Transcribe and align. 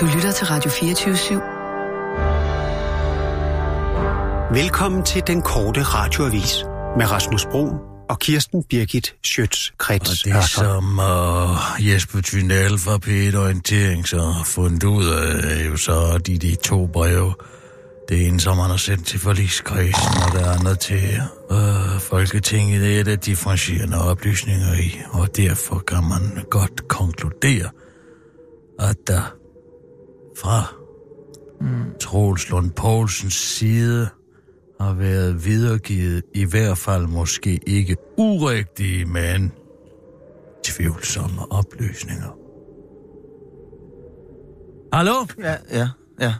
Du 0.00 0.06
lytter 0.06 0.32
til 0.32 0.46
Radio 0.46 0.70
24 0.70 1.14
/7. 1.14 1.34
Velkommen 4.54 5.04
til 5.04 5.22
den 5.26 5.42
korte 5.42 5.82
radioavis 5.82 6.64
med 6.96 7.10
Rasmus 7.10 7.46
Bro 7.46 7.68
og 8.08 8.18
Kirsten 8.18 8.64
Birgit 8.64 9.14
Schøtz-Krets 9.26 10.24
Og 10.26 10.34
det 10.34 10.44
som 10.50 10.98
uh, 10.98 11.88
Jesper 11.88 12.20
Thunel 12.20 12.78
fra 12.78 12.98
Peter 12.98 13.40
Orientering 13.40 14.08
så 14.08 14.20
har 14.20 14.44
fundet 14.44 14.84
ud 14.84 15.06
af, 15.06 15.60
er 15.60 15.64
jo 15.64 15.76
så 15.76 16.18
de, 16.26 16.38
de 16.38 16.54
to 16.54 16.86
breve. 16.86 17.34
Det 18.08 18.26
ene, 18.26 18.40
som 18.40 18.58
han 18.58 18.70
har 18.70 18.76
sendt 18.76 19.06
til 19.06 19.20
forligskredsen, 19.20 20.22
og 20.26 20.32
det 20.32 20.46
andet 20.46 20.78
til 20.78 21.20
uh, 21.50 22.00
Folketinget, 22.00 22.82
det 22.82 23.00
er 23.00 23.04
der 23.04 23.16
differentierende 23.16 24.10
oplysninger 24.10 24.74
i, 24.74 25.00
og 25.10 25.36
derfor 25.36 25.78
kan 25.78 26.04
man 26.04 26.44
godt 26.50 26.88
konkludere, 26.88 27.70
at 28.78 28.96
der 29.06 29.22
fra 30.36 30.74
mm. 31.60 31.98
Troels 32.00 32.50
Lund 32.50 32.70
Poulsens 32.70 33.34
side 33.34 34.08
har 34.80 34.94
været 34.94 35.44
videregivet 35.44 36.22
i 36.34 36.44
hvert 36.44 36.78
fald 36.78 37.06
måske 37.06 37.60
ikke 37.66 37.96
urigtige, 38.18 39.04
men 39.04 39.52
tvivlsomme 40.64 41.52
oplysninger. 41.52 42.38
Hallo? 44.92 45.26
Ja, 45.38 45.56
ja, 45.70 45.88
ja. 46.20 46.34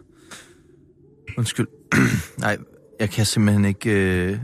Undskyld. 1.39 1.67
Nej, 2.39 2.57
jeg 3.01 3.11
kan 3.11 3.27
simpelthen 3.27 3.65
ikke... 3.65 3.91
Øh, 3.91 4.39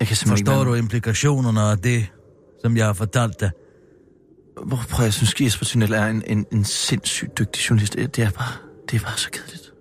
jeg 0.00 0.08
kan 0.08 0.16
simpelthen 0.16 0.46
Forstår 0.46 0.60
ikke 0.60 0.70
du 0.70 0.74
implikationerne 0.74 1.60
af 1.60 1.78
det, 1.78 2.06
som 2.62 2.76
jeg 2.76 2.86
har 2.86 2.92
fortalt 2.92 3.40
dig? 3.40 3.50
Hvor, 4.66 4.80
prøv, 4.90 5.04
jeg 5.04 5.12
synes, 5.12 5.40
Jesper 5.40 5.64
Tunnel 5.64 5.92
er 5.92 6.06
en, 6.06 6.22
en, 6.26 6.46
en 6.52 6.64
sindssygt 6.64 7.38
dygtig 7.38 7.70
journalist. 7.70 7.96
Det 7.96 8.18
er 8.18 8.30
bare, 8.30 8.65
det 8.90 9.02
bare 9.02 9.18
så 9.18 9.30
kedeligt. 9.30 9.72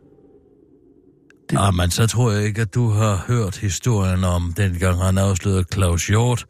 Det... 1.50 1.58
Ah, 1.60 1.74
men 1.74 1.92
så 1.92 2.08
tror 2.08 2.32
jeg 2.32 2.44
ikke, 2.44 2.62
at 2.62 2.76
du 2.76 2.90
har 2.90 3.24
hørt 3.28 3.58
historien 3.58 4.24
om 4.24 4.54
dengang 4.58 4.98
han 4.98 5.18
afslørede 5.18 5.66
Claus 5.74 6.08
Hjort, 6.08 6.46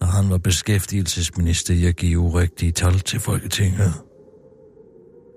da 0.00 0.06
han 0.06 0.30
var 0.30 0.38
beskæftigelsesminister 0.38 1.74
i 1.74 1.84
at 1.84 1.96
give 1.96 2.18
urigtige 2.18 2.72
tal 2.72 3.00
til 3.00 3.20
Folketinget. 3.20 3.94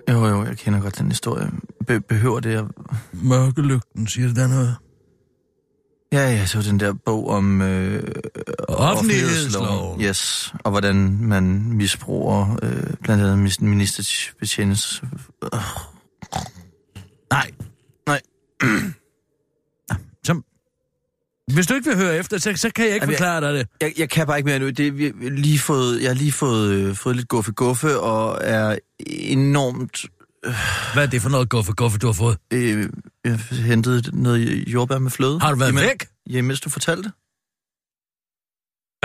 Jo, 0.09 0.25
jo, 0.25 0.43
jeg 0.43 0.57
kender 0.57 0.81
godt 0.81 0.97
den 0.97 1.09
historie. 1.09 1.51
Be- 1.87 2.01
behøver 2.01 2.39
det 2.39 2.55
at... 2.55 2.65
Mørkelygten, 3.13 4.07
siger 4.07 4.27
det 4.27 4.35
der 4.35 4.47
noget? 4.47 4.75
Ja, 6.13 6.29
ja, 6.29 6.45
så 6.45 6.61
den 6.61 6.79
der 6.79 6.93
bog 7.05 7.29
om... 7.29 7.61
Øh, 7.61 8.03
Offentlighedsloven. 8.67 10.01
Yes, 10.01 10.53
og 10.63 10.71
hvordan 10.71 11.17
man 11.21 11.73
misbruger 11.73 12.59
øh, 12.63 12.93
blandt 13.03 13.23
andet 13.23 13.61
ministerbetjenens... 13.61 15.03
Øh. 15.53 15.59
Nej. 17.31 17.51
Nej. 18.07 18.21
Som... 20.25 20.43
Hvis 21.53 21.67
du 21.67 21.73
ikke 21.73 21.89
vil 21.89 21.97
høre 21.97 22.17
efter, 22.17 22.37
så, 22.37 22.53
så 22.55 22.69
kan 22.75 22.85
jeg 22.85 22.93
ikke 22.93 23.03
Jamen, 23.03 23.15
forklare 23.15 23.41
dig 23.41 23.53
det. 23.53 23.67
Jeg, 23.81 23.93
jeg 23.97 24.09
kan 24.09 24.27
bare 24.27 24.37
ikke 24.37 24.47
mere 24.47 24.59
nu. 24.59 24.69
Det, 24.69 24.97
vi, 24.97 25.13
lige 25.29 25.59
fået, 25.59 26.01
jeg 26.01 26.09
har 26.09 26.15
lige 26.15 26.31
fået, 26.31 26.71
øh, 26.73 26.95
fået 26.95 27.15
lidt 27.15 27.27
guffe-guffe, 27.27 27.99
og 27.99 28.39
er 28.41 28.77
enormt... 29.07 30.05
Øh, 30.45 30.53
Hvad 30.93 31.03
er 31.03 31.07
det 31.07 31.21
for 31.21 31.29
noget 31.29 31.49
guffe, 31.49 31.73
guffe, 31.73 31.97
du 31.99 32.07
har 32.07 32.13
fået? 32.13 32.37
øh, 32.53 32.89
jeg 33.25 33.39
hentet 33.51 34.09
noget 34.13 34.67
jordbær 34.67 34.97
med 34.99 35.11
fløde. 35.11 35.39
Har 35.39 35.51
du 35.51 35.57
været 35.57 35.69
Jamen, 35.69 35.83
væk? 35.83 36.05
Ja, 36.29 36.41
mens 36.41 36.61
du 36.61 36.69
fortalte 36.69 37.11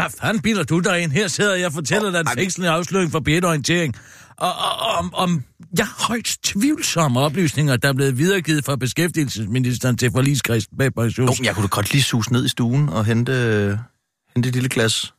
fanden 0.09 0.43
bilder 0.43 0.63
du 0.63 0.81
dig 0.81 1.01
ind? 1.03 1.13
Her 1.13 1.29
sidder 1.29 1.55
jeg 1.55 1.67
og 1.67 1.73
fortæller 1.73 2.09
Åh, 2.09 2.13
dig 2.13 2.21
en 2.21 2.29
fængslende 2.35 2.71
afsløring 2.71 3.13
fra 3.13 3.21
Peter 3.21 3.49
Orientering. 3.49 3.95
Og, 4.37 4.53
og, 4.53 4.99
om, 4.99 5.15
om 5.15 5.43
ja, 5.79 5.87
højst 5.99 6.43
tvivlsomme 6.45 7.21
oplysninger, 7.21 7.77
der 7.77 7.89
er 7.89 7.93
blevet 7.93 8.19
videregivet 8.19 8.65
fra 8.65 8.77
beskæftigelsesministeren 8.77 9.97
til 9.97 10.11
forligskredsen 10.11 10.77
bag 10.79 10.87
Jo, 10.87 11.03
pensions. 11.03 11.41
jeg 11.41 11.55
kunne 11.55 11.63
da 11.63 11.69
godt 11.69 11.93
lige 11.93 12.03
suse 12.03 12.33
ned 12.33 12.45
i 12.45 12.49
stuen 12.49 12.89
og 12.89 13.05
hente, 13.05 13.33
hente 14.35 14.49
et 14.49 14.55
lille 14.55 14.69
glas 14.69 15.13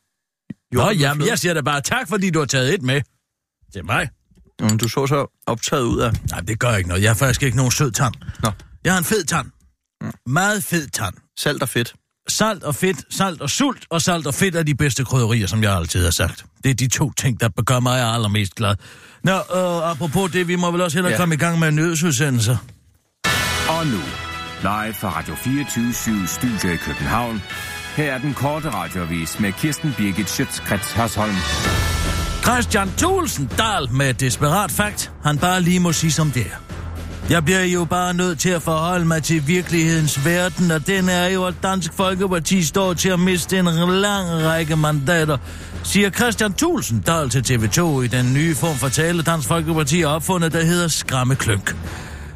Nå, 0.71 0.79
jordbær 0.79 0.93
med 0.93 0.99
jamen, 0.99 1.27
jeg 1.27 1.39
siger 1.39 1.53
da 1.53 1.61
bare 1.61 1.81
tak, 1.81 2.09
fordi 2.09 2.29
du 2.29 2.39
har 2.39 2.45
taget 2.45 2.73
et 2.73 2.81
med. 2.81 3.01
Til 3.73 3.85
mig. 3.85 4.09
Jamen, 4.61 4.77
du 4.77 4.87
så 4.89 5.07
så 5.07 5.41
optaget 5.45 5.83
ud 5.83 5.99
af... 5.99 6.11
Nej, 6.31 6.39
det 6.39 6.59
gør 6.59 6.75
ikke 6.75 6.89
noget. 6.89 7.03
Jeg 7.03 7.09
har 7.09 7.15
faktisk 7.15 7.43
ikke 7.43 7.57
nogen 7.57 7.71
sød 7.71 7.91
tand. 7.91 8.13
Nå. 8.43 8.51
Jeg 8.83 8.93
har 8.93 8.97
en 8.97 9.03
fed 9.05 9.23
tand. 9.23 9.47
Meget 10.25 10.63
fed 10.63 10.87
tand. 10.87 11.13
Salt 11.37 11.61
og 11.61 11.69
fedt. 11.69 11.93
Salt 12.29 12.63
og 12.63 12.75
fedt, 12.75 12.97
salt 13.09 13.41
og 13.41 13.49
sult, 13.49 13.85
og 13.89 14.01
salt 14.01 14.27
og 14.27 14.33
fedt 14.33 14.55
er 14.55 14.63
de 14.63 14.75
bedste 14.75 15.05
krydderier, 15.05 15.47
som 15.47 15.63
jeg 15.63 15.75
altid 15.75 16.03
har 16.03 16.11
sagt. 16.11 16.45
Det 16.63 16.69
er 16.69 16.75
de 16.75 16.87
to 16.87 17.11
ting, 17.11 17.39
der 17.39 17.49
gør 17.65 17.79
mig 17.79 18.13
allermest 18.13 18.55
glad. 18.55 18.75
Nå, 19.23 19.31
øh, 19.31 19.91
apropos 19.91 20.31
det, 20.31 20.47
vi 20.47 20.55
må 20.55 20.71
vel 20.71 20.81
også 20.81 20.97
hellere 20.97 21.11
ja. 21.11 21.17
Komme 21.17 21.35
i 21.35 21.37
gang 21.37 21.59
med 21.59 21.71
nyhedsudsendelser. 21.71 22.57
Og 23.69 23.87
nu, 23.87 24.01
live 24.61 24.93
fra 24.93 25.19
Radio 25.19 25.35
24 25.35 26.27
Studio 26.27 26.73
i 26.73 26.75
København. 26.75 27.41
Her 27.95 28.13
er 28.13 28.17
den 28.17 28.33
korte 28.33 28.69
radiovis 28.69 29.39
med 29.39 29.51
Kirsten 29.51 29.93
Birgit 29.97 30.29
Schøtzgrads 30.29 30.91
Hasholm. 30.91 31.35
Christian 32.43 32.91
Thulsen 32.97 33.49
Dahl 33.57 33.91
med 33.91 34.13
desperat 34.13 34.71
fakt, 34.71 35.11
han 35.23 35.37
bare 35.37 35.61
lige 35.61 35.79
må 35.79 35.91
sige 35.91 36.11
som 36.11 36.31
det 36.31 36.41
er. 36.41 36.66
Jeg 37.29 37.45
bliver 37.45 37.63
jo 37.63 37.85
bare 37.85 38.13
nødt 38.13 38.39
til 38.39 38.49
at 38.49 38.61
forholde 38.61 39.05
mig 39.05 39.23
til 39.23 39.47
virkelighedens 39.47 40.25
verden, 40.25 40.71
og 40.71 40.87
den 40.87 41.09
er 41.09 41.27
jo, 41.27 41.45
at 41.45 41.53
Dansk 41.63 41.93
Folkeparti 41.93 42.63
står 42.63 42.93
til 42.93 43.09
at 43.09 43.19
miste 43.19 43.59
en 43.59 43.65
lang 43.89 44.43
række 44.43 44.75
mandater, 44.75 45.37
siger 45.83 46.09
Christian 46.09 46.53
Thulsen 46.53 46.99
Dahl 46.99 47.29
til 47.29 47.39
TV2 47.39 48.01
i 48.01 48.07
den 48.07 48.33
nye 48.33 48.55
form 48.55 48.75
for 48.75 48.87
tale, 48.87 49.23
Dansk 49.23 49.47
Folkeparti 49.47 50.01
har 50.01 50.07
opfundet, 50.07 50.53
der 50.53 50.63
hedder 50.63 50.87
skræmmeklønk. 50.87 51.75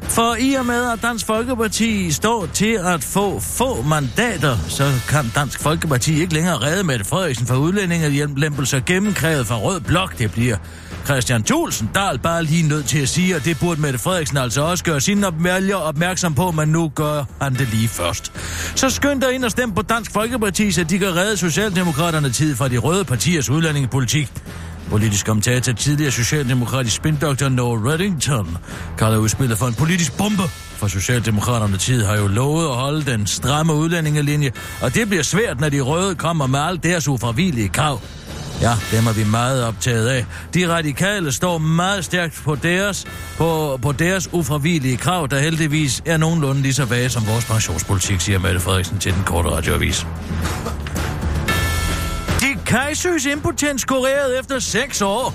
For 0.02 0.36
i 0.40 0.54
og 0.54 0.66
med, 0.66 0.90
at 0.92 1.02
Dansk 1.02 1.26
Folkeparti 1.26 2.12
står 2.12 2.46
til 2.46 2.78
at 2.84 3.04
få 3.04 3.40
få 3.40 3.82
mandater, 3.82 4.56
så 4.68 4.92
kan 5.08 5.32
Dansk 5.34 5.60
Folkeparti 5.60 6.20
ikke 6.20 6.34
længere 6.34 6.58
redde 6.58 6.84
Mette 6.84 7.04
Frederiksen 7.04 7.46
for 7.46 7.56
udlændinge, 7.56 8.28
lempelser 8.36 8.80
gennemkrævet 8.80 9.46
fra 9.46 9.58
Rød 9.58 9.80
Blok. 9.80 10.18
Det 10.18 10.32
bliver 10.32 10.56
Christian 11.04 11.42
Thulsen 11.42 11.90
Dahl 11.94 12.18
bare 12.18 12.44
lige 12.44 12.68
nødt 12.68 12.86
til 12.86 12.98
at 12.98 13.08
sige, 13.08 13.34
at 13.34 13.44
det 13.44 13.58
burde 13.60 13.80
Mette 13.80 13.98
Frederiksen 13.98 14.36
altså 14.36 14.62
også 14.62 14.84
gøre 14.84 15.00
sine 15.00 15.26
vælgere 15.38 15.82
opmærksom 15.82 16.34
på, 16.34 16.50
men 16.50 16.68
nu 16.68 16.88
gør 16.88 17.24
han 17.42 17.54
det 17.54 17.68
lige 17.68 17.88
først. 17.88 18.32
Så 18.74 18.90
skynd 18.90 19.20
dig 19.20 19.32
ind 19.32 19.44
og 19.44 19.50
stem 19.50 19.72
på 19.72 19.82
Dansk 19.82 20.12
Folkeparti, 20.12 20.72
så 20.72 20.84
de 20.84 20.98
kan 20.98 21.16
redde 21.16 21.36
Socialdemokraterne 21.36 22.30
tid 22.30 22.56
fra 22.56 22.68
de 22.68 22.78
røde 22.78 23.04
partiers 23.04 23.50
udlændingepolitik. 23.50 24.32
Politisk 24.90 25.26
kommentator, 25.26 25.72
tidligere 25.72 26.10
socialdemokratisk 26.10 26.96
spindoktor 26.96 27.48
Noah 27.48 27.84
Reddington, 27.84 28.58
kalder 28.98 29.18
udspillet 29.18 29.58
for 29.58 29.66
en 29.66 29.74
politisk 29.74 30.16
bombe. 30.16 30.42
For 30.76 30.86
Socialdemokraterne 30.86 31.76
tid 31.76 32.04
har 32.04 32.16
jo 32.16 32.26
lovet 32.26 32.68
at 32.68 32.74
holde 32.74 33.02
den 33.02 33.26
stramme 33.26 33.74
udlændingelinje, 33.74 34.52
og 34.80 34.94
det 34.94 35.08
bliver 35.08 35.22
svært, 35.22 35.60
når 35.60 35.68
de 35.68 35.80
røde 35.80 36.14
kommer 36.14 36.46
med 36.46 36.60
alt 36.60 36.82
deres 36.82 37.08
ufravigelige 37.08 37.68
krav. 37.68 38.00
Ja, 38.62 38.74
dem 38.92 39.06
er 39.06 39.12
vi 39.12 39.24
meget 39.24 39.64
optaget 39.64 40.08
af. 40.08 40.26
De 40.54 40.68
radikale 40.68 41.32
står 41.32 41.58
meget 41.58 42.04
stærkt 42.04 42.40
på 42.44 42.54
deres, 42.54 43.06
på, 43.36 43.78
på 43.82 43.92
deres 43.92 44.28
ufravigelige 44.32 44.96
krav, 44.96 45.28
der 45.30 45.38
heldigvis 45.38 46.02
er 46.06 46.16
nogenlunde 46.16 46.62
lige 46.62 46.74
så 46.74 46.84
vage 46.84 47.08
som 47.08 47.26
vores 47.26 47.44
pensionspolitik, 47.44 48.20
siger 48.20 48.38
Mette 48.38 48.60
Frederiksen 48.60 48.98
til 48.98 49.14
den 49.14 49.22
korte 49.24 49.48
radioavis. 49.48 50.06
De 52.40 52.58
Kajsøs 52.66 53.26
impotens 53.26 53.84
kureret 53.84 54.38
efter 54.40 54.58
6 54.58 55.02
år. 55.02 55.34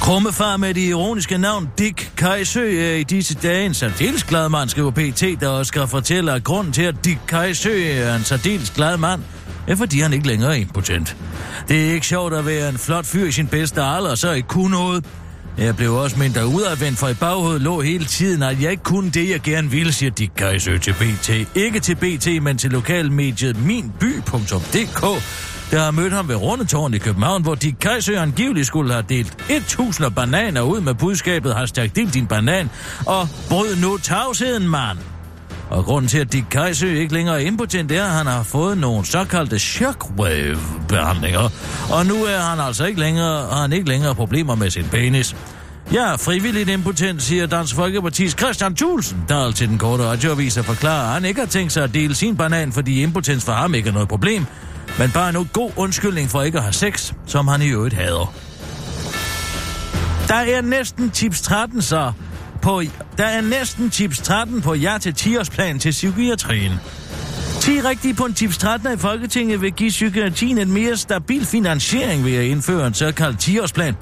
Krummefar 0.00 0.56
med 0.56 0.74
det 0.74 0.80
ironiske 0.80 1.38
navn 1.38 1.70
Dick 1.78 2.12
Kajsø 2.16 2.92
er 2.92 2.94
i 2.94 3.02
disse 3.02 3.34
dage 3.34 3.66
en 3.66 3.74
særdeles 3.74 4.24
glad 4.24 4.48
mand, 4.48 4.68
skriver 4.68 4.90
PT, 4.90 5.40
der 5.40 5.48
også 5.48 5.68
skal 5.68 5.86
fortælle, 5.86 6.32
at 6.32 6.44
grunden 6.44 6.72
til, 6.72 6.82
at 6.82 6.94
Dick 7.04 7.18
Kajsø 7.28 7.82
er 7.92 8.14
en 8.14 8.24
særdeles 8.24 8.70
glad 8.70 8.96
mand, 8.96 9.22
er 9.66 9.76
fordi 9.76 10.00
han 10.00 10.12
ikke 10.12 10.26
længere 10.26 10.50
er 10.50 10.60
impotent. 10.60 11.16
Det 11.68 11.88
er 11.88 11.94
ikke 11.94 12.06
sjovt 12.06 12.34
at 12.34 12.46
være 12.46 12.68
en 12.68 12.78
flot 12.78 13.06
fyr 13.06 13.26
i 13.26 13.32
sin 13.32 13.46
bedste 13.46 13.82
alder, 13.82 14.10
og 14.10 14.18
så 14.18 14.32
ikke 14.32 14.48
kunne 14.48 14.70
noget. 14.70 15.04
Jeg 15.58 15.76
blev 15.76 15.94
også 15.94 16.18
mindre 16.18 16.46
udadvendt, 16.46 16.98
for 16.98 17.08
i 17.08 17.14
baghovedet 17.14 17.62
lå 17.62 17.80
hele 17.80 18.04
tiden, 18.04 18.42
at 18.42 18.62
jeg 18.62 18.70
ikke 18.70 18.82
kunne 18.82 19.10
det, 19.10 19.30
jeg 19.30 19.40
gerne 19.40 19.70
ville, 19.70 19.92
siger 19.92 20.10
Dick 20.10 20.32
Kajsø 20.36 20.78
til 20.78 20.92
BT. 20.92 21.30
Ikke 21.54 21.80
til 21.80 21.94
BT, 21.94 22.42
men 22.42 22.58
til 22.58 22.70
lokalmediet 22.70 23.64
minby.dk, 23.64 25.02
der 25.70 25.78
har 25.80 25.90
mødt 25.90 26.12
ham 26.12 26.28
ved 26.28 26.36
Rundetårn 26.36 26.94
i 26.94 26.98
København, 26.98 27.42
hvor 27.42 27.54
Dick 27.54 27.76
Kajsø 27.80 28.16
angiveligt 28.16 28.66
skulle 28.66 28.92
have 28.92 29.04
delt 29.08 29.44
1000 29.48 30.10
bananer 30.10 30.60
ud 30.60 30.80
med 30.80 30.94
budskabet 30.94 31.54
hashtag 31.54 31.90
delt 31.96 32.14
din 32.14 32.26
banan, 32.26 32.70
og 33.06 33.28
brød 33.48 33.76
nu 33.76 33.98
tavsheden, 33.98 34.68
mand. 34.68 34.98
Og 35.72 35.84
grunden 35.84 36.08
til, 36.08 36.18
at 36.18 36.32
Dick 36.32 36.46
Kajsø 36.50 36.94
ikke 36.94 37.14
længere 37.14 37.42
er 37.42 37.46
impotent, 37.46 37.92
er, 37.92 38.04
at 38.04 38.10
han 38.10 38.26
har 38.26 38.42
fået 38.42 38.78
nogle 38.78 39.06
såkaldte 39.06 39.58
shockwave-behandlinger. 39.58 41.50
Og 41.92 42.06
nu 42.06 42.14
er 42.24 42.38
han 42.38 42.60
altså 42.60 42.84
ikke 42.84 43.00
længere, 43.00 43.48
har 43.50 43.60
han 43.60 43.72
ikke 43.72 43.88
længere 43.88 44.14
problemer 44.14 44.54
med 44.54 44.70
sin 44.70 44.84
penis. 44.84 45.36
Ja, 45.92 46.14
frivilligt 46.14 46.68
impotent, 46.68 47.22
siger 47.22 47.46
Dansk 47.46 47.74
Folkepartis 47.74 48.32
Christian 48.38 48.74
Thulsen, 48.74 49.24
der 49.28 49.50
til 49.50 49.68
den 49.68 49.78
korte 49.78 50.04
radioavis 50.04 50.56
og 50.56 50.64
forklarer, 50.64 51.06
at 51.06 51.14
han 51.14 51.24
ikke 51.24 51.40
har 51.40 51.46
tænkt 51.46 51.72
sig 51.72 51.84
at 51.84 51.94
dele 51.94 52.14
sin 52.14 52.36
banan, 52.36 52.72
fordi 52.72 53.02
impotens 53.02 53.44
for 53.44 53.52
ham 53.52 53.74
ikke 53.74 53.88
er 53.88 53.92
noget 53.92 54.08
problem, 54.08 54.46
men 54.98 55.10
bare 55.10 55.28
en 55.28 55.48
god 55.52 55.70
undskyldning 55.76 56.30
for 56.30 56.42
ikke 56.42 56.58
at 56.58 56.64
have 56.64 56.72
sex, 56.72 57.12
som 57.26 57.48
han 57.48 57.62
i 57.62 57.68
øvrigt 57.68 57.94
hader. 57.94 58.34
Der 60.28 60.34
er 60.34 60.60
næsten 60.60 61.10
tips 61.10 61.40
13, 61.40 61.82
så 61.82 62.12
på, 62.62 62.82
der 63.18 63.24
er 63.24 63.40
næsten 63.40 63.90
tips 63.90 64.18
13 64.18 64.62
på 64.62 64.74
ja 64.74 64.98
til 65.00 65.14
10-årsplan 65.20 65.78
til 65.78 65.90
psykiatrien. 65.90 66.72
10 67.60 67.80
rigtige 67.80 68.14
på 68.14 68.24
en 68.24 68.34
tips 68.34 68.58
13 68.58 68.94
i 68.94 68.96
Folketinget 68.96 69.60
vil 69.60 69.72
give 69.72 69.90
psykiatrien 69.90 70.58
en 70.58 70.72
mere 70.72 70.96
stabil 70.96 71.46
finansiering 71.46 72.24
ved 72.24 72.36
at 72.36 72.44
indføre 72.44 72.86
en 72.86 72.94
såkaldt 72.94 73.48
10-årsplan. 73.48 73.94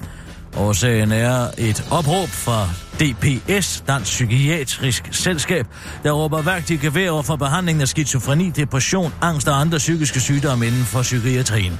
Årsagen 0.57 1.11
er 1.11 1.47
et 1.57 1.87
opråb 1.91 2.29
fra 2.29 2.69
DPS, 3.01 3.83
Dansk 3.87 4.11
Psykiatrisk 4.11 5.09
Selskab, 5.11 5.67
der 6.03 6.11
råber 6.11 6.41
vagt 6.41 6.69
i 6.69 6.75
gevær 6.75 7.21
for 7.21 7.35
behandlingen 7.35 7.81
af 7.81 7.87
skizofreni, 7.87 8.49
depression, 8.49 9.13
angst 9.21 9.47
og 9.47 9.61
andre 9.61 9.77
psykiske 9.77 10.19
sygdomme 10.19 10.67
inden 10.67 10.83
for 10.83 11.01
psykiatrien. 11.01 11.79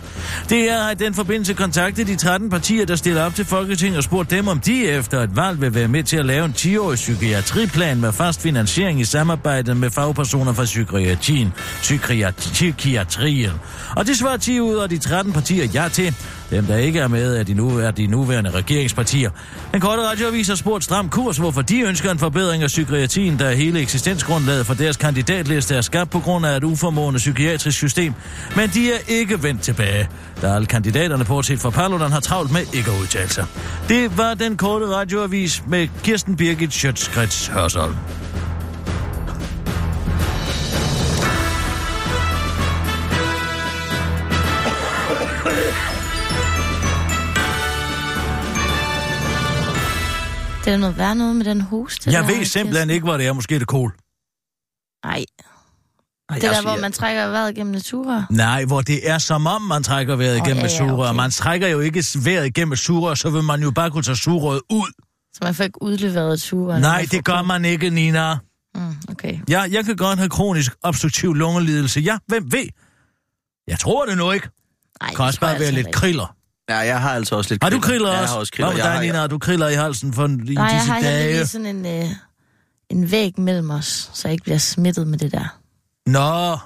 Det 0.50 0.72
er 0.72 0.84
at 0.84 1.00
den 1.00 1.14
forbindelse 1.14 1.54
kontaktet 1.54 2.08
de 2.08 2.16
13 2.16 2.50
partier, 2.50 2.86
der 2.86 2.96
stiller 2.96 3.26
op 3.26 3.36
til 3.36 3.46
Folketinget 3.46 3.98
og 3.98 4.04
spurgt 4.04 4.32
dem, 4.32 4.48
om 4.48 4.60
de 4.60 4.88
efter 4.88 5.22
et 5.22 5.36
valg 5.36 5.62
vil 5.62 5.76
være 5.76 5.88
med 5.88 6.04
til 6.04 6.18
at 6.18 6.26
lave 6.26 6.46
en 6.46 6.54
10-årig 6.58 6.96
psykiatriplan 6.96 8.02
med 8.02 8.12
fast 8.12 8.42
finansiering 8.42 9.02
i 9.02 9.06
samarbejde 9.06 9.76
med 9.76 9.90
fagpersoner 9.90 10.54
fra 10.54 10.64
psykiatrien, 10.64 11.54
psykiatrien. 11.82 13.54
Og 13.96 14.08
det 14.08 14.18
svarer 14.18 14.38
10 14.38 14.60
ud 14.60 14.76
af 14.76 14.90
de 14.90 14.98
13 14.98 15.34
partier 15.34 15.66
ja 15.66 15.88
til. 15.88 16.16
Dem, 16.52 16.66
der 16.66 16.78
ikke 16.78 17.00
er 17.00 17.08
med, 17.08 17.38
er 17.38 17.44
de, 17.44 17.54
nu, 17.54 17.78
er 17.78 17.92
de 17.92 18.08
nuværende 18.08 18.50
regeringspartier. 18.50 19.30
Den 19.72 19.82
korte 19.82 20.02
radioavis 20.02 20.48
har 20.48 20.56
spurgt 20.56 20.84
Stram 20.84 21.10
konkurs, 21.12 21.38
hvorfor 21.38 21.62
de 21.62 21.82
ønsker 21.82 22.12
en 22.12 22.20
forbedring 22.20 22.64
af 22.64 22.68
psykiatrien, 22.68 23.40
der 23.40 23.52
hele 23.52 23.80
eksistensgrundlaget 23.80 24.66
for 24.66 24.74
deres 24.74 24.98
kandidatliste 24.98 25.76
er 25.76 25.82
skabt 25.82 26.10
på 26.10 26.20
grund 26.20 26.46
af 26.46 26.58
et 26.58 26.64
uformående 26.64 27.18
psykiatrisk 27.18 27.78
system. 27.78 28.14
Men 28.56 28.70
de 28.70 28.94
er 28.94 28.98
ikke 29.08 29.44
vendt 29.44 29.62
tilbage, 29.62 30.10
da 30.42 30.56
alle 30.56 30.68
kandidaterne, 30.68 31.26
bortset 31.26 31.60
fra 31.60 31.70
Paludan, 31.70 32.12
har 32.12 32.20
travlt 32.20 32.52
med 32.52 32.62
ikke 32.74 32.92
at 32.92 33.02
udtale 33.02 33.30
sig. 33.30 33.46
Det 33.90 34.18
var 34.18 34.34
den 34.34 34.58
korte 34.58 34.86
radioavis 34.86 35.64
med 35.68 35.88
Kirsten 36.04 36.36
Birgit 36.36 36.74
Schøtzgrads 36.74 37.48
Hørsholm. 37.48 37.96
Det 50.66 50.74
er 50.74 50.78
noget 50.78 50.98
værd 50.98 51.18
noget 51.18 51.36
med 51.36 51.46
den 51.46 51.62
hoste. 51.62 52.12
Jeg 52.12 52.24
der, 52.24 52.28
ved 52.38 52.46
simpelthen 52.46 52.90
ikke, 52.90 53.04
hvor 53.04 53.18
det 53.18 53.28
er. 53.28 53.34
Måske 53.34 53.56
er 53.56 53.60
det 53.60 53.68
kol. 53.68 53.92
Nej, 55.06 55.12
Ej, 56.30 56.36
det 56.36 56.44
er 56.44 56.48
der, 56.50 56.56
altså, 56.56 56.62
hvor 56.62 56.82
man 56.82 56.92
trækker 56.92 57.28
vejret 57.28 57.56
gennem 57.56 57.74
naturer. 57.74 58.24
Nej, 58.30 58.66
hvor 58.66 58.82
det 58.82 59.10
er 59.10 59.18
som 59.18 59.48
om, 59.48 59.62
man 59.62 59.84
trækker 59.84 60.16
vejret 60.16 60.42
Åh, 60.42 60.48
igennem 60.48 60.64
ja, 60.64 60.78
sugerør. 60.78 61.10
okay. 61.10 61.16
Man 61.18 61.32
trækker 61.32 61.68
jo 61.68 61.80
ikke 61.80 62.04
vejret 62.24 62.46
igennem 62.46 62.70
med 62.70 62.78
sugerør, 62.78 63.16
så 63.16 63.30
vil 63.30 63.44
man 63.44 63.62
jo 63.62 63.72
bare 63.72 63.92
kunne 63.92 64.04
tage 64.04 64.16
sugerøret 64.16 64.62
ud. 64.70 64.92
Så 65.34 65.40
man 65.44 65.56
får 65.56 65.64
ikke 65.64 65.82
udleveret 65.84 66.42
turer. 66.42 66.80
Nej, 66.80 67.06
det 67.12 67.26
gør 67.26 67.42
man 67.42 67.66
ikke, 67.66 67.90
Nina. 67.90 68.36
Mm, 68.76 68.96
okay. 69.10 69.40
Ja, 69.50 69.62
jeg 69.62 69.86
kan 69.86 69.96
godt 69.96 70.20
have 70.20 70.30
kronisk 70.30 70.72
obstruktiv 70.84 71.34
lungelidelse. 71.34 72.00
Ja, 72.00 72.18
hvem 72.28 72.52
ved? 72.52 72.68
Jeg 73.68 73.80
tror 73.80 74.06
det 74.06 74.18
nu 74.18 74.32
ikke. 74.32 74.50
Nej, 75.02 75.08
Det 75.10 75.16
kan 75.16 75.26
også 75.26 75.40
bare 75.40 75.50
være 75.50 75.58
altså 75.60 75.72
lidt 75.76 75.88
ikke. 75.88 75.98
kriller. 75.98 76.36
Ja, 76.72 76.78
jeg 76.78 77.02
har 77.02 77.10
altså 77.14 77.36
også 77.36 77.50
lidt 77.54 77.64
Har 77.64 77.70
du 77.70 77.80
kriller 77.80 78.10
Ja, 78.10 78.14
også? 78.22 78.22
Jeg 78.24 78.30
har 78.34 78.38
også 78.40 78.52
kriller. 78.54 78.68
Hvad 78.68 78.76
med 78.78 78.84
Jeg 78.84 78.92
dig, 78.92 78.98
har- 78.98 79.02
Nina? 79.06 79.18
Har 79.20 79.28
du 79.28 79.38
kriller 79.40 79.68
i 79.68 79.74
halsen 79.76 80.14
for 80.14 80.26
i 80.28 80.28
Nej, 80.28 80.64
jeg 80.66 80.74
disse 80.76 80.92
har 80.92 81.02
dage? 81.02 81.24
heldigvis 81.24 81.50
sådan 81.50 81.86
en, 81.86 81.86
øh, 82.04 82.10
en 82.90 83.12
væg 83.12 83.40
mellem 83.40 83.70
os, 83.70 84.12
så 84.14 84.28
jeg 84.28 84.34
ikke 84.34 84.44
bliver 84.44 84.58
smittet 84.58 85.08
med 85.08 85.18
det 85.20 85.32
der. 85.32 85.60
Nå, 86.06 86.58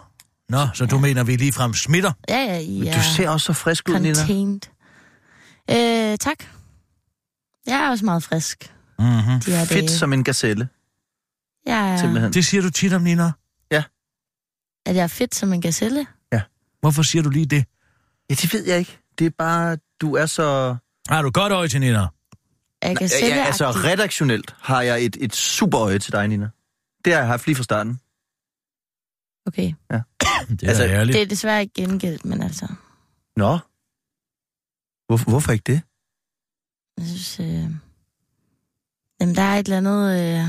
Nå, 0.49 0.67
så 0.73 0.85
du 0.85 0.99
mener, 0.99 1.23
vi 1.23 1.35
ligefrem 1.35 1.73
smitter? 1.73 2.11
Ja, 2.29 2.37
ja, 2.37 2.89
er 2.89 2.93
Du 2.97 3.01
ser 3.15 3.29
også 3.29 3.45
så 3.45 3.53
frisk 3.53 3.89
ud, 3.89 3.99
Nina. 3.99 4.15
contained. 4.15 4.61
Øh, 5.71 6.17
tak. 6.17 6.37
Jeg 7.67 7.79
er 7.85 7.89
også 7.89 8.05
meget 8.05 8.23
frisk. 8.23 8.73
Mm-hmm. 8.99 9.39
De 9.39 9.41
Fedt 9.41 9.69
dage. 9.69 9.89
som 9.89 10.13
en 10.13 10.23
gazelle, 10.23 10.67
Jeg 11.65 11.93
er, 11.93 11.97
simpelthen. 11.97 12.33
Det 12.33 12.45
siger 12.45 12.61
du 12.61 12.69
tit 12.69 12.93
om, 12.93 13.01
Nina. 13.01 13.31
at 14.87 14.95
jeg 14.95 15.03
er 15.03 15.07
fedt 15.07 15.35
som 15.35 15.53
en 15.53 15.61
gazelle. 15.61 16.05
Hvorfor 16.81 17.03
siger 17.03 17.23
du 17.23 17.29
lige 17.29 17.45
det? 17.45 17.65
Ja, 18.29 18.35
det 18.35 18.53
ved 18.53 18.65
jeg 18.67 18.79
ikke. 18.79 18.99
Det 19.19 19.25
er 19.27 19.31
bare, 19.39 19.77
du 20.01 20.15
er 20.15 20.25
så... 20.25 20.75
Har 21.09 21.21
du 21.21 21.31
godt 21.31 21.51
øje 21.51 21.67
til, 21.67 21.79
Nina? 21.79 22.07
Er 22.81 22.87
jeg 22.87 22.97
gazelle 22.97 23.35
Ja, 23.35 23.43
altså, 23.43 23.71
redaktionelt 23.71 24.55
har 24.59 24.81
jeg 24.81 25.05
et, 25.05 25.17
et 25.19 25.35
super 25.35 25.79
øje 25.79 25.99
til 25.99 26.11
dig, 26.11 26.27
Nina. 26.27 26.49
Det 27.05 27.13
har 27.13 27.19
jeg 27.19 27.27
haft 27.27 27.45
lige 27.47 27.55
fra 27.55 27.63
starten. 27.63 27.99
Okay. 29.45 29.73
Det 30.49 30.63
er 30.63 30.67
altså, 30.67 30.83
ærligt. 30.83 31.15
Det 31.15 31.21
er 31.21 31.25
desværre 31.25 31.61
ikke 31.61 31.73
gengældt, 31.73 32.25
men 32.25 32.41
altså... 32.41 32.67
Nå. 33.37 33.57
Hvor, 35.07 35.29
hvorfor 35.29 35.51
ikke 35.51 35.63
det? 35.67 35.81
Jeg 36.97 37.05
synes... 37.05 37.39
Øh... 37.39 37.69
Jamen, 39.21 39.35
der 39.35 39.41
er 39.41 39.59
et 39.59 39.67
eller 39.67 39.77
andet... 39.77 40.37
Øh... 40.39 40.45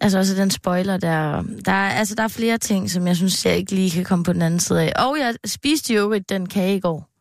Altså 0.00 0.18
også 0.18 0.34
den 0.34 0.50
spoiler 0.50 0.96
der. 0.96 1.42
Der 1.64 1.72
er, 1.72 1.90
altså, 1.90 2.14
der 2.14 2.22
er 2.22 2.28
flere 2.28 2.58
ting, 2.58 2.90
som 2.90 3.06
jeg 3.06 3.16
synes, 3.16 3.46
jeg 3.46 3.56
ikke 3.56 3.74
lige 3.74 3.90
kan 3.90 4.04
komme 4.04 4.24
på 4.24 4.32
den 4.32 4.42
anden 4.42 4.60
side 4.60 4.82
af. 4.82 5.06
Og 5.06 5.18
jeg 5.18 5.34
spiste 5.46 5.94
jo 5.94 6.12
ikke 6.12 6.26
den 6.28 6.48
kage 6.48 6.76
i 6.76 6.80
går. 6.80 7.11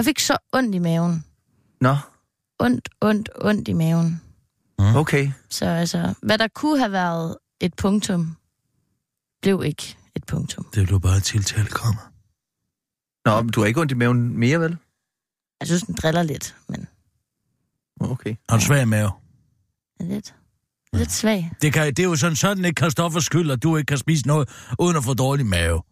Og 0.00 0.04
fik 0.04 0.18
så 0.18 0.36
ondt 0.52 0.74
i 0.74 0.78
maven. 0.78 1.24
Nå, 1.80 1.96
Ondt, 2.58 2.88
ondt, 3.00 3.28
ondt 3.40 3.68
i 3.68 3.72
maven. 3.72 4.20
okay. 4.78 5.30
Så 5.50 5.66
altså, 5.66 6.14
hvad 6.22 6.38
der 6.38 6.48
kunne 6.48 6.78
have 6.78 6.92
været 6.92 7.36
et 7.60 7.74
punktum, 7.74 8.36
blev 9.42 9.62
ikke 9.64 9.96
et 10.16 10.24
punktum. 10.26 10.66
Det 10.74 10.86
blev 10.86 11.00
bare 11.00 11.20
tiltale 11.20 11.66
kommer. 11.66 12.12
Nå, 13.24 13.42
men 13.42 13.52
du 13.52 13.60
har 13.60 13.66
ikke 13.66 13.80
ondt 13.80 13.92
i 13.92 13.94
maven 13.94 14.38
mere, 14.38 14.60
vel? 14.60 14.76
Jeg 15.60 15.66
synes, 15.68 15.82
den 15.82 15.94
driller 15.94 16.22
lidt, 16.22 16.56
men 16.68 16.88
Okay. 18.00 18.36
Har 18.48 18.56
du 18.58 18.64
svag 18.64 18.88
mave? 18.88 19.10
er 20.00 20.04
lidt, 20.04 20.34
lidt 20.92 21.12
svag. 21.12 21.50
Det, 21.62 21.72
kan, 21.72 21.86
det 21.86 21.98
er 21.98 22.04
jo 22.04 22.16
sådan, 22.16 22.36
sådan 22.36 22.64
ikke 22.64 22.80
Christoffers 22.80 23.24
skyld, 23.24 23.50
at 23.50 23.62
du 23.62 23.76
ikke 23.76 23.86
kan 23.86 23.98
spise 23.98 24.26
noget 24.26 24.48
uden 24.78 24.96
at 24.96 25.04
få 25.04 25.14
dårlig 25.14 25.46
mave. 25.46 25.82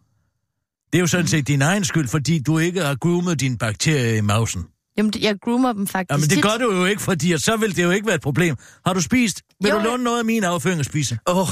Det 0.92 0.98
er 0.98 1.00
jo 1.00 1.06
sådan 1.06 1.26
set 1.26 1.48
din 1.48 1.62
egen 1.62 1.84
skyld, 1.84 2.08
fordi 2.08 2.38
du 2.38 2.58
ikke 2.58 2.82
har 2.84 2.94
groomet 2.94 3.40
dine 3.40 3.58
bakterier 3.58 4.14
i 4.18 4.20
mausen. 4.20 4.64
Jamen, 4.98 5.12
jeg 5.20 5.36
groomer 5.44 5.72
dem 5.72 5.86
faktisk 5.86 6.10
Jamen 6.12 6.22
det 6.22 6.30
tit. 6.30 6.42
gør 6.42 6.56
du 6.60 6.74
jo 6.74 6.84
ikke, 6.84 7.02
fordi 7.02 7.38
så 7.38 7.56
vil 7.56 7.76
det 7.76 7.82
jo 7.84 7.90
ikke 7.90 8.06
være 8.06 8.16
et 8.16 8.20
problem. 8.22 8.56
Har 8.86 8.92
du 8.94 9.00
spist? 9.00 9.42
Vil 9.62 9.70
Jo, 9.70 9.78
du 9.78 9.82
låne 9.84 10.04
noget 10.04 10.18
af 10.18 10.24
min 10.24 10.44
afføring 10.44 10.80
at 10.80 10.86
spise? 10.86 11.18
Åh, 11.28 11.38
oh, 11.38 11.48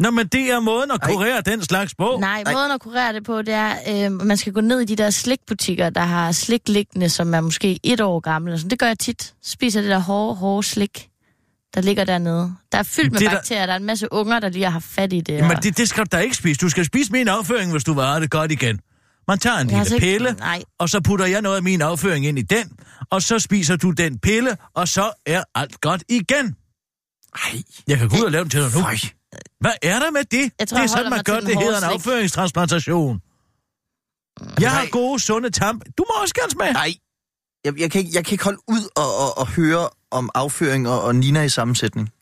Nå, 0.00 0.10
men 0.10 0.26
det 0.26 0.50
er 0.50 0.60
måden 0.60 0.90
at 0.90 0.98
Ej. 1.02 1.12
kurere 1.12 1.40
den 1.40 1.62
slags 1.62 1.94
på. 1.94 2.16
Nej, 2.20 2.44
måden 2.52 2.70
at 2.72 2.80
kurere 2.80 3.12
det 3.12 3.24
på, 3.24 3.42
det 3.42 3.54
er, 3.54 3.74
øh, 4.06 4.12
man 4.12 4.36
skal 4.36 4.52
gå 4.52 4.60
ned 4.60 4.80
i 4.80 4.84
de 4.84 4.96
der 4.96 5.10
slikbutikker, 5.10 5.90
der 5.90 6.00
har 6.00 6.32
slik 6.32 6.68
liggende, 6.68 7.08
som 7.08 7.34
er 7.34 7.40
måske 7.40 7.80
et 7.82 8.00
år 8.00 8.20
gammel. 8.20 8.52
og 8.52 8.58
sådan. 8.58 8.70
Det 8.70 8.78
gør 8.78 8.86
jeg 8.86 8.98
tit. 8.98 9.34
Spiser 9.42 9.80
det 9.80 9.90
der 9.90 9.98
hårde, 9.98 10.34
hårde 10.34 10.66
slik, 10.66 11.08
der 11.74 11.80
ligger 11.80 12.04
dernede. 12.04 12.54
Der 12.72 12.78
er 12.78 12.82
fyldt 12.82 13.12
med 13.12 13.20
Det 13.20 13.26
er 13.26 13.30
der- 13.30 13.36
bakterier. 13.36 13.66
Der 13.66 13.72
er 13.72 13.76
en 13.76 13.84
masse 13.84 14.12
unger, 14.12 14.40
der 14.40 14.48
lige 14.48 14.64
har 14.64 14.70
haft 14.70 14.84
fat 14.84 15.12
i 15.12 15.20
det. 15.20 15.34
Jamen 15.34 15.56
og- 15.56 15.62
det, 15.62 15.76
det 15.78 15.88
skal 15.88 16.04
du 16.04 16.08
da 16.12 16.18
ikke 16.18 16.36
spise. 16.36 16.58
Du 16.58 16.68
skal 16.68 16.84
spise 16.84 17.12
min 17.12 17.28
afføring, 17.28 17.70
hvis 17.72 17.84
du 17.84 17.92
vil 17.92 18.04
have 18.04 18.20
det 18.20 18.30
godt 18.30 18.52
igen. 18.52 18.80
Man 19.28 19.38
tager 19.38 19.56
en 19.58 19.70
Jeg 19.70 19.78
lille 19.82 19.96
ikke- 19.96 20.06
pille, 20.06 20.32
Nej, 20.38 20.62
og 20.78 20.88
så 20.88 21.00
putter 21.00 21.26
jeg 21.26 21.42
noget 21.42 21.56
af 21.56 21.62
min 21.62 21.82
afføring 21.82 22.26
ind 22.26 22.38
i 22.38 22.42
den, 22.42 22.70
og 23.10 23.22
så 23.22 23.38
spiser 23.38 23.76
du 23.76 23.90
den 23.90 24.18
pille, 24.18 24.56
og 24.74 24.88
så 24.88 25.10
er 25.26 25.44
alt 25.54 25.80
godt 25.80 26.04
igen. 26.08 26.56
ej. 27.34 27.62
Jeg 27.88 27.98
kan 27.98 28.08
gå 28.08 28.16
ud 28.16 28.22
og 28.22 28.30
lave 28.32 28.42
den 28.42 28.50
til 28.50 28.60
dig 28.60 28.74
nu. 28.74 28.80
Føj. 28.80 28.96
Hvad 29.60 29.72
er 29.82 29.98
der 29.98 30.10
med 30.10 30.24
det? 30.24 30.52
Jeg 30.58 30.68
tror, 30.68 30.76
det 30.78 30.84
er 30.84 30.88
sådan, 30.88 31.10
man 31.10 31.22
gør 31.24 31.40
det, 31.40 31.58
hedder 31.58 31.78
en 31.78 31.84
afføringstransplantation. 31.84 33.20
Jeg 34.60 34.70
har 34.70 34.80
Nej. 34.82 34.90
gode, 34.90 35.20
sunde 35.20 35.50
tamp. 35.50 35.84
Du 35.98 36.04
må 36.08 36.22
også 36.22 36.34
gerne 36.34 36.50
smage. 36.50 36.72
Nej. 36.72 36.94
Jeg, 37.64 37.80
jeg, 37.80 37.90
kan 37.90 37.98
ikke, 37.98 38.10
jeg 38.14 38.24
kan 38.24 38.32
ikke 38.34 38.44
holde 38.44 38.58
ud 38.68 38.88
og, 38.96 39.16
og, 39.24 39.38
og 39.38 39.46
høre 39.48 39.88
om 40.10 40.30
afføring 40.34 40.88
og, 40.88 41.02
og 41.02 41.14
Nina 41.16 41.42
i 41.42 41.48
sammensætning. 41.48 42.12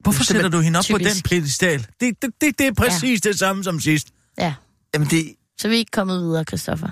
Hvorfor 0.00 0.24
sætter 0.24 0.48
du 0.48 0.60
hende 0.60 0.78
op 0.78 0.84
på 0.90 0.98
den 0.98 1.06
Typisk. 1.06 1.24
pedestal? 1.28 1.86
Det, 2.00 2.22
det, 2.22 2.30
det, 2.40 2.58
det 2.58 2.66
er 2.66 2.72
præcis 2.74 3.24
ja. 3.24 3.30
det 3.30 3.38
samme 3.38 3.64
som 3.64 3.80
sidst. 3.80 4.08
ja. 4.38 4.54
Jamen, 4.94 5.08
det, 5.10 5.34
Så 5.58 5.68
er 5.68 5.70
vi 5.70 5.76
ikke 5.76 5.90
kommet 5.90 6.20
videre, 6.20 6.44
Christoffer. 6.44 6.88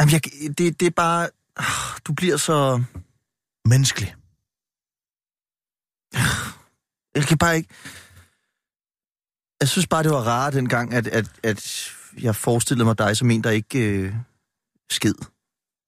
jamen 0.00 0.12
jeg, 0.12 0.20
det, 0.58 0.80
det 0.80 0.86
er 0.86 0.90
bare... 0.90 1.28
Du 2.04 2.12
bliver 2.12 2.36
så... 2.36 2.82
Menneskelig. 3.64 4.14
Jeg 7.14 7.24
kan 7.28 7.38
bare 7.38 7.56
ikke... 7.56 7.68
Jeg 9.60 9.68
synes 9.68 9.86
bare, 9.86 10.02
det 10.02 10.10
var 10.10 10.22
rart 10.26 10.52
dengang, 10.52 10.94
at, 10.94 11.06
at, 11.06 11.26
at 11.42 11.90
jeg 12.20 12.36
forestillede 12.36 12.84
mig 12.84 12.98
dig 12.98 13.16
som 13.16 13.30
en, 13.30 13.44
der 13.44 13.50
ikke 13.50 13.78
øh, 13.78 14.14
sked. 14.90 15.14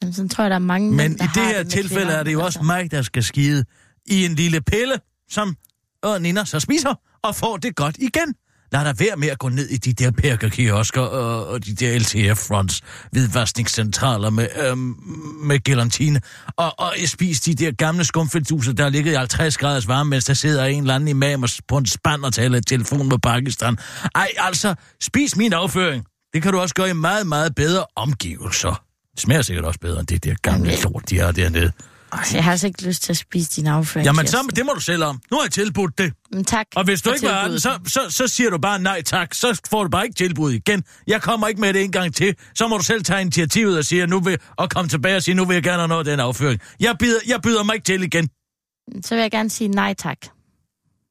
Jamen, 0.05 0.15
sådan 0.15 0.29
tror 0.29 0.45
jeg, 0.45 0.51
der 0.51 0.57
er 0.57 0.61
mange 0.61 0.89
Men 0.89 0.97
mænd, 0.97 1.15
i 1.15 1.19
der 1.19 1.25
det 1.25 1.43
har 1.43 1.53
her 1.53 1.63
tilfælde 1.63 2.05
kvinder, 2.05 2.15
er 2.15 2.23
det 2.23 2.33
jo 2.33 2.45
også 2.45 2.63
mig, 2.63 2.91
der 2.91 3.03
skal 3.03 3.23
skide 3.23 3.65
i 4.07 4.25
en 4.25 4.35
lille 4.35 4.61
pille, 4.61 4.95
som 5.31 5.57
øh, 6.07 6.23
Nina 6.23 6.45
så 6.45 6.61
spiser 6.61 6.95
og 7.23 7.35
får 7.35 7.57
det 7.57 7.77
godt 7.77 7.97
igen. 7.99 8.35
Lad 8.73 8.85
dig 8.85 8.95
være 8.99 9.17
med 9.17 9.29
at 9.29 9.39
gå 9.39 9.49
ned 9.49 9.69
i 9.69 9.77
de 9.77 9.93
der 9.93 10.11
perkerkiosker 10.11 11.01
og, 11.01 11.47
og 11.47 11.67
de 11.67 11.75
der 11.75 11.99
LTF-fronts, 11.99 12.81
hvidvaskningscentraler 13.13 14.31
med, 14.31 14.49
øhm, 14.67 14.97
med 15.43 15.65
gelantine, 15.65 16.21
og, 16.57 16.81
og 16.81 16.95
spis 17.07 17.41
de 17.41 17.55
der 17.55 17.73
gamle 17.73 18.05
skumfiltuser, 18.05 18.73
der 18.73 18.83
har 18.83 18.91
ligget 18.91 19.13
i 19.13 19.15
50 19.15 19.59
graders 19.59 19.89
varme, 19.89 20.11
mens 20.11 20.25
der 20.25 20.35
sidder 20.35 20.65
en 20.65 20.81
eller 20.81 20.95
anden 20.95 21.09
imam 21.09 21.43
og 21.43 21.49
på 21.69 21.77
en 21.77 21.87
spand 21.87 22.25
og 22.25 22.33
taler 22.33 22.59
i 22.59 22.61
telefon 22.61 23.09
med 23.09 23.19
Pakistan. 23.19 23.79
Ej, 24.15 24.29
altså, 24.39 24.75
spis 25.03 25.37
min 25.37 25.53
afføring. 25.53 26.07
Det 26.33 26.43
kan 26.43 26.53
du 26.53 26.59
også 26.59 26.75
gøre 26.75 26.91
i 26.91 26.93
meget, 26.93 27.27
meget 27.27 27.55
bedre 27.55 27.85
omgivelser. 27.97 28.85
Det 29.15 29.21
smager 29.21 29.43
sikkert 29.43 29.65
også 29.65 29.81
bedre 29.81 30.01
end 30.01 30.07
det 30.07 30.25
der 30.25 30.35
gamle 30.43 30.71
Jamen, 30.71 30.83
lort, 30.83 31.11
de 31.11 31.19
har 31.19 31.33
dernede. 31.33 31.73
Jeg 32.33 32.45
har 32.45 32.51
altså 32.51 32.67
ikke 32.67 32.87
lyst 32.87 33.03
til 33.03 33.13
at 33.13 33.17
spise 33.17 33.51
din 33.51 33.67
afføring. 33.67 34.07
Jamen, 34.07 34.27
så, 34.27 34.49
det 34.57 34.67
må 34.67 34.73
du 34.73 34.81
selv 34.81 35.05
om. 35.05 35.21
Nu 35.31 35.37
har 35.37 35.45
jeg 35.45 35.53
tilbudt 35.53 35.99
det. 35.99 36.13
Men 36.31 36.45
tak. 36.45 36.67
Og 36.77 36.85
hvis 36.85 37.03
du 37.03 37.13
ikke 37.13 37.27
vil 37.27 37.51
den, 37.51 37.61
så, 37.61 37.79
så, 37.87 38.01
så 38.11 38.29
siger 38.29 38.51
du 38.51 38.59
bare 38.59 38.79
nej 38.79 39.03
tak. 39.03 39.35
Så 39.35 39.61
får 39.71 39.83
du 39.83 39.89
bare 39.89 40.05
ikke 40.05 40.15
tilbud 40.15 40.53
igen. 40.53 40.85
Jeg 41.07 41.23
kommer 41.23 41.49
ikke 41.49 41.61
med 41.61 41.73
det 41.73 41.85
en 41.85 41.93
gang 41.93 42.15
til. 42.15 42.37
Så 42.55 42.69
må 42.69 42.77
du 42.77 42.85
selv 42.85 43.05
tage 43.05 43.21
initiativet 43.21 43.79
og 43.79 43.85
sige, 43.85 44.07
nu 44.07 44.21
vil, 44.21 44.39
og 44.57 44.71
komme 44.71 44.89
tilbage 44.89 45.17
og 45.17 45.23
sige, 45.23 45.35
nu 45.35 45.45
vil 45.45 45.55
jeg 45.55 45.63
gerne 45.63 45.79
have 45.79 45.89
noget 45.89 46.09
af 46.09 46.13
den 46.13 46.21
afføring. 46.21 46.61
Jeg 46.81 46.97
byder, 46.99 47.21
jeg 47.27 47.43
byder 47.43 47.63
mig 47.63 47.75
ikke 47.75 47.85
til 47.85 48.03
igen. 48.03 48.29
Så 49.03 49.15
vil 49.15 49.23
jeg 49.23 49.31
gerne 49.31 49.51
sige 49.51 49.69
nej 49.69 49.95
tak. 49.95 50.19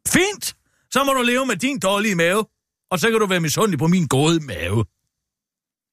Fint! 0.08 0.56
Så 0.92 1.04
må 1.04 1.14
du 1.14 1.22
leve 1.22 1.46
med 1.46 1.56
din 1.56 1.80
dårlige 1.80 2.16
mave. 2.16 2.46
Og 2.92 3.00
så 3.00 3.10
kan 3.12 3.20
du 3.20 3.26
være 3.26 3.40
misundelig 3.40 3.80
på 3.80 3.88
min 3.88 4.08
gode 4.08 4.40
mave. 4.40 4.86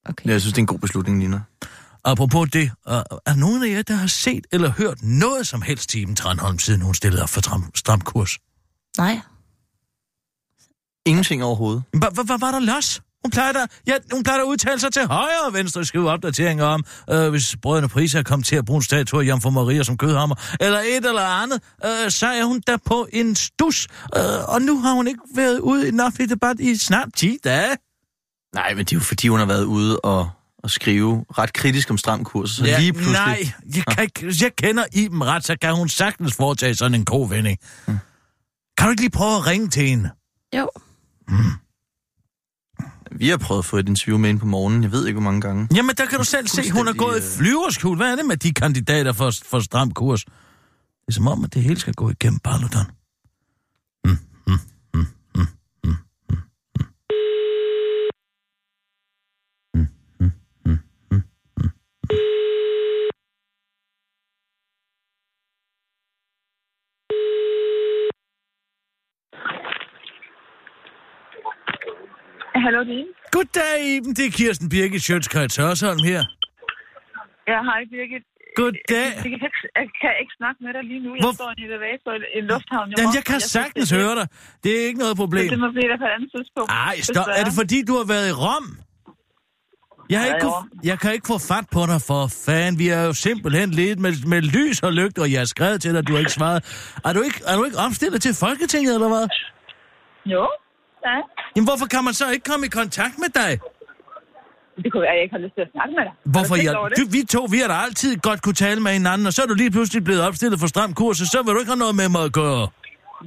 Okay. 0.05 0.29
Jeg 0.29 0.41
synes, 0.41 0.53
det 0.53 0.57
er 0.57 0.63
en 0.63 0.67
god 0.67 0.79
beslutning, 0.79 1.17
Nina. 1.17 1.41
Apropos 2.03 2.49
det, 2.49 2.71
uh, 2.87 2.93
er 3.25 3.35
nogen 3.35 3.63
af 3.63 3.69
jer, 3.69 3.81
der 3.81 3.93
har 3.93 4.07
set 4.07 4.47
eller 4.51 4.71
hørt 4.71 5.03
noget 5.03 5.47
som 5.47 5.61
helst 5.61 5.89
til 5.89 6.01
Iben 6.01 6.15
Tranholm, 6.15 6.59
siden 6.59 6.81
hun 6.81 6.95
stillede 6.95 7.23
op 7.23 7.29
for 7.29 7.41
stram, 7.41 7.71
stram 7.75 8.01
kurs? 8.01 8.37
Nej. 8.97 9.19
Ingenting 11.05 11.43
overhovedet. 11.43 11.83
Hvad 11.93 12.39
var 12.39 12.51
der 12.51 12.59
los? 12.59 13.01
Hun 13.23 13.31
plejer 13.31 13.51
da, 13.51 13.65
ja, 13.87 13.93
hun 14.13 14.23
plejer 14.23 14.37
da 14.37 14.43
at 14.43 14.47
udtale 14.47 14.79
sig 14.79 14.93
til 14.93 15.07
højre 15.07 15.41
og 15.47 15.53
venstre, 15.53 15.85
skrive 15.85 16.09
opdateringer 16.09 16.65
om, 16.65 16.83
øh, 17.09 17.29
hvis 17.29 17.55
brødrene 17.61 17.89
Priser 17.89 18.19
er 18.19 18.23
kommet 18.23 18.45
til 18.45 18.55
at 18.55 18.65
bruge 18.65 18.77
en 18.77 18.83
statue 18.83 19.21
af 19.21 19.27
Jomfru 19.27 19.49
Maria 19.49 19.83
som 19.83 19.97
kødhammer, 19.97 20.35
eller 20.59 20.79
et 20.79 21.05
eller 21.05 21.21
andet, 21.21 21.61
øh, 21.85 22.11
så 22.11 22.27
er 22.27 22.43
hun 22.43 22.61
der 22.67 22.77
på 22.85 23.07
en 23.13 23.35
stus, 23.35 23.87
øh, 24.17 24.21
og 24.47 24.61
nu 24.61 24.81
har 24.81 24.93
hun 24.93 25.07
ikke 25.07 25.21
været 25.35 25.59
ude 25.59 25.85
i 25.85 25.89
en 25.89 25.99
offentlig 25.99 26.29
debat 26.29 26.59
i 26.59 26.75
snart 26.75 27.07
10 27.15 27.37
dage. 27.43 27.77
Nej, 28.55 28.73
men 28.73 28.85
det 28.85 28.91
er 28.91 28.95
jo 28.95 29.03
fordi, 29.03 29.27
hun 29.27 29.39
har 29.39 29.45
været 29.45 29.63
ude 29.63 29.99
og, 29.99 30.29
og 30.63 30.71
skrive 30.71 31.25
ret 31.37 31.53
kritisk 31.53 31.89
om 31.91 31.97
stram 31.97 32.23
kurs. 32.23 32.51
Så 32.51 32.65
ja, 32.65 32.79
lige 32.79 32.93
pludselig... 32.93 33.17
Nej, 33.17 33.51
jeg, 33.75 33.83
kan 33.85 34.03
ikke, 34.03 34.23
hvis 34.23 34.41
jeg 34.41 34.55
kender 34.55 34.83
Iben 34.93 35.23
ret, 35.23 35.45
så 35.45 35.55
kan 35.61 35.75
hun 35.75 35.89
sagtens 35.89 36.35
foretage 36.35 36.75
sådan 36.75 36.95
en 36.95 37.05
kovending. 37.05 37.57
Hmm. 37.85 37.97
Kan 38.77 38.87
du 38.87 38.91
ikke 38.91 39.01
lige 39.01 39.11
prøve 39.11 39.35
at 39.35 39.47
ringe 39.47 39.69
til 39.69 39.87
hende? 39.87 40.09
Jo. 40.57 40.69
Vi 43.11 43.29
har 43.29 43.37
prøvet 43.37 43.59
at 43.59 43.65
få 43.65 43.77
et 43.77 43.89
interview 43.89 44.17
med 44.17 44.29
hende 44.29 44.39
på 44.39 44.45
morgenen. 44.45 44.83
Jeg 44.83 44.91
ved 44.91 45.07
ikke, 45.07 45.19
hvor 45.19 45.31
mange 45.31 45.41
gange. 45.41 45.67
Jamen, 45.75 45.95
der 45.95 46.05
kan 46.05 46.17
du 46.17 46.23
selv 46.23 46.47
se, 46.47 46.71
hun 46.71 46.87
er 46.87 46.93
gået 46.93 47.13
i 47.13 47.17
øh, 47.17 47.23
flyverskjul. 47.37 47.97
Hvad 47.97 48.11
er 48.11 48.15
det 48.15 48.25
med 48.25 48.37
de 48.37 48.53
kandidater 48.53 49.13
for, 49.13 49.31
for 49.45 49.59
stram 49.59 49.91
kurs? 49.91 50.23
Det 50.23 50.33
er 51.07 51.11
som 51.11 51.27
om, 51.27 51.43
at 51.43 51.53
det 51.53 51.63
hele 51.63 51.79
skal 51.79 51.93
gå 51.93 52.09
igennem 52.09 52.39
Paludan. 52.39 52.85
Hallo, 72.63 72.79
er 72.79 73.05
Goddag, 73.35 73.75
Iben. 73.95 74.13
Det 74.17 74.25
er 74.29 74.31
Kirsten 74.39 74.69
Birgit 74.69 75.01
Sjøtskreds 75.07 75.55
Hørsholm 75.61 76.03
her. 76.11 76.21
Ja, 77.51 77.57
hej 77.69 77.81
Birgit. 77.93 78.23
Goddag. 78.55 79.09
Jeg 79.15 79.23
kan, 79.23 79.33
ikke, 79.33 79.59
jeg 79.79 79.87
kan 80.01 80.13
ikke 80.21 80.33
snakke 80.39 80.59
med 80.65 80.71
dig 80.77 80.83
lige 80.91 81.01
nu. 81.05 81.09
Jeg 81.15 81.21
Hvor- 81.23 81.35
står 81.39 81.49
i 81.51 81.53
en 81.57 81.63
elevator 81.69 82.11
i 82.13 82.37
en 82.41 82.45
lufthavn. 82.53 82.87
Jamen, 82.97 83.13
jeg 83.17 83.23
kan 83.29 83.39
synes, 83.39 83.51
sagtens 83.59 83.91
er- 83.91 83.97
høre 83.99 84.13
dig. 84.19 84.27
Det 84.63 84.69
er 84.79 84.81
ikke 84.89 84.99
noget 85.05 85.15
problem. 85.23 85.49
Det 85.55 85.59
må 85.65 85.69
blive 85.77 85.89
der 85.91 85.97
på 86.03 86.07
et 86.09 86.13
andet 86.17 86.29
tidspunkt. 86.35 86.69
Ej, 86.89 86.95
stop. 87.11 87.27
Er 87.39 87.43
det 87.47 87.53
fordi, 87.61 87.77
du 87.89 87.93
har 87.99 88.07
været 88.13 88.27
i 88.31 88.35
Rom? 88.43 88.65
Jeg, 90.09 90.19
har 90.19 90.27
ikke 90.27 90.39
kunne, 90.41 90.69
jeg 90.83 90.99
kan 90.99 91.13
ikke 91.13 91.27
få 91.27 91.37
fat 91.37 91.65
på 91.71 91.81
dig 91.91 92.01
for 92.09 92.27
fan. 92.45 92.79
Vi 92.79 92.87
er 92.89 93.03
jo 93.09 93.13
simpelthen 93.13 93.71
lidt 93.71 93.99
med, 93.99 94.13
med 94.27 94.41
lys 94.41 94.79
og 94.83 94.93
lygt, 94.93 95.19
og 95.19 95.31
jeg 95.31 95.39
har 95.39 95.45
skrevet 95.45 95.81
til 95.81 95.93
dig, 95.95 96.07
du 96.07 96.11
har 96.13 96.19
ikke 96.19 96.31
svaret. 96.31 96.59
Er 97.05 97.13
du 97.13 97.21
ikke, 97.21 97.41
er 97.47 97.55
du 97.57 97.63
ikke 97.63 97.77
opstillet 97.77 98.21
til 98.21 98.33
Folketinget, 98.35 98.93
eller 98.93 99.07
hvad? 99.07 99.27
Jo, 100.25 100.47
ja. 101.05 101.17
Jamen, 101.55 101.67
hvorfor 101.67 101.85
kan 101.85 102.03
man 102.03 102.13
så 102.13 102.31
ikke 102.31 102.43
komme 102.51 102.65
i 102.65 102.69
kontakt 102.69 103.15
med 103.19 103.29
dig? 103.41 103.59
Det 104.83 104.91
kunne 104.91 105.01
være, 105.01 105.15
jeg 105.17 105.23
ikke 105.23 105.35
har 105.37 105.43
lyst 105.45 105.55
til 105.55 105.61
at 105.61 105.71
snakke 105.75 105.91
med 105.97 106.03
dig. 106.07 106.13
Hvorfor 106.33 106.55
jeg, 106.65 106.73
du, 106.97 107.03
vi 107.15 107.21
to, 107.35 107.41
vi 107.51 107.57
har 107.57 107.67
da 107.67 107.73
altid 107.73 108.17
godt 108.17 108.41
kunne 108.41 108.59
tale 108.65 108.79
med 108.81 108.91
hinanden, 108.91 109.27
og 109.27 109.33
så 109.33 109.41
er 109.41 109.47
du 109.47 109.53
lige 109.53 109.71
pludselig 109.71 110.03
blevet 110.03 110.21
opstillet 110.27 110.59
for 110.59 110.67
stram 110.67 110.93
kurs, 110.93 111.21
og 111.21 111.27
så 111.27 111.37
vil 111.43 111.53
du 111.53 111.59
ikke 111.59 111.71
have 111.71 111.83
noget 111.85 111.95
med 111.95 112.09
mig 112.09 112.23
at 112.23 112.33
gøre. 112.33 112.67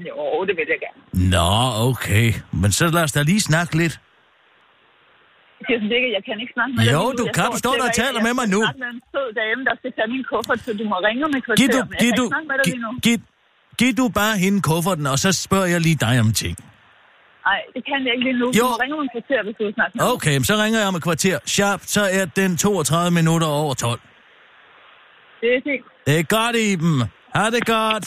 Jo, 0.08 0.44
det 0.48 0.54
vil 0.58 0.66
jeg 0.74 0.80
gerne. 0.86 1.30
Nå, 1.30 1.88
okay. 1.90 2.32
Men 2.52 2.72
så 2.72 2.86
lad 2.86 3.02
os 3.02 3.12
da 3.12 3.22
lige 3.22 3.40
snakke 3.40 3.76
lidt. 3.76 4.00
Kirsten 5.68 5.88
Birgit, 5.92 6.12
jeg 6.18 6.24
kan 6.28 6.36
ikke 6.42 6.54
snakke 6.56 6.72
med 6.76 6.80
dig 6.86 6.92
Jo, 6.96 7.02
nu. 7.04 7.10
du 7.20 7.24
Jeg 7.28 7.34
kan. 7.38 7.46
Du 7.54 7.58
står 7.64 7.74
der 7.80 7.86
og 7.90 7.94
taler 8.02 8.20
med 8.26 8.34
mig 8.40 8.46
nu. 8.54 8.60
Jeg 8.68 8.74
med 8.84 8.90
en 8.96 9.00
sød 9.12 9.28
dame, 9.40 9.60
der 9.68 9.74
skal 9.80 9.90
tage 9.96 10.08
min 10.14 10.24
kuffert, 10.30 10.60
så 10.66 10.70
du 10.80 10.84
må 10.92 10.96
ringe 11.08 11.20
om 11.28 11.32
et 11.38 11.42
kvarter. 11.46 11.60
Giv 11.60 11.68
du, 11.76 11.80
men 11.84 11.92
jeg 11.94 12.00
giv 12.02 12.10
kan 12.12 12.18
du, 12.20 12.24
ikke 12.26 12.34
snakke 12.34 12.48
med 12.52 12.56
dig 12.60 12.66
lige 12.72 12.82
nu. 12.86 12.90
giv, 13.06 13.18
giv 13.80 13.92
du 14.00 14.04
bare 14.20 14.34
hende 14.44 14.58
kufferten, 14.70 15.06
og 15.14 15.18
så 15.24 15.28
spørger 15.46 15.68
jeg 15.74 15.80
lige 15.88 15.98
dig 16.06 16.14
om 16.24 16.30
ting. 16.42 16.56
Nej, 17.48 17.60
det 17.74 17.82
kan 17.88 17.98
jeg 18.06 18.12
ikke 18.16 18.26
lige 18.28 18.38
nu. 18.42 18.46
Jo. 18.60 18.64
Du 18.64 18.68
må 18.74 18.78
ringe 18.84 18.94
om 18.98 19.02
et 19.08 19.12
kvarter, 19.16 19.40
hvis 19.46 19.54
du 19.58 19.62
vil 19.68 19.74
snakke 19.78 19.92
med 19.94 20.00
mig. 20.04 20.12
Okay, 20.14 20.34
så 20.50 20.54
ringer 20.62 20.78
jeg 20.82 20.88
om 20.92 20.96
et 21.00 21.04
kvarter. 21.08 21.36
Sharp, 21.54 21.80
så 21.94 22.02
er 22.18 22.24
den 22.40 22.50
32 22.56 23.10
minutter 23.18 23.48
over 23.62 23.74
12. 23.74 24.00
Det 25.40 25.48
er 25.56 25.60
fint. 25.68 25.84
Det 26.06 26.14
er 26.22 26.26
godt, 26.36 26.56
Iben. 26.72 26.96
Ha' 27.36 27.50
det 27.56 27.64
godt. 27.76 28.06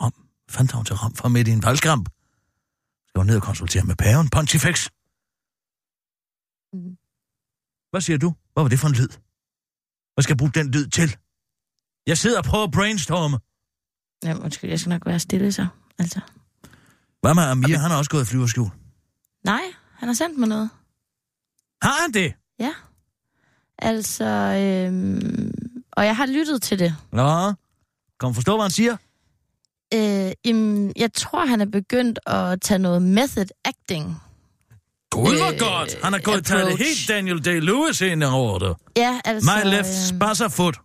Rom. 0.00 0.12
Fandt 0.54 0.72
hun 0.72 0.84
til 0.84 0.96
Rom 1.02 1.14
for 1.20 1.28
midt 1.28 1.48
i 1.48 1.52
en 1.58 1.62
valgkamp. 1.68 2.04
Skal 3.12 3.20
hun 3.20 3.26
ned 3.26 3.36
og 3.36 3.42
konsultere 3.42 3.84
med 3.84 3.96
paven? 3.96 4.28
Pontifex. 4.28 4.88
Mm. 6.72 6.96
Hvad 7.90 8.00
siger 8.00 8.18
du? 8.18 8.34
Hvad 8.52 8.62
var 8.64 8.68
det 8.68 8.78
for 8.78 8.88
en 8.88 8.94
lyd? 8.94 9.08
Hvad 10.14 10.22
skal 10.22 10.32
jeg 10.32 10.38
bruge 10.38 10.52
den 10.54 10.70
lyd 10.70 10.86
til? 10.86 11.16
Jeg 12.06 12.18
sidder 12.18 12.38
og 12.38 12.44
prøver 12.44 12.64
at 12.64 12.70
brainstorme. 12.70 13.38
Jamen, 14.24 14.42
undskyld, 14.42 14.70
jeg 14.70 14.80
skal 14.80 14.90
nok 14.90 15.06
være 15.06 15.18
stille 15.18 15.52
så. 15.52 15.66
Altså. 15.98 16.20
Hvad 17.20 17.34
med 17.34 17.42
Amir? 17.42 17.78
Han 17.78 17.90
har 17.90 17.98
også 17.98 18.10
gået 18.10 18.22
i 18.22 18.26
flyverskjul. 18.26 18.70
Nej, 19.44 19.62
han 19.94 20.08
har 20.08 20.14
sendt 20.14 20.38
mig 20.38 20.48
noget. 20.48 20.70
Har 21.82 22.02
han 22.02 22.12
det? 22.12 22.34
Ja. 22.58 22.74
Altså, 23.78 24.24
øhm, 24.24 25.52
og 25.92 26.06
jeg 26.06 26.16
har 26.16 26.26
lyttet 26.26 26.62
til 26.62 26.78
det. 26.78 26.96
Nå. 27.12 27.52
Kan 28.20 28.26
du 28.28 28.32
forstå, 28.32 28.56
hvad 28.56 28.64
han 28.64 28.70
siger? 28.70 28.96
Øh, 29.94 30.32
jamen, 30.44 30.92
jeg 30.96 31.12
tror, 31.12 31.46
han 31.46 31.60
er 31.60 31.66
begyndt 31.66 32.18
at 32.26 32.60
tage 32.60 32.78
noget 32.78 33.02
method 33.02 33.46
acting. 33.64 34.16
Gud, 35.10 35.36
hvor 35.36 35.52
Øh, 35.52 35.58
godt. 35.58 35.96
Han 36.04 36.12
har 36.12 36.20
gået 36.20 36.44
taget 36.44 36.66
det 36.66 36.78
helt 36.78 37.08
Daniel 37.08 37.38
Day-Lewis 37.48 38.04
ind 38.04 38.24
over 38.24 38.58
det. 38.58 38.76
Ja, 38.96 39.20
altså... 39.24 39.50
My 39.50 39.70
left 39.70 39.88
øhm, 40.12 40.18
spasser 40.18 40.48
foot. 40.48 40.76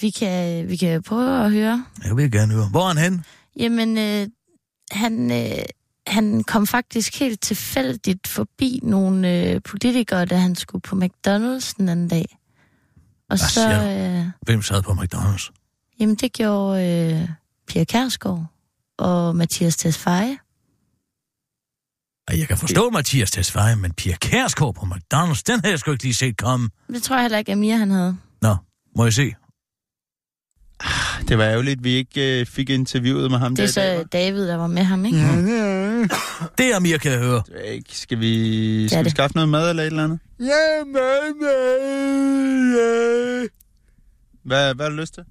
vi, 0.00 0.10
kan, 0.10 0.68
vi 0.68 0.76
kan 0.76 1.02
prøve 1.02 1.44
at 1.44 1.52
høre. 1.52 1.84
Jeg 2.04 2.16
vil 2.16 2.32
gerne 2.32 2.54
høre. 2.54 2.68
Hvor 2.70 2.82
er 2.84 2.88
han 2.94 2.98
hen? 2.98 3.24
Jamen, 3.56 3.98
øh, 3.98 4.26
han, 4.90 5.30
øh, 5.32 5.58
han 6.06 6.44
kom 6.44 6.66
faktisk 6.66 7.18
helt 7.18 7.40
tilfældigt 7.40 8.28
forbi 8.28 8.80
nogle 8.82 9.32
øh, 9.50 9.60
politikere, 9.62 10.24
da 10.24 10.36
han 10.36 10.54
skulle 10.54 10.82
på 10.82 10.96
McDonald's 10.96 11.72
den 11.76 11.88
anden 11.88 12.08
dag. 12.08 12.36
Og 13.30 13.38
Hvad 13.38 13.48
så, 13.48 13.70
øh, 13.70 14.26
Hvem 14.42 14.62
sad 14.62 14.82
på 14.82 14.92
McDonald's? 14.92 15.50
jamen 16.00 16.14
det 16.14 16.32
gjorde 16.32 16.86
øh, 16.86 17.28
Pia 17.70 17.84
Kærsgaard 17.84 18.46
og 18.98 19.36
Mathias 19.36 19.76
Tesfaye. 19.76 20.38
Jeg 22.30 22.48
kan 22.48 22.56
forstå 22.56 22.90
Mathias 22.90 23.30
Tesfaye, 23.30 23.76
men 23.76 23.92
Pia 23.92 24.16
Kærsgaard 24.16 24.74
på 24.74 24.80
McDonald's, 24.80 25.42
den 25.46 25.60
har 25.64 25.68
jeg 25.68 25.78
sgu 25.78 25.90
ikke 25.90 26.04
lige 26.04 26.14
set 26.14 26.36
komme. 26.36 26.70
Det 26.88 27.02
tror 27.02 27.16
jeg 27.16 27.22
heller 27.22 27.38
ikke, 27.38 27.52
Amir 27.52 27.76
han 27.76 27.90
havde. 27.90 28.16
Nå, 28.42 28.56
må 28.96 29.04
jeg 29.04 29.12
se? 29.12 29.34
Det 31.28 31.38
var 31.38 31.44
ærgerligt, 31.44 31.78
at 31.78 31.84
vi 31.84 31.90
ikke 31.90 32.40
øh, 32.40 32.46
fik 32.46 32.70
interviewet 32.70 33.30
med 33.30 33.38
ham 33.38 33.56
Det 33.56 33.62
er 33.62 33.66
der 33.82 34.02
så 34.02 34.08
David, 34.12 34.48
der 34.48 34.56
var 34.56 34.66
med 34.66 34.82
ham, 34.82 35.04
ikke? 35.04 35.18
hva'? 35.18 36.46
Det 36.58 36.72
er 36.72 36.76
Amir, 36.76 36.98
kan 36.98 37.12
jeg 37.12 37.20
høre. 37.20 37.42
Det 37.46 37.68
er 37.68 37.72
ikke. 37.72 37.98
Skal 37.98 38.20
vi, 38.20 38.88
skal 38.88 38.98
vi 38.98 39.04
det. 39.04 39.10
skaffe 39.10 39.36
noget 39.36 39.48
mad 39.48 39.70
eller 39.70 39.82
et 39.82 39.86
eller 39.86 40.04
andet? 40.04 40.18
Ja, 40.40 40.84
mad, 40.86 41.34
mad, 41.40 41.80
ja. 42.76 43.46
Hvad, 44.44 44.74
hvad 44.74 44.86
har 44.86 44.90
du 44.90 44.96
lyst 44.96 45.14
til? 45.14 45.24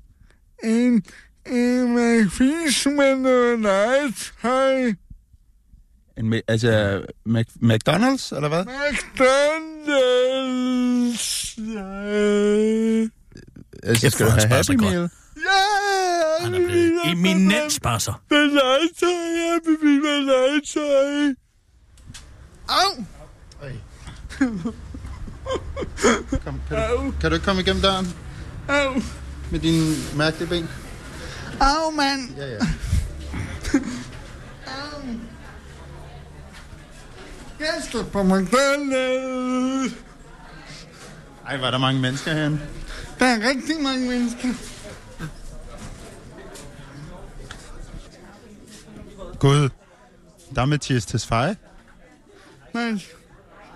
En, 0.63 1.03
en 1.49 1.93
McFish 1.95 2.87
med 2.87 3.15
noget 3.15 3.59
night 3.59 4.33
hej. 4.41 4.93
En, 6.17 6.41
altså, 6.47 7.01
Mac, 7.25 7.45
McDonald's, 7.63 8.35
eller 8.35 8.47
hvad? 8.47 8.65
McDonald's, 8.65 9.69
Altså, 13.83 14.01
Kæft, 14.01 14.13
skal 14.13 14.25
du 14.25 14.31
have 14.31 14.47
Happy. 14.47 14.71
Meal? 14.71 15.09
Ja! 15.37 16.43
Han 16.43 16.53
er 16.53 16.65
blevet 16.67 17.11
eminent 17.11 17.71
spasser. 17.71 18.21
Med 18.29 18.39
legetøj, 18.47 19.53
Happy 19.53 19.85
Meal 19.85 20.01
med 20.01 20.19
legetøj. 20.25 21.33
Au! 22.69 23.05
Kom, 26.43 26.61
kan, 26.69 26.77
du, 26.89 27.13
kan 27.21 27.29
du 27.29 27.35
ikke 27.35 27.45
komme 27.45 27.61
igennem 27.61 27.81
døren? 27.81 28.07
Au! 28.67 29.01
Med 29.51 29.59
dine 29.59 29.95
mærkelige 30.15 30.49
ben? 30.49 30.69
Au, 31.61 31.91
mand! 31.91 32.29
Ja, 32.37 32.45
ja. 32.45 32.57
Jeg 37.59 37.83
skal 37.89 38.03
på 38.03 38.21
McDonald's. 38.21 39.93
Ej, 41.47 41.57
var 41.57 41.71
der 41.71 41.77
mange 41.77 42.01
mennesker 42.01 42.33
herinde. 42.33 42.59
Der 43.19 43.25
er 43.25 43.49
rigtig 43.49 43.81
mange 43.83 44.09
mennesker. 44.09 44.47
Gud, 49.39 49.69
der 50.55 50.61
er 50.61 50.65
Mathias 50.65 51.05
Tesfaye. 51.05 51.55
Men 52.73 53.01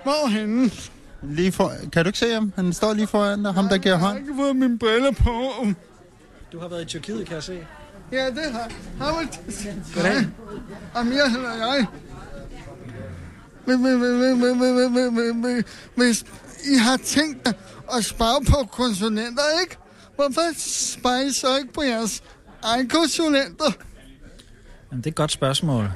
hvor 0.04 0.25
er 0.25 0.30
henne? 0.30 0.72
Lige 1.24 1.52
for, 1.52 1.72
kan 1.94 2.06
du 2.06 2.10
ikke 2.10 2.20
se 2.20 2.34
ham? 2.34 2.54
Han 2.56 2.74
står 2.74 2.94
lige 2.94 3.08
foran 3.08 3.44
dig, 3.44 3.54
ham 3.54 3.68
der 3.70 3.78
giver 3.78 3.94
Jeg 3.96 4.00
har 4.00 4.08
hånd. 4.08 4.20
ikke 4.20 4.34
fået 4.36 4.56
mine 4.56 4.80
briller 4.80 5.12
på. 5.12 5.52
Du 6.54 6.60
har 6.60 6.68
været 6.68 6.82
i 6.82 6.86
Tyrkiet, 6.86 7.26
kan 7.26 7.36
jeg 7.36 7.44
se. 7.44 7.68
Ja, 8.12 8.26
det 8.26 8.52
har 9.00 9.16
man. 9.16 9.30
Goddag. 9.96 10.28
Amir 10.96 11.30
hedder 11.30 11.56
jeg. 11.56 11.86
Hvis- 15.96 16.26
I 16.74 16.78
har 16.78 16.98
tænkt 16.98 17.48
at 17.98 18.06
spare 18.06 18.42
på 18.50 18.68
konsulenter, 18.72 19.44
ikke? 19.62 19.78
Hvorfor 20.16 20.42
sparer 20.58 21.22
I 21.22 21.32
så 21.32 21.58
ikke 21.58 21.74
på 21.74 21.82
jeres 21.82 22.24
egen 22.64 22.90
konsulenter? 22.90 23.72
Jamen, 24.92 25.02
det 25.04 25.06
er 25.06 25.12
et 25.12 25.16
godt 25.16 25.32
spørgsmål. 25.32 25.92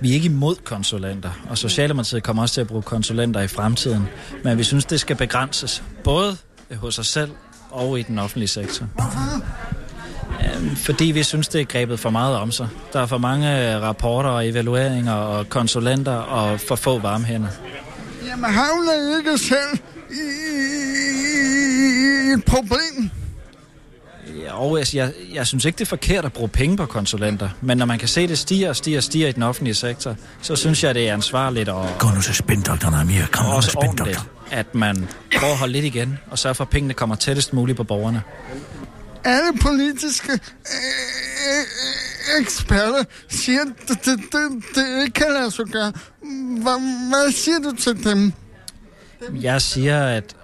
Vi 0.00 0.10
er 0.10 0.14
ikke 0.14 0.26
imod 0.26 0.56
konsulenter, 0.56 1.30
og 1.50 1.58
Socialdemokratiet 1.58 2.22
kommer 2.22 2.42
også 2.42 2.54
til 2.54 2.60
at 2.60 2.66
bruge 2.66 2.82
konsulenter 2.82 3.40
i 3.40 3.48
fremtiden. 3.48 4.08
Men 4.44 4.58
vi 4.58 4.64
synes, 4.64 4.84
det 4.84 5.00
skal 5.00 5.16
begrænses, 5.16 5.82
både 6.04 6.36
hos 6.76 6.98
os 6.98 7.06
selv 7.06 7.30
og 7.70 7.98
i 7.98 8.02
den 8.02 8.18
offentlige 8.18 8.48
sektor. 8.48 8.86
Øhm, 10.56 10.76
Fordi 10.76 11.04
vi 11.04 11.22
synes, 11.22 11.48
det 11.48 11.60
er 11.60 11.64
grebet 11.64 12.00
for 12.00 12.10
meget 12.10 12.36
om 12.36 12.52
sig. 12.52 12.68
Der 12.92 13.00
er 13.00 13.06
for 13.06 13.18
mange 13.18 13.78
rapporter 13.80 14.30
og 14.30 14.48
evalueringer 14.48 15.12
og 15.12 15.48
konsulenter 15.48 16.12
og 16.14 16.60
for 16.60 16.74
få 16.76 16.98
varme 16.98 17.24
hænder. 17.24 17.48
Jamen, 18.26 18.50
havner 18.50 18.92
I 18.92 19.18
ikke 19.18 19.38
selv 19.38 19.78
i, 20.10 20.14
i, 20.14 20.68
i 22.28 22.32
et 22.32 22.44
problem? 22.44 23.10
Og 24.50 24.78
jeg, 24.78 24.94
jeg, 24.94 25.12
jeg 25.32 25.46
synes 25.46 25.64
ikke, 25.64 25.76
det 25.78 25.84
er 25.84 25.88
forkert 25.88 26.24
at 26.24 26.32
bruge 26.32 26.48
penge 26.48 26.76
på 26.76 26.86
konsulenter, 26.86 27.48
men 27.60 27.78
når 27.78 27.86
man 27.86 27.98
kan 27.98 28.08
se, 28.08 28.28
det 28.28 28.38
stiger 28.38 28.68
og 28.68 28.76
stiger 28.76 28.98
og 28.98 29.02
stiger 29.02 29.28
i 29.28 29.32
den 29.32 29.42
offentlige 29.42 29.74
sektor, 29.74 30.16
så 30.42 30.56
synes 30.56 30.84
jeg, 30.84 30.94
det 30.94 31.08
er 31.08 31.12
ansvarligt 31.12 31.68
og, 31.68 31.88
Gå 31.98 32.08
nu 32.08 32.20
til 32.20 32.34
spindoktoren, 32.34 32.94
Amir. 32.94 33.22
Kom 33.32 33.46
og 33.46 33.54
nu 33.54 33.60
til 33.60 33.70
spindoktoren. 33.70 34.28
at 34.50 34.74
man 34.74 35.08
prøver 35.38 35.52
at 35.52 35.58
holde 35.58 35.72
lidt 35.72 35.84
igen 35.84 36.18
og 36.30 36.38
sørge 36.38 36.54
for, 36.54 36.64
at 36.64 36.70
pengene 36.70 36.94
kommer 36.94 37.16
tættest 37.16 37.52
muligt 37.52 37.76
på 37.76 37.84
borgerne. 37.84 38.22
Alle 39.24 39.58
politiske 39.62 40.32
øh, 40.32 40.38
øh, 41.48 42.40
eksperter 42.40 43.04
siger, 43.28 43.60
at 43.60 43.88
det, 43.88 44.04
det, 44.04 44.18
det, 44.32 44.64
det 44.74 45.02
ikke 45.02 45.14
kan 45.14 45.26
lade 45.32 45.50
sig 45.50 45.64
gøre. 45.66 45.92
Hvad, 46.62 47.08
hvad 47.08 47.32
siger 47.32 47.58
du 47.58 47.76
til 47.76 48.04
dem? 48.04 48.32
Jeg 49.42 49.62
siger, 49.62 50.04
at 50.06 50.36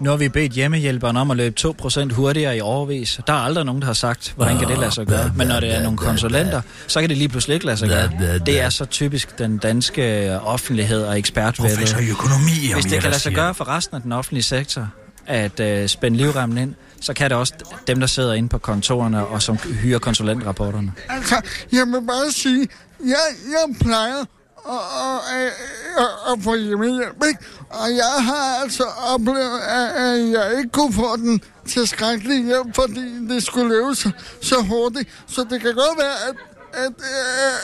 nu 0.00 0.10
har 0.10 0.16
vi 0.16 0.28
bedt 0.28 0.52
hjemmehjælperen 0.52 1.16
om 1.16 1.30
at 1.30 1.36
løbe 1.36 1.54
2% 1.60 2.12
hurtigere 2.12 2.56
i 2.56 2.60
overvis. 2.60 3.20
Der 3.26 3.32
er 3.32 3.36
aldrig 3.36 3.64
nogen, 3.64 3.82
der 3.82 3.86
har 3.86 3.94
sagt, 3.94 4.32
hvordan 4.36 4.58
kan 4.58 4.68
det 4.68 4.78
lade 4.78 4.90
sig 4.90 5.06
gøre. 5.06 5.32
Men 5.36 5.46
når 5.48 5.60
det 5.60 5.74
er 5.74 5.82
nogle 5.82 5.98
konsulenter, 5.98 6.62
så 6.86 7.00
kan 7.00 7.08
det 7.08 7.18
lige 7.18 7.28
pludselig 7.28 7.54
ikke 7.54 7.66
lade 7.66 7.76
sig 7.76 7.88
gøre. 7.88 8.38
Det 8.46 8.60
er 8.60 8.68
så 8.68 8.84
typisk 8.84 9.38
den 9.38 9.58
danske 9.58 10.38
offentlighed 10.40 11.02
og 11.02 11.18
ekspertvælde. 11.18 11.74
Professor 11.74 11.98
i 11.98 12.10
økonomi, 12.10 12.72
Hvis 12.74 12.84
det 12.84 13.00
kan 13.00 13.10
lade 13.10 13.22
sig 13.22 13.34
gøre 13.34 13.54
for 13.54 13.68
resten 13.68 13.96
af 13.96 14.02
den 14.02 14.12
offentlige 14.12 14.42
sektor, 14.42 14.88
at 15.26 15.60
øh, 15.60 15.88
spænde 15.88 16.16
livremmen 16.16 16.58
ind, 16.58 16.74
så 17.00 17.14
kan 17.14 17.30
det 17.30 17.38
også 17.38 17.54
dem, 17.86 18.00
der 18.00 18.06
sidder 18.06 18.32
inde 18.34 18.48
på 18.48 18.58
kontorerne 18.58 19.26
og 19.26 19.42
som 19.42 19.56
hyrer 19.56 19.98
konsulentrapporterne. 19.98 20.92
Altså, 21.08 21.34
jeg 21.72 21.86
vil 21.86 22.06
bare 22.06 22.32
sige, 22.32 22.68
jeg, 23.00 23.16
jeg 23.44 23.76
plejer 23.80 24.24
og, 24.68 25.34
at, 25.36 25.52
at, 25.98 26.32
at 26.32 26.42
få 26.42 26.54
hjemmehjælp, 26.54 27.24
ikke? 27.28 27.40
Og 27.70 27.88
jeg 27.96 28.24
har 28.24 28.62
altså 28.62 28.84
oplevet, 28.84 29.60
at, 29.60 29.88
at 29.88 30.30
jeg 30.30 30.58
ikke 30.58 30.70
kunne 30.70 30.92
få 30.92 31.16
den 31.16 31.40
tilskrækkelige 31.66 32.44
hjælp, 32.44 32.74
fordi 32.74 33.28
det 33.28 33.42
skulle 33.42 33.68
leve 33.68 33.94
så, 33.94 34.10
så 34.42 34.62
hurtigt. 34.62 35.08
Så 35.26 35.46
det 35.50 35.60
kan 35.60 35.74
godt 35.74 35.98
være, 35.98 36.16
at, 36.28 36.36
at, 36.72 36.92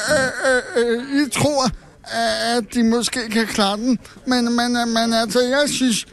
at, 0.08 0.16
at, 0.16 0.32
at, 0.44 0.84
at 0.84 1.26
I 1.26 1.30
tror, 1.30 1.70
at 2.56 2.74
de 2.74 2.82
måske 2.82 3.28
kan 3.30 3.46
klare 3.46 3.76
den. 3.76 3.98
Men, 4.26 4.56
men, 4.56 4.72
men 4.94 5.12
altså, 5.12 5.40
jeg 5.40 5.64
synes, 5.66 6.06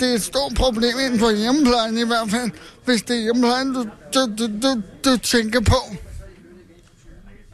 det 0.00 0.10
er 0.10 0.14
et 0.14 0.22
stort 0.22 0.52
problem 0.56 0.98
inden 1.04 1.18
for 1.18 1.30
hjemmeplejen 1.30 1.98
i 1.98 2.04
hvert 2.04 2.30
fald, 2.30 2.50
hvis 2.84 3.02
det 3.02 3.16
er 3.16 3.20
hjemmeplejen, 3.20 3.74
du, 3.74 3.84
du, 4.14 4.26
du, 4.38 4.46
du, 4.62 4.82
du 5.04 5.16
tænker 5.16 5.60
på. 5.60 5.96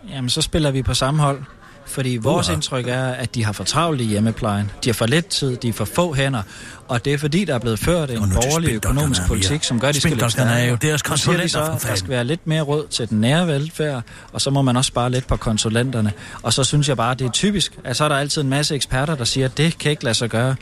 Jamen, 0.09 0.31
så 0.31 0.43
spiller 0.43 0.71
vi 0.71 0.83
på 0.83 0.95
samme 0.95 1.23
hold. 1.23 1.43
Fordi 1.91 2.19
vores 2.23 2.49
indtryk 2.49 2.89
er, 2.89 3.05
at 3.05 3.35
de 3.35 3.45
har 3.45 3.53
for 3.53 3.65
travlt 3.65 4.01
i 4.01 4.05
hjemmeplejen. 4.05 4.71
De 4.85 4.89
har 4.89 4.95
for 4.95 5.07
lidt 5.07 5.27
tid, 5.27 5.57
de 5.57 5.69
er 5.69 5.73
for 5.73 5.85
få 5.85 6.15
hænder. 6.15 6.43
Og 6.89 7.05
det 7.05 7.13
er 7.13 7.19
fordi, 7.19 7.45
der 7.45 7.55
er 7.55 7.59
blevet 7.59 7.79
ført 7.79 8.11
en 8.11 8.19
borgerlig 8.19 8.75
økonomisk 8.75 9.21
politik, 9.27 9.65
som 9.65 9.81
gør, 9.81 9.89
at 9.89 9.95
de 9.95 10.01
skal 10.01 10.17
løbe 10.17 10.41
er 10.41 10.65
jo 10.65 10.75
deres 10.75 11.03
konsulenter, 11.03 11.49
så, 11.49 11.61
at 11.61 11.83
der 11.83 11.95
skal 11.95 12.11
være 12.11 12.25
lidt 12.25 12.47
mere 12.47 12.63
råd 12.63 12.87
til 12.87 13.09
den 13.09 13.21
nære 13.21 13.47
velfærd, 13.47 14.03
og 14.33 14.41
så 14.41 14.51
må 14.51 14.63
man 14.63 14.77
også 14.77 14.89
spare 14.89 15.11
lidt 15.11 15.27
på 15.27 15.37
konsulenterne. 15.37 16.13
Og 16.43 16.53
så 16.53 16.65
synes 16.65 16.89
jeg 16.89 16.97
bare, 16.97 17.11
at 17.11 17.19
det 17.19 17.27
er 17.27 17.31
typisk, 17.31 17.79
at 17.85 17.97
så 17.97 18.05
er 18.05 18.09
der 18.09 18.17
altid 18.17 18.43
en 18.43 18.49
masse 18.49 18.75
eksperter, 18.75 19.15
der 19.15 19.25
siger, 19.25 19.47
at 19.47 19.57
det 19.57 19.79
kan 19.79 19.91
ikke 19.91 20.05
lade 20.05 20.15
sig 20.15 20.31
gøre. 20.31 20.57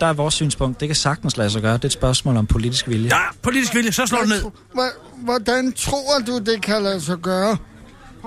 Der 0.00 0.06
er 0.06 0.12
vores 0.12 0.34
synspunkt. 0.34 0.80
Det 0.80 0.88
kan 0.88 0.96
sagtens 0.96 1.36
lade 1.36 1.50
sig 1.50 1.62
gøre. 1.62 1.72
Det 1.72 1.84
er 1.84 1.88
et 1.88 1.92
spørgsmål 1.92 2.36
om 2.36 2.46
politisk 2.46 2.88
vilje. 2.88 3.08
Ja, 3.12 3.22
politisk 3.42 3.74
vilje, 3.74 3.92
så 3.92 4.06
slår 4.06 4.20
du 4.20 4.28
ned. 4.28 4.42
Hvordan 5.24 5.72
tror 5.72 6.18
du, 6.26 6.38
det 6.38 6.62
kan 6.62 6.82
lade 6.82 7.00
sig 7.00 7.16
gøre? 7.16 7.56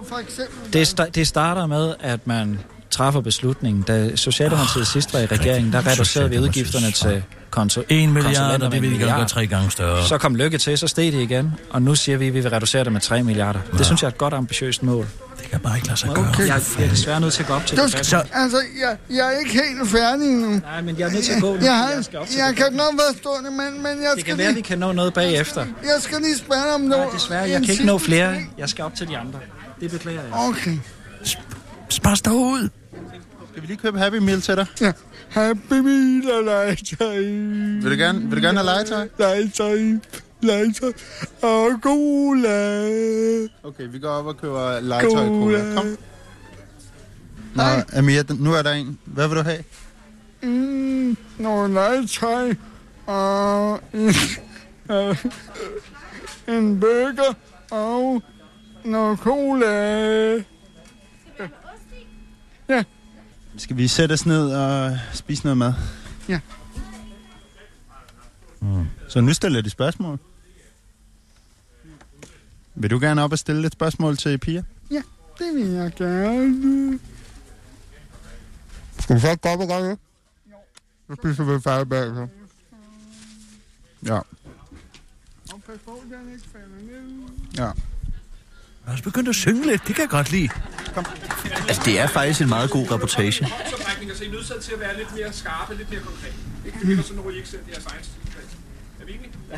For 0.08 0.17
eksempel... 0.17 0.73
Det, 0.73 0.88
sta- 0.99 1.10
det 1.10 1.27
starter 1.27 1.65
med, 1.67 1.95
at 1.99 2.27
man 2.27 2.60
træffer 2.91 3.21
beslutningen. 3.21 3.82
Da 3.84 4.15
Socialdemokratiet 4.15 4.88
sidst 4.88 5.13
var 5.13 5.19
i 5.19 5.25
regeringen, 5.25 5.73
der 5.73 5.88
reducerede 5.88 6.29
vi 6.29 6.39
udgifterne 6.39 6.91
til 6.91 7.23
konto. 7.49 7.82
En 7.89 8.13
milliard, 8.13 8.36
konsulenter 8.36 8.53
og 8.67 8.71
det 8.71 8.71
med 8.71 8.79
vil 8.82 8.88
en 8.88 8.93
vi 8.93 8.97
gøre 8.99 9.08
milliard. 9.12 9.29
tre 9.29 9.47
gange 9.47 9.71
større. 9.71 10.08
Så 10.08 10.17
kom 10.17 10.36
Lykke 10.36 10.58
til, 10.58 10.77
så 10.77 10.88
steg 10.88 11.13
det 11.13 11.21
igen, 11.21 11.51
og 11.69 11.82
nu 11.82 11.95
siger 11.95 12.17
vi, 12.17 12.27
at 12.27 12.34
vi 12.34 12.39
vil 12.39 12.49
reducere 12.49 12.84
det 12.84 12.91
med 12.91 13.01
3 13.01 13.23
milliarder. 13.23 13.60
Det 13.77 13.86
synes 13.86 14.01
jeg 14.01 14.08
er 14.08 14.12
et 14.12 14.17
godt 14.17 14.34
ambitiøst 14.34 14.84
mål. 14.84 15.08
Det 15.41 15.51
kan 15.51 15.60
bare 15.60 15.75
ikke 15.77 15.88
lade 15.88 15.99
sig 15.99 16.10
gøre. 16.15 16.29
Okay. 16.29 16.47
Jeg, 16.47 16.62
jeg 16.77 16.86
er 16.86 16.89
desværre 16.89 17.19
nødt 17.21 17.34
til 17.34 17.41
at 17.43 17.47
gå 17.47 17.53
op 17.53 17.65
til 17.65 17.77
Du 17.77 17.82
det. 17.84 17.91
skal, 17.91 18.06
Så- 18.06 18.23
altså, 18.34 18.58
jeg, 18.82 18.97
jeg 19.17 19.34
er 19.34 19.39
ikke 19.39 19.51
helt 19.51 19.89
færdig 19.89 20.27
nu. 20.27 20.47
Nej, 20.49 20.82
men 20.82 20.99
jeg 20.99 21.08
er 21.08 21.12
nødt 21.12 21.23
til 21.25 21.32
at 21.34 21.41
gå 21.41 21.56
nu. 21.56 21.60
Jeg, 21.63 21.77
har, 21.77 21.89
jeg 21.89 22.03
skal 22.06 22.19
op 22.19 22.27
til 22.27 22.38
jeg 22.38 22.47
det. 22.49 22.56
kan 22.58 22.65
godt 22.65 22.79
være 22.97 23.17
stående, 23.21 23.51
men, 23.51 23.84
men 23.84 23.86
jeg 23.86 24.12
Det 24.15 24.21
skal 24.21 24.23
kan 24.23 24.38
være, 24.38 24.47
at 24.47 24.53
vi 24.56 24.60
lige, 24.60 24.63
kan 24.63 24.79
nå 24.79 24.91
noget 24.91 25.13
bagefter. 25.13 25.65
jeg 25.84 25.95
skal 25.99 26.17
lige 26.21 26.38
spørge 26.38 26.73
om 26.75 26.82
noget. 26.82 27.06
Nej, 27.06 27.13
desværre, 27.15 27.49
jeg 27.49 27.62
kan 27.62 27.69
ikke 27.71 27.86
nå 27.86 27.97
flere. 27.97 28.36
Jeg 28.58 28.69
skal 28.69 28.86
op 28.86 28.95
til 28.95 29.08
de 29.08 29.17
andre. 29.17 29.39
Det 29.79 29.91
beklager 29.91 30.21
jeg. 30.21 30.31
Okay. 30.33 30.77
Spas 31.89 32.21
dig 32.21 32.33
ud. 32.33 32.69
Skal 33.51 33.62
vi 33.62 33.67
lige 33.67 33.77
købe 33.77 33.99
Happy 33.99 34.15
Meal 34.15 34.41
til 34.41 34.55
dig? 34.55 34.65
Ja. 34.81 34.93
Happy 35.29 35.73
Meal 35.73 36.31
og 36.31 36.43
legetøj. 36.43 37.15
Vil 37.17 37.91
du 37.91 37.95
gerne, 38.03 38.19
vil 38.19 38.38
du 38.38 38.41
gerne 38.41 38.57
have 38.59 38.65
legetøj? 38.65 39.07
Legetøj. 39.19 39.77
Legetøj. 40.41 40.91
Og 41.41 41.69
cola. 41.81 42.77
Okay, 43.63 43.88
vi 43.91 43.99
går 43.99 44.09
op 44.09 44.25
og 44.25 44.38
køber 44.38 44.79
legetøj 44.79 45.21
og 45.21 45.27
cola. 45.27 45.75
Kom. 45.75 45.97
Nå. 47.55 47.63
Amir, 47.93 48.23
nu 48.39 48.53
er 48.53 48.62
der 48.62 48.71
en. 48.71 48.97
Hvad 49.05 49.27
vil 49.27 49.38
du 49.38 49.43
have? 49.43 49.63
Mm, 50.41 51.17
noget 51.38 51.69
legetøj. 51.69 52.53
Og 53.05 53.79
en, 53.93 54.13
en 56.55 56.79
burger. 56.79 57.33
Og 57.71 58.21
noget 58.86 59.19
cola. 59.19 60.43
Skal 63.58 63.78
vi 63.78 63.88
sætte 63.88 64.13
os 64.13 64.26
ned 64.26 64.52
og 64.56 64.98
spise 65.13 65.43
noget 65.43 65.58
mad? 65.58 65.74
Ja. 66.30 66.39
Mm. 68.60 68.86
Så 69.10 69.22
nu 69.22 69.34
stiller 69.34 69.58
jeg 69.58 69.63
de 69.65 69.69
spørgsmål. 69.69 70.19
Vil 72.76 72.91
du 72.91 73.00
gerne 73.00 73.24
op 73.24 73.32
og 73.32 73.39
stille 73.39 73.67
et 73.67 73.74
spørgsmål 73.74 74.17
til 74.17 74.38
Pia? 74.38 74.63
Ja, 74.91 75.02
det 75.39 75.56
vil 75.56 75.67
jeg 75.67 75.91
gerne. 75.96 77.00
Skal 79.00 79.15
vi 79.15 79.19
så 79.22 79.36
gå 79.36 79.50
op 79.50 79.60
og 79.60 79.67
gøre 79.67 79.89
det? 79.89 80.00
Så 81.10 81.15
spiser 81.15 81.43
vi 81.56 81.62
færdig 81.62 81.89
bagefter. 81.89 82.28
Ja, 84.06 84.15
Og 85.54 85.62
pas 85.65 85.80
på, 85.86 86.02
den 86.10 86.34
ikke 86.34 86.46
falder 86.52 87.00
ned. 87.02 87.30
ja. 87.58 87.72
Jeg 88.84 88.91
har 88.91 88.93
også 88.93 89.04
begyndt 89.04 89.30
at 89.30 89.36
synge 89.36 89.67
lidt. 89.67 89.88
Det 89.88 89.96
kan 89.96 90.02
jeg 90.02 90.10
godt 90.10 90.32
lide. 90.32 90.50
Altså, 91.67 91.82
det 91.86 92.00
er 92.00 92.08
faktisk 92.08 92.41
en 92.41 92.50
meget 92.50 92.69
god 92.69 92.91
reportage. 92.91 93.32
så 93.32 94.24
I 94.24 94.28
er 94.28 94.32
nødt 94.32 94.63
til 94.63 94.74
at 94.74 94.80
være 94.80 94.98
lidt 94.98 95.15
mere 95.15 95.34
skarpe, 95.34 95.76
lidt 95.76 95.89
mere 95.89 96.02
konkret. 96.02 96.34
Ikke 96.65 97.04
sådan, 97.04 97.24
at 97.28 97.34
I 97.34 97.38
ikke 97.38 97.50
selv 97.50 97.62
jeres 97.72 97.86
egen. 97.86 98.06
Er 99.02 99.06
vi 99.06 99.12
enige? 99.12 99.32
Ja. 99.52 99.58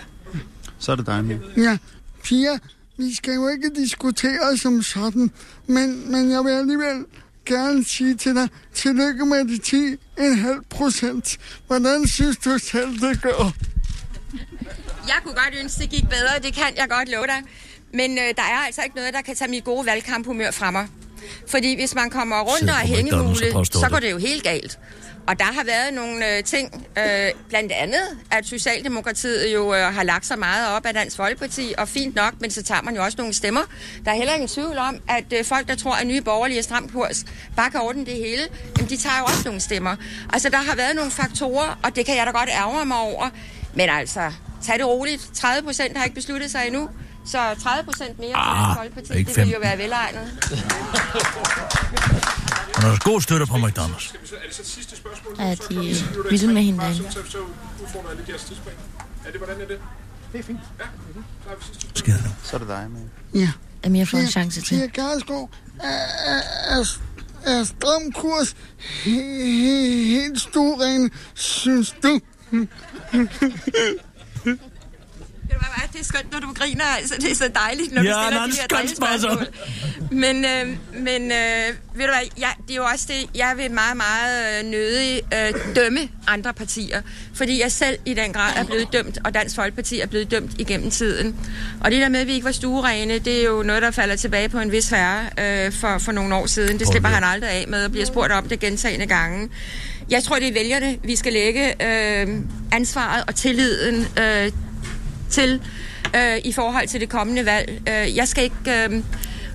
Så 0.80 0.92
er 0.92 0.96
det 0.96 1.06
dig, 1.06 1.14
Amir. 1.14 1.38
Ja, 1.58 1.78
Pia, 2.24 2.60
vi 2.98 3.16
skal 3.16 3.34
jo 3.34 3.48
ikke 3.48 3.72
diskutere 3.76 4.58
som 4.58 4.82
sådan, 4.82 5.32
men, 5.68 6.12
men 6.12 6.32
jeg 6.32 6.44
vil 6.44 6.52
alligevel 6.52 7.06
gerne 7.46 7.86
sige 7.86 8.16
til 8.16 8.36
dig, 8.36 8.50
tillykke 8.74 9.26
med 9.26 9.46
de 9.46 9.98
10,5 10.58 10.64
procent. 10.70 11.38
Hvordan 11.68 12.08
synes 12.08 12.38
du 12.38 12.58
selv, 12.58 13.00
det 13.00 13.22
går? 13.22 13.54
Jeg 15.08 15.16
kunne 15.24 15.34
godt 15.34 15.54
ønske, 15.62 15.82
det 15.82 15.90
gik 15.90 16.04
bedre, 16.10 16.40
det 16.44 16.54
kan 16.54 16.78
jeg 16.78 16.90
godt 16.90 17.10
love 17.10 17.26
dig. 17.26 17.42
Men 17.96 18.18
øh, 18.18 18.24
der 18.24 18.42
er 18.42 18.66
altså 18.66 18.82
ikke 18.84 18.96
noget, 18.96 19.14
der 19.14 19.22
kan 19.22 19.36
tage 19.36 19.52
mit 19.52 19.64
gode 19.64 19.86
valgkamphumør 19.86 20.52
fra 20.52 20.72
mig. 20.72 20.88
Fordi 21.48 21.76
hvis 21.76 21.96
man 21.96 22.10
kommer 22.10 22.42
rundt 22.42 22.60
Sidder 22.60 22.74
og 22.74 22.80
er 22.80 22.86
hængemule, 22.86 23.66
så 23.66 23.88
går 23.90 24.00
det 24.00 24.12
jo 24.12 24.18
helt 24.18 24.44
galt. 24.44 24.80
Og 25.28 25.40
der 25.40 25.46
har 25.46 25.64
været 25.64 25.94
nogle 25.94 26.38
øh, 26.38 26.44
ting, 26.44 26.88
øh, 26.98 27.32
blandt 27.50 27.72
andet, 27.72 28.02
at 28.32 28.46
Socialdemokratiet 28.46 29.54
jo 29.54 29.74
øh, 29.74 29.94
har 29.94 30.04
lagt 30.04 30.26
sig 30.26 30.40
meget 30.40 30.68
op 30.76 30.86
af 30.86 30.94
Dansk 30.94 31.18
Folkeparti, 31.18 31.74
og 31.78 31.88
fint 31.88 32.16
nok, 32.16 32.34
men 32.40 32.52
så 32.52 32.64
tager 32.64 32.82
man 32.82 32.96
jo 32.96 33.04
også 33.04 33.18
nogle 33.18 33.34
stemmer. 33.34 33.62
Der 34.06 34.12
er 34.12 34.16
heller 34.16 34.34
ingen 34.34 34.48
tvivl 34.48 34.78
om, 34.78 35.00
at 35.10 35.34
øh, 35.34 35.46
folk, 35.46 35.68
der 35.68 35.76
tror, 35.76 35.94
at 35.94 36.08
nye 36.08 36.22
borgerlige 36.22 36.58
er 36.58 36.64
stram 36.64 36.90
kurs, 36.90 37.26
bare 37.56 37.72
kan 37.72 37.80
ordne 37.82 38.06
det 38.06 38.14
hele, 38.14 38.42
jamen, 38.78 38.90
de 38.90 38.98
tager 38.98 39.18
jo 39.20 39.26
også 39.26 39.42
nogle 39.46 39.62
stemmer. 39.62 39.96
Altså, 40.34 40.50
der 40.50 40.58
har 40.58 40.76
været 40.76 40.96
nogle 40.96 41.12
faktorer, 41.12 41.80
og 41.84 41.96
det 41.96 42.06
kan 42.06 42.18
jeg 42.18 42.26
da 42.26 42.32
godt 42.32 42.50
ærge 42.50 42.86
mig 42.86 42.98
over. 42.98 43.30
Men 43.74 43.90
altså, 43.90 44.32
tag 44.64 44.78
det 44.78 44.86
roligt. 44.86 45.30
30 45.34 45.64
procent 45.64 45.98
har 45.98 46.04
ikke 46.04 46.16
besluttet 46.16 46.52
sig 46.52 46.62
endnu. 46.68 46.90
Så 47.26 47.56
30 47.64 47.84
procent 47.86 48.20
mere 48.20 48.28
til 48.28 48.36
Ah, 48.36 48.66
Dansk 48.66 48.78
Folkeparti, 48.78 49.08
det 49.08 49.38
vil 49.38 49.50
jo 49.50 49.60
15. 49.60 49.62
være 49.62 49.78
velegnet. 49.78 50.28
Der 52.82 52.92
er 52.92 53.04
god 53.04 53.22
støtte 53.22 53.46
på 53.46 53.56
McDonald's. 53.56 54.16
Er 54.16 54.48
det 54.48 54.56
så 54.56 54.62
sidste 54.66 54.96
spørgsmål? 54.96 55.36
Er 55.40 55.56
de 55.56 55.76
vilde 56.30 56.54
med 56.54 56.62
hinanden? 56.62 57.04
Jeg. 57.04 57.14
Er 59.26 59.32
det, 59.32 59.40
hvordan 59.40 59.62
er 59.62 59.68
det? 59.68 59.80
Det 60.32 60.40
er 60.40 60.44
fint. 60.44 60.60
Ja, 60.80 60.84
har 61.50 61.56
sidste 61.62 61.82
spørgsmål. 61.82 61.98
Skider 61.98 62.24
nu. 62.24 62.30
Så 62.44 62.56
er 62.56 62.60
det 62.60 62.68
dig, 62.68 62.88
men. 62.92 63.12
Ja. 63.42 63.50
Amir 63.86 64.06
får 64.06 64.18
en 64.18 64.28
chance 64.28 64.62
til. 64.62 64.78
Pia 64.78 64.88
Karlsgaard, 64.88 65.50
er, 65.80 65.88
er, 66.70 66.84
er, 67.46 67.64
stram 67.64 68.12
kurs 68.12 68.56
he, 68.80 69.12
he, 69.12 70.04
helt 70.04 70.42
stueren, 70.42 71.12
synes 71.34 71.96
du? 72.04 72.20
Hvad, 75.48 75.58
Det 75.94 76.00
er 76.02 76.06
skønt, 76.06 76.32
når 76.32 76.40
du 76.40 76.54
griner. 76.54 76.84
Altså, 76.86 77.16
det 77.22 77.32
er 77.32 77.36
så 77.36 77.50
dejligt, 77.56 77.94
når 77.94 78.02
Ja, 78.04 78.10
du 78.10 78.16
stiller 78.22 78.40
de 78.40 78.44
er 78.44 78.46
her 78.46 78.54
skønt, 78.54 78.72
drillespørgsmål. 78.72 79.48
Men, 80.12 80.46
øh, 80.46 80.78
men 80.94 81.22
øh, 81.32 81.68
ved 81.96 82.06
du 82.06 82.12
hvad, 82.12 82.28
jeg, 82.40 82.54
det 82.68 82.72
er 82.72 82.76
jo 82.76 82.84
også 82.84 83.06
det, 83.08 83.38
jeg 83.40 83.54
vil 83.58 83.72
meget, 83.72 83.98
meget 83.98 84.64
øh, 84.64 84.72
nødig 84.72 85.22
øh, 85.34 85.76
dømme 85.76 86.00
andre 86.28 86.54
partier. 86.54 87.02
Fordi 87.36 87.62
jeg 87.62 87.72
selv 87.72 87.98
i 88.06 88.14
den 88.14 88.34
grad 88.34 88.54
er 88.56 88.64
blevet 88.64 88.94
dømt, 88.94 89.18
og 89.24 89.34
Dansk 89.34 89.56
Folkeparti 89.56 90.00
er 90.00 90.08
blevet 90.08 90.32
dømt 90.32 90.52
igennem 90.60 90.92
tiden. 90.92 91.36
Og 91.84 91.92
det 91.92 92.02
der 92.02 92.10
med, 92.10 92.20
at 92.20 92.28
vi 92.28 92.34
ikke 92.34 92.46
var 92.46 92.52
stuerene, 92.52 93.20
det 93.20 93.40
er 93.42 93.46
jo 93.46 93.64
noget, 93.64 93.82
der 93.82 93.92
falder 93.92 94.16
tilbage 94.16 94.50
på 94.50 94.60
en 94.60 94.72
vis 94.72 94.90
herre 94.90 95.26
øh, 95.40 95.72
for, 95.74 95.98
for 95.98 96.12
nogle 96.12 96.36
år 96.36 96.46
siden. 96.46 96.80
Det 96.80 96.88
slipper 96.88 97.10
han 97.10 97.24
aldrig 97.24 97.50
af 97.50 97.66
med 97.68 97.86
og 97.86 97.92
bliver 97.92 98.06
spurgt 98.06 98.32
om 98.32 98.50
det 98.50 98.60
gentagende 98.60 99.06
gange. 99.06 99.50
Jeg 100.10 100.24
tror, 100.24 100.36
det 100.36 100.48
er 100.48 100.54
vælgerne, 100.54 100.98
vi 101.04 101.16
skal 101.16 101.34
lægge 101.34 101.84
øh, 101.86 102.28
ansvaret 102.72 103.24
og 103.28 103.36
tilliden 103.36 104.08
øh, 104.20 104.52
til 105.36 105.62
øh, 106.16 106.38
i 106.44 106.52
forhold 106.52 106.88
til 106.88 107.02
det 107.02 107.10
kommende 107.10 107.46
valg. 107.46 107.82
Øh, 107.90 108.16
jeg 108.16 108.28
skal 108.28 108.44
ikke... 108.44 108.56
Øh, 108.68 109.04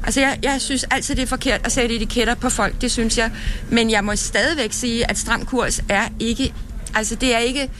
altså, 0.04 0.20
jeg, 0.20 0.38
jeg 0.42 0.60
synes 0.60 0.84
altid, 0.90 1.14
det 1.14 1.22
er 1.22 1.26
forkert 1.26 1.60
at 1.64 1.72
sætte 1.72 1.94
etiketter 1.94 2.34
på 2.34 2.50
folk, 2.50 2.80
det 2.80 2.90
synes 2.90 3.18
jeg. 3.18 3.30
Men 3.70 3.90
jeg 3.90 4.04
må 4.04 4.16
stadigvæk 4.16 4.72
sige, 4.72 5.10
at 5.10 5.18
stram 5.18 5.46
kurs 5.46 5.80
er 5.88 6.08
ikke... 6.18 6.52
Altså, 6.94 7.14
det 7.14 7.34
er 7.34 7.38
ikke... 7.38 7.70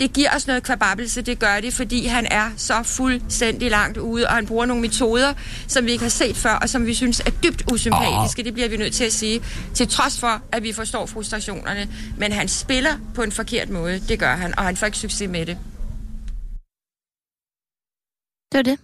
Det 0.00 0.12
giver 0.12 0.30
os 0.36 0.46
noget 0.46 0.62
kvababelse, 0.62 1.22
det 1.22 1.38
gør 1.38 1.60
det, 1.62 1.74
fordi 1.74 2.06
han 2.06 2.26
er 2.30 2.50
så 2.56 2.82
fuldstændig 2.82 3.70
langt 3.70 3.98
ude, 3.98 4.26
og 4.26 4.32
han 4.32 4.46
bruger 4.46 4.66
nogle 4.66 4.82
metoder, 4.82 5.32
som 5.66 5.86
vi 5.86 5.92
ikke 5.92 6.04
har 6.04 6.10
set 6.10 6.36
før, 6.36 6.50
og 6.50 6.68
som 6.68 6.86
vi 6.86 6.94
synes 6.94 7.20
er 7.20 7.30
dybt 7.30 7.62
usympatiske. 7.72 8.44
Det 8.44 8.54
bliver 8.54 8.68
vi 8.68 8.76
nødt 8.76 8.94
til 8.94 9.04
at 9.04 9.12
sige, 9.12 9.40
til 9.74 9.88
trods 9.88 10.20
for, 10.20 10.42
at 10.52 10.62
vi 10.62 10.72
forstår 10.72 11.06
frustrationerne. 11.06 11.88
Men 12.16 12.32
han 12.32 12.48
spiller 12.48 12.90
på 13.14 13.22
en 13.22 13.32
forkert 13.32 13.70
måde, 13.70 14.02
det 14.08 14.18
gør 14.18 14.36
han, 14.36 14.58
og 14.58 14.64
han 14.64 14.76
får 14.76 14.86
ikke 14.86 14.98
succes 14.98 15.30
med 15.30 15.46
det. 15.46 15.58
Det 18.52 18.58
var 18.58 18.62
det. 18.62 18.78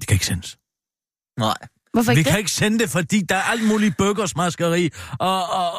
Det 0.00 0.08
kan 0.08 0.14
ikke 0.14 0.26
sendes. 0.26 0.58
Nej. 1.38 1.54
Hvorfor 1.92 2.12
Vi 2.12 2.18
ikke 2.18 2.28
kan 2.28 2.32
det? 2.34 2.38
ikke 2.38 2.50
sende 2.50 2.78
det, 2.78 2.90
fordi 2.90 3.20
der 3.22 3.34
er 3.36 3.42
alt 3.42 3.66
muligt 3.68 3.96
bøggersmaskeri, 3.96 4.90
og, 5.20 5.42
og, 5.50 5.72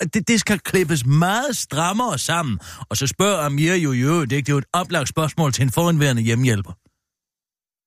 og 0.00 0.14
det, 0.14 0.28
det 0.28 0.40
skal 0.40 0.58
klippes 0.58 1.06
meget 1.06 1.56
strammere 1.56 2.18
sammen. 2.18 2.58
Og 2.88 2.96
så 2.96 3.06
spørger 3.06 3.46
Amir 3.46 3.74
jo, 3.74 3.92
jo 3.92 4.20
det, 4.24 4.32
er 4.32 4.36
ikke- 4.36 4.46
det 4.46 4.52
er 4.52 4.54
jo 4.54 4.58
et 4.58 4.64
oplagt 4.72 5.08
spørgsmål 5.08 5.52
til 5.52 5.62
en 5.62 5.70
foranværende 5.70 6.22
hjemmehjælper. 6.22 6.72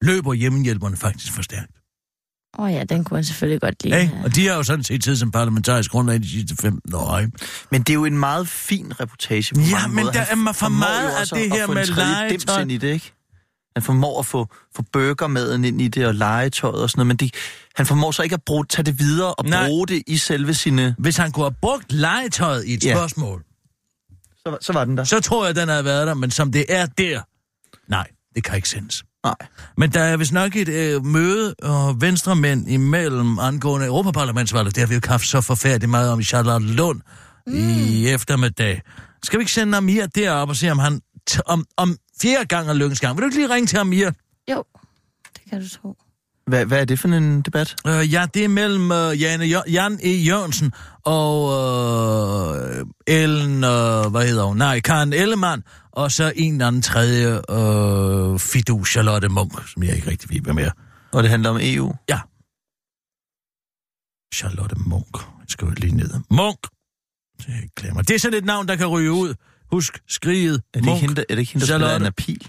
Løber 0.05 0.33
hjemmehjælperne 0.33 0.97
faktisk 0.97 1.33
for 1.33 1.41
stærkt? 1.41 1.71
Åh 2.59 2.65
oh 2.65 2.71
ja, 2.73 2.83
den 2.83 3.03
kunne 3.03 3.17
han 3.17 3.23
selvfølgelig 3.25 3.61
godt 3.61 3.83
lide. 3.83 3.95
Ja. 3.95 4.03
Ja. 4.13 4.23
Og 4.23 4.35
de 4.35 4.47
har 4.47 4.55
jo 4.55 4.63
sådan 4.63 4.83
set 4.83 5.03
tid 5.03 5.15
som 5.15 5.31
parlamentarisk 5.31 5.91
grundlag 5.91 6.19
de 6.19 6.29
sidste 6.29 6.55
15 6.55 6.93
år. 6.95 7.17
Ikke? 7.19 7.31
Men 7.71 7.81
det 7.81 7.89
er 7.89 7.93
jo 7.93 8.05
en 8.05 8.17
meget 8.17 8.47
fin 8.47 8.99
reportage 8.99 9.55
på 9.55 9.61
Ja, 9.61 9.71
mange 9.71 9.95
men 9.95 10.05
måder. 10.05 10.11
der 10.13 10.21
er 10.49 10.53
for 10.53 10.69
meget 10.69 11.09
af 11.11 11.27
det 11.27 11.35
at- 11.35 11.51
her 11.51 11.67
med 11.67 11.85
legetøj. 11.85 12.61
ind 12.61 12.71
i 12.71 12.77
det, 12.77 12.93
ikke? 12.93 13.13
Han 13.75 13.83
formår 13.83 14.19
at 14.19 14.25
få, 14.25 14.47
få 14.75 14.83
burgermaden 14.93 15.65
ind 15.65 15.81
i 15.81 15.87
det 15.87 16.05
og 16.07 16.15
legetøjet 16.15 16.81
og 16.83 16.89
sådan 16.89 16.99
noget, 16.99 17.07
men 17.07 17.17
de, 17.17 17.29
han 17.75 17.85
formår 17.85 18.11
så 18.11 18.23
ikke 18.23 18.33
at 18.33 18.41
bruge, 18.45 18.65
tage 18.65 18.83
det 18.83 18.99
videre 18.99 19.33
og 19.33 19.45
Nej. 19.45 19.67
bruge 19.67 19.87
det 19.87 20.03
i 20.07 20.17
selve 20.17 20.53
sine... 20.53 20.95
Hvis 20.99 21.17
han 21.17 21.31
kunne 21.31 21.45
have 21.45 21.55
brugt 21.61 21.91
legetøjet 21.91 22.65
i 22.65 22.73
et 22.73 22.85
Ja. 22.85 22.93
spørgsmål, 22.95 23.43
Så, 24.37 24.57
så 24.61 24.73
var 24.73 24.85
den 24.85 24.97
der. 24.97 25.03
så 25.03 25.19
tror 25.19 25.45
jeg, 25.45 25.55
den 25.55 25.69
havde 25.69 25.85
været 25.85 26.07
der, 26.07 26.13
men 26.13 26.31
som 26.31 26.51
det 26.51 26.65
er 26.69 26.85
der, 26.85 27.21
nej, 27.87 28.07
det 28.35 28.43
kan 28.43 28.55
ikke 28.55 28.69
sendes. 28.69 29.03
Nej. 29.23 29.35
Men 29.77 29.91
der 29.91 30.01
er 30.01 30.17
vist 30.17 30.31
nok 30.33 30.55
et 30.55 30.67
øh, 30.69 31.05
møde 31.05 31.53
og 31.61 32.01
venstremænd 32.01 32.69
imellem 32.69 33.39
angående 33.39 33.85
Europaparlamentsvalget. 33.87 34.75
Det 34.75 34.81
har 34.81 34.87
vi 34.87 34.93
jo 34.95 35.01
haft 35.07 35.27
så 35.27 35.41
forfærdeligt 35.41 35.89
meget 35.89 36.11
om 36.11 36.19
i 36.19 36.23
Charlotte 36.23 36.67
Lund 36.67 37.01
mm. 37.47 37.53
i 37.57 38.07
eftermiddag. 38.09 38.81
Skal 39.23 39.39
vi 39.39 39.41
ikke 39.41 39.51
sende 39.51 39.77
Amir 39.77 40.05
derop 40.05 40.49
og 40.49 40.55
se, 40.55 40.69
om 40.71 40.79
han 40.79 41.01
t- 41.31 41.39
om, 41.45 41.65
om 41.77 41.97
fjerde 42.21 42.45
gang 42.45 42.69
er 42.69 42.73
lykkens 42.73 42.99
gang? 42.99 43.17
Vil 43.17 43.21
du 43.21 43.25
ikke 43.27 43.37
lige 43.37 43.53
ringe 43.53 43.67
til 43.67 43.77
Amir? 43.77 44.11
Jo, 44.51 44.63
det 45.35 45.41
kan 45.49 45.61
du 45.61 45.69
tro. 45.69 45.97
Hvad, 46.47 46.65
hvad 46.65 46.81
er 46.81 46.85
det 46.85 46.99
for 46.99 47.07
en 47.07 47.41
debat? 47.41 47.75
Øh, 47.87 48.13
ja, 48.13 48.25
det 48.33 48.43
er 48.43 48.47
mellem 48.47 48.91
øh, 48.91 49.21
Jane 49.21 49.45
jo- 49.45 49.63
Jan 49.71 49.99
E. 50.03 50.09
Jørgensen 50.09 50.73
og 51.03 51.35
øh, 52.79 52.85
Ellen, 53.07 53.63
øh, 53.63 54.05
hvad 54.11 54.27
hedder 54.27 54.43
hun? 54.43 54.57
Nej, 54.57 54.79
Karen 54.79 55.13
Ellemann, 55.13 55.63
og 55.91 56.11
så 56.11 56.33
en 56.35 56.53
eller 56.53 56.67
anden 56.67 56.81
tredje 56.81 57.27
øh, 57.49 58.39
Fidu 58.39 58.85
Charlotte 58.85 59.27
Munk, 59.29 59.67
som 59.67 59.83
jeg 59.83 59.95
ikke 59.95 60.09
rigtig 60.09 60.29
ved, 60.29 60.39
hvem 60.41 60.57
er. 60.57 60.71
Og 61.11 61.23
det 61.23 61.31
handler 61.31 61.49
om 61.49 61.57
EU? 61.61 61.93
Ja. 62.09 62.19
Charlotte 64.35 64.75
Munk. 64.79 65.17
Jeg 65.39 65.45
skriver 65.47 65.73
lige 65.73 65.95
ned. 65.95 66.09
Munk. 66.29 66.59
Ikke 67.47 67.69
glemmer. 67.75 68.01
Det 68.01 68.15
er 68.15 68.19
sådan 68.19 68.37
et 68.37 68.45
navn, 68.45 68.67
der 68.67 68.75
kan 68.75 68.87
ryge 68.87 69.11
ud. 69.11 69.33
Husk 69.71 70.03
skriget. 70.07 70.55
Er 70.55 70.79
det, 70.79 70.85
Munk. 70.85 70.95
ikke 70.95 71.07
hende, 71.07 71.21
er 71.29 71.35
det 71.35 71.39
ikke 71.39 71.53
hende, 71.53 71.67
der 71.67 71.73
spiller. 71.73 71.95
Anna 71.95 72.09
Pil? 72.09 72.43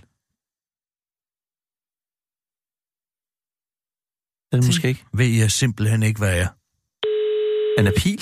Er 4.52 4.56
det 4.56 4.66
måske 4.66 4.88
ikke? 4.88 5.04
Ved 5.12 5.26
jeg 5.26 5.50
simpelthen 5.50 6.02
ikke, 6.02 6.18
hvad 6.18 6.38
er. 6.38 6.48
Anna 7.78 7.90
Pil? 7.96 8.20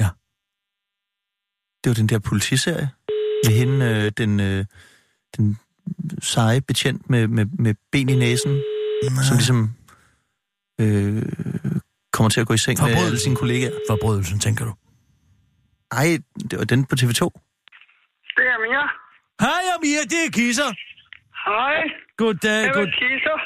Ja. 0.00 0.08
Det 1.84 1.90
var 1.90 1.94
den 1.94 2.08
der 2.08 2.18
politiserie. 2.18 2.90
Med 3.44 3.54
hende, 3.54 3.86
øh, 3.86 4.12
den, 4.18 4.40
øh, 4.40 4.64
den 5.36 5.58
seje 6.22 6.60
betjent 6.60 7.10
med, 7.10 7.28
med, 7.28 7.46
med 7.46 7.74
ben 7.92 8.08
i 8.08 8.14
næsen, 8.14 8.52
Nej. 8.52 9.24
som 9.28 9.36
ligesom 9.36 9.70
øh, 10.80 11.22
kommer 12.12 12.30
til 12.30 12.40
at 12.40 12.46
gå 12.46 12.54
i 12.54 12.58
seng 12.58 12.80
med 12.82 12.90
alle 12.90 13.18
sine 13.18 13.36
kollegaer. 13.36 13.72
Forbrydelsen, 13.88 14.40
tænker 14.40 14.64
du? 14.64 14.74
Ej, 15.90 16.18
det 16.50 16.58
var 16.58 16.64
den 16.64 16.84
på 16.84 16.96
TV2. 17.00 17.43
Det 18.36 18.44
er 18.52 18.58
Mia. 18.64 18.84
Hej 19.46 19.62
Amir, 19.74 20.00
det 20.12 20.20
er 20.26 20.30
Kisser. 20.38 20.70
Hej. 21.50 21.76
Goddag, 22.16 22.62
Hvem 22.64 22.74
god... 22.78 22.86
er 22.86 22.92
Kisser? 23.02 23.38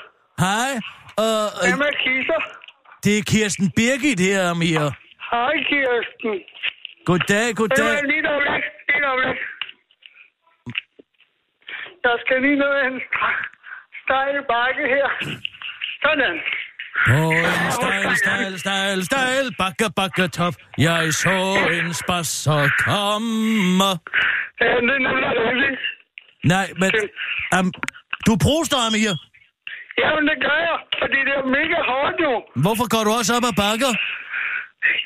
Hej. 0.44 0.70
Uh, 1.24 1.48
Hvem 1.64 1.80
er 1.90 1.94
Kisser? 2.04 2.40
det 3.04 3.12
er 3.18 3.22
Kirsten 3.32 3.66
Birgit 3.76 4.20
her, 4.28 4.40
Amir. 4.50 4.84
Hej, 5.32 5.54
Kirsten. 5.70 6.32
Goddag, 7.08 7.46
Hvem 7.46 7.54
goddag. 7.60 7.94
er 8.00 8.06
lige 8.12 8.28
øjeblik? 8.34 8.64
Lige 8.88 9.06
øjeblik. 9.12 9.38
Jeg 12.04 12.16
skal 12.24 12.36
lige 12.46 12.58
ned 12.62 12.74
en 12.88 12.96
stejl 14.02 14.36
bakke 14.52 14.84
her. 14.94 15.06
Sådan. 16.04 16.36
På 17.06 17.30
en 17.30 17.72
stejl, 17.78 18.16
stejl, 18.16 18.58
stejl, 18.58 19.04
stejl, 19.04 19.46
bakke, 19.58 19.86
bakke, 19.96 20.28
top. 20.28 20.54
Jeg 20.78 21.12
så 21.12 21.36
en 21.78 21.94
spasser 21.94 22.68
komme. 22.84 23.90
Ja, 24.60 24.66
det 24.86 24.94
er 24.98 25.02
nemlig 25.06 25.30
rigtigt. 25.48 25.80
Nej, 26.52 26.66
men... 26.80 26.90
Um, 27.56 27.68
du 28.26 28.32
proster, 28.46 28.78
Amir. 28.88 29.14
Jamen, 30.02 30.24
det 30.30 30.38
gør 30.46 30.58
jeg, 30.68 30.78
fordi 31.00 31.18
det 31.28 31.34
er 31.40 31.46
mega 31.58 31.78
hårdt 31.90 32.16
jo. 32.26 32.32
Hvorfor 32.64 32.86
går 32.92 33.02
du 33.06 33.10
også 33.18 33.30
op 33.38 33.46
ad 33.50 33.56
bakker? 33.64 33.92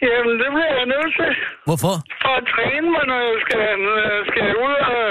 Jamen, 0.09 0.35
det 0.43 0.49
bliver 0.55 0.73
jeg 0.81 0.87
nødt 0.95 1.12
til. 1.21 1.31
Hvorfor? 1.69 1.95
For 2.25 2.33
at 2.41 2.45
træne 2.55 2.88
mig, 2.95 3.05
når 3.11 3.21
jeg 3.29 3.38
skal, 3.45 3.62
når 3.87 3.97
jeg 4.15 4.23
skal 4.31 4.47
ud, 4.67 4.77
og, 4.95 5.03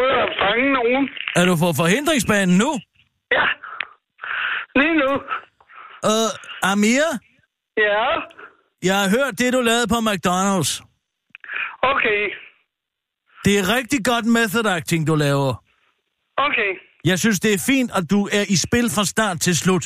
ud 0.00 0.10
og 0.24 0.28
fange 0.42 0.66
nogen. 0.78 1.02
Er 1.40 1.44
du 1.48 1.54
på 1.64 1.68
forhindringsbanen 1.80 2.54
nu? 2.64 2.70
Ja. 3.36 3.46
Lige 4.80 4.96
nu. 5.04 5.10
Uh, 6.12 6.30
Amir, 6.72 7.06
Ja. 7.88 8.04
jeg 8.88 8.96
har 9.02 9.08
hørt 9.16 9.32
det, 9.40 9.48
du 9.56 9.60
lavede 9.70 9.86
på 9.94 9.98
McDonald's. 10.08 10.72
Okay. 11.92 12.20
Det 13.48 13.54
er 13.60 13.64
rigtig 13.76 14.00
godt 14.12 14.26
method 14.38 14.66
acting, 14.78 15.02
du 15.10 15.14
laver. 15.26 15.52
Okay. 16.46 16.70
Jeg 17.10 17.16
synes, 17.22 17.38
det 17.44 17.50
er 17.56 17.60
fint, 17.72 17.90
at 17.98 18.04
du 18.14 18.20
er 18.38 18.44
i 18.54 18.56
spil 18.66 18.86
fra 18.96 19.04
start 19.14 19.36
til 19.46 19.54
slut. 19.62 19.84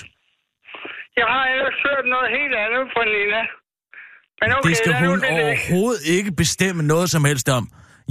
Jeg 1.21 1.27
har 1.35 1.45
ellers 1.55 1.79
hørt 1.89 2.05
noget 2.15 2.29
helt 2.39 2.55
andet 2.65 2.85
fra 2.95 3.03
Nina. 3.15 3.43
Men 4.41 4.49
okay, 4.59 4.69
det 4.69 4.77
skal 4.83 4.95
hun 5.07 5.19
det 5.21 5.31
overhovedet 5.37 6.03
ikke 6.17 6.31
bestemme 6.43 6.83
noget 6.95 7.09
som 7.15 7.23
helst 7.31 7.49
om. 7.59 7.65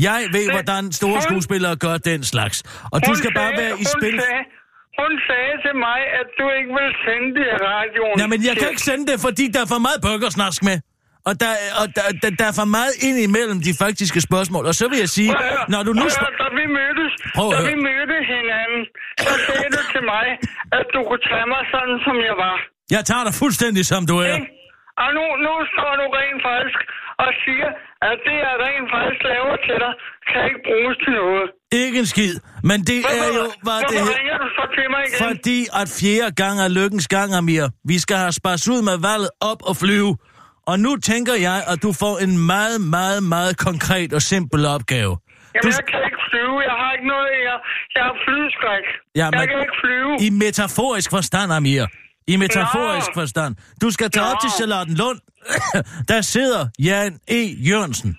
Jeg 0.08 0.20
ved, 0.36 0.46
hvordan 0.56 0.84
store 0.92 1.12
hun- 1.20 1.22
skuespillere 1.28 1.76
gør 1.86 1.96
den 2.12 2.22
slags. 2.34 2.58
Og 2.94 2.98
du 3.08 3.12
skal 3.20 3.32
bare 3.42 3.52
sagde- 3.56 3.62
være 3.62 3.74
i 3.84 3.86
hun 3.86 3.92
spil. 3.98 4.16
Sagde, 4.22 4.44
hun 5.02 5.12
sagde 5.30 5.54
til 5.66 5.74
mig, 5.88 6.00
at 6.20 6.28
du 6.40 6.46
ikke 6.58 6.72
vil 6.80 6.90
sende 7.06 7.30
det 7.38 7.46
i 7.54 7.58
radioen. 7.74 8.16
Nej, 8.22 8.28
men 8.34 8.40
jeg 8.50 8.56
kan 8.60 8.68
ikke 8.74 8.86
sende 8.92 9.04
det, 9.12 9.18
fordi 9.28 9.46
der 9.54 9.62
er 9.66 9.70
for 9.76 9.82
meget 9.88 10.00
burgersnask 10.08 10.60
med. 10.70 10.78
Og 11.30 11.34
der, 11.42 11.52
og 11.82 11.86
der, 11.96 12.04
der, 12.22 12.30
der 12.40 12.46
er 12.52 12.56
for 12.62 12.68
meget 12.78 12.94
ind 13.08 13.18
imellem 13.28 13.58
de 13.68 13.74
faktiske 13.84 14.20
spørgsmål. 14.30 14.64
Og 14.72 14.76
så 14.80 14.86
vil 14.92 14.98
jeg 15.06 15.12
sige, 15.18 15.30
høre, 15.30 15.64
når 15.74 15.82
du 15.88 15.92
nu... 16.00 16.06
høre, 16.06 16.32
Da 16.44 16.48
vi 16.60 16.66
mødtes, 16.80 17.12
Prøv 17.38 17.48
da 17.54 17.60
vi 17.72 17.76
mødte 17.90 18.18
hinanden, 18.34 18.82
så 19.26 19.34
sagde 19.48 19.68
du 19.76 19.82
til 19.94 20.04
mig, 20.14 20.28
at 20.80 20.86
du 20.94 21.00
kunne 21.08 21.24
tage 21.32 21.48
mig 21.54 21.64
sådan, 21.74 21.98
som 22.06 22.16
jeg 22.30 22.36
var. 22.46 22.56
jeg 22.96 23.02
tager 23.10 23.24
dig 23.28 23.34
fuldstændig, 23.42 23.84
som 23.94 24.02
du 24.12 24.16
er. 24.28 24.34
Ikke? 24.38 24.50
Og 25.04 25.10
nu, 25.18 25.24
nu 25.46 25.54
står 25.74 25.92
du 26.02 26.06
rent 26.20 26.42
faktisk 26.50 26.80
og 27.24 27.30
siger, 27.44 27.70
at 28.10 28.16
det, 28.26 28.36
jeg 28.46 28.54
rent 28.66 28.88
faktisk 28.96 29.22
laver 29.34 29.56
til 29.68 29.78
dig, 29.84 29.94
kan 30.30 30.42
ikke 30.50 30.62
bruges 30.70 30.96
til 31.04 31.14
noget. 31.22 31.48
Ikke 31.84 31.98
en 32.04 32.10
skid. 32.14 32.36
Men 32.70 32.78
det 32.90 33.00
er 33.22 33.28
jo, 33.40 33.46
hvad 33.66 33.78
det 33.80 33.98
Hvorfor 33.98 34.06
her... 34.06 34.18
ringer 34.20 34.38
du 34.44 34.48
så 34.58 34.64
til 34.76 34.86
mig 34.94 35.02
igen? 35.08 35.18
Fordi 35.26 35.60
at 35.82 35.88
fjerde 36.00 36.32
gang 36.44 36.56
er 36.66 36.70
lykkens 36.80 37.08
gang, 37.16 37.30
Amir. 37.40 37.66
Vi 37.92 37.98
skal 38.04 38.18
have 38.24 38.32
spars 38.40 38.64
ud 38.74 38.82
med 38.90 38.98
valget 39.10 39.30
op 39.52 39.62
og 39.70 39.76
flyve. 39.84 40.12
Og 40.72 40.80
nu 40.80 40.92
tænker 40.96 41.36
jeg, 41.48 41.58
at 41.72 41.78
du 41.84 41.94
får 41.94 42.16
en 42.26 42.34
meget, 42.38 42.82
meget, 42.82 43.24
meget 43.24 43.58
konkret 43.58 44.14
og 44.14 44.22
simpel 44.22 44.66
opgave. 44.66 45.14
Jamen, 45.56 45.74
jeg 45.80 45.86
kan 45.92 46.02
ikke 46.10 46.22
flyve. 46.30 46.56
Jeg 46.70 46.76
har 46.82 46.92
ikke 46.96 47.08
noget... 47.14 47.28
Jeg, 47.50 47.58
jeg 47.96 48.04
har 48.10 48.16
flyskræk. 48.28 48.86
Ja, 49.16 49.26
jeg 49.40 49.48
kan 49.50 49.60
ikke 49.66 49.78
flyve. 49.84 50.12
I 50.28 50.30
metaforisk 50.30 51.10
forstand, 51.10 51.54
Amir. 51.54 51.86
I 52.28 52.36
metaforisk 52.36 53.08
Nå. 53.16 53.22
forstand. 53.22 53.56
Du 53.82 53.92
skal 53.92 54.10
tage 54.12 54.26
op 54.26 54.34
Nå. 54.34 54.40
til 54.44 54.50
Charlottenlund. 54.58 55.20
der 56.12 56.22
sidder 56.22 56.68
Jan 56.80 57.20
E. 57.28 57.42
Jørgensen. 57.70 58.18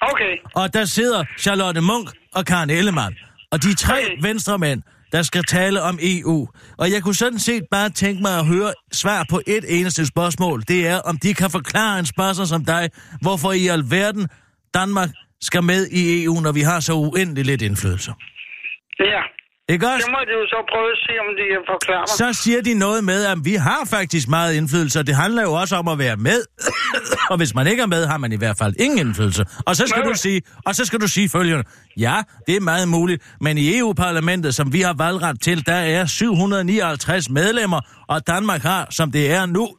Okay. 0.00 0.34
Og 0.54 0.74
der 0.74 0.84
sidder 0.84 1.24
Charlotte 1.38 1.80
Munk 1.80 2.08
og 2.34 2.44
Karen 2.44 2.70
Ellemann. 2.70 3.14
Og 3.52 3.62
de 3.62 3.74
tre 3.74 3.98
Okay. 4.04 4.22
venstremænd, 4.22 4.82
der 5.12 5.22
skal 5.22 5.44
tale 5.44 5.82
om 5.82 5.98
EU. 6.02 6.48
Og 6.78 6.90
jeg 6.92 7.02
kunne 7.02 7.14
sådan 7.14 7.38
set 7.38 7.64
bare 7.70 7.90
tænke 7.90 8.22
mig 8.22 8.38
at 8.38 8.46
høre 8.46 8.72
svar 8.92 9.26
på 9.30 9.40
et 9.46 9.64
eneste 9.80 10.06
spørgsmål. 10.06 10.62
Det 10.68 10.86
er, 10.86 10.98
om 10.98 11.18
de 11.18 11.34
kan 11.34 11.50
forklare 11.50 11.98
en 11.98 12.06
spørgsmål 12.06 12.46
som 12.46 12.64
dig, 12.64 12.90
hvorfor 13.22 13.52
i 13.52 13.66
alverden 13.66 14.28
Danmark 14.74 15.08
skal 15.40 15.62
med 15.62 15.86
i 15.86 16.24
EU, 16.24 16.40
når 16.40 16.52
vi 16.52 16.60
har 16.60 16.80
så 16.80 16.92
uendelig 16.92 17.44
lidt 17.44 17.62
indflydelse. 17.62 18.12
Ja. 19.00 19.22
Ikke 19.70 19.86
også? 19.86 20.04
Det 20.06 20.12
må 20.12 20.18
de 20.28 20.32
jo 20.40 20.44
så 20.54 20.60
prøve 20.72 20.90
at 20.92 20.98
se, 21.06 21.12
om 21.24 21.28
de 21.38 21.44
kan 21.52 21.62
forklare 21.72 22.00
mig. 22.00 22.08
Så 22.34 22.42
siger 22.42 22.62
de 22.62 22.74
noget 22.74 23.04
med, 23.04 23.24
at 23.26 23.38
vi 23.44 23.54
har 23.54 23.80
faktisk 23.90 24.28
meget 24.28 24.54
indflydelse, 24.54 24.98
og 24.98 25.06
det 25.06 25.14
handler 25.14 25.42
jo 25.42 25.52
også 25.52 25.76
om 25.76 25.88
at 25.88 25.98
være 25.98 26.16
med. 26.16 26.42
og 27.30 27.36
hvis 27.36 27.54
man 27.54 27.66
ikke 27.66 27.82
er 27.82 27.86
med, 27.86 28.06
har 28.06 28.18
man 28.18 28.32
i 28.32 28.36
hvert 28.36 28.58
fald 28.58 28.74
ingen 28.80 28.98
indflydelse. 28.98 29.44
Og 29.66 29.76
så 29.76 29.86
skal 29.86 30.02
Men- 30.02 30.12
du 30.12 30.18
sige, 30.18 30.42
og 30.66 30.74
så 30.74 30.84
skal 30.84 31.00
du 31.00 31.08
sige 31.08 31.28
følgende. 31.28 31.64
Ja, 31.96 32.22
det 32.46 32.56
er 32.56 32.60
meget 32.60 32.88
muligt, 32.88 33.22
men 33.40 33.58
i 33.58 33.78
EU-parlamentet, 33.78 34.54
som 34.54 34.72
vi 34.72 34.80
har 34.80 34.94
valgret 34.98 35.40
til, 35.40 35.66
der 35.66 35.74
er 35.74 36.06
759 36.06 37.30
medlemmer, 37.30 37.80
og 38.08 38.26
Danmark 38.26 38.62
har, 38.62 38.86
som 38.90 39.12
det 39.12 39.32
er 39.32 39.46
nu, 39.46 39.68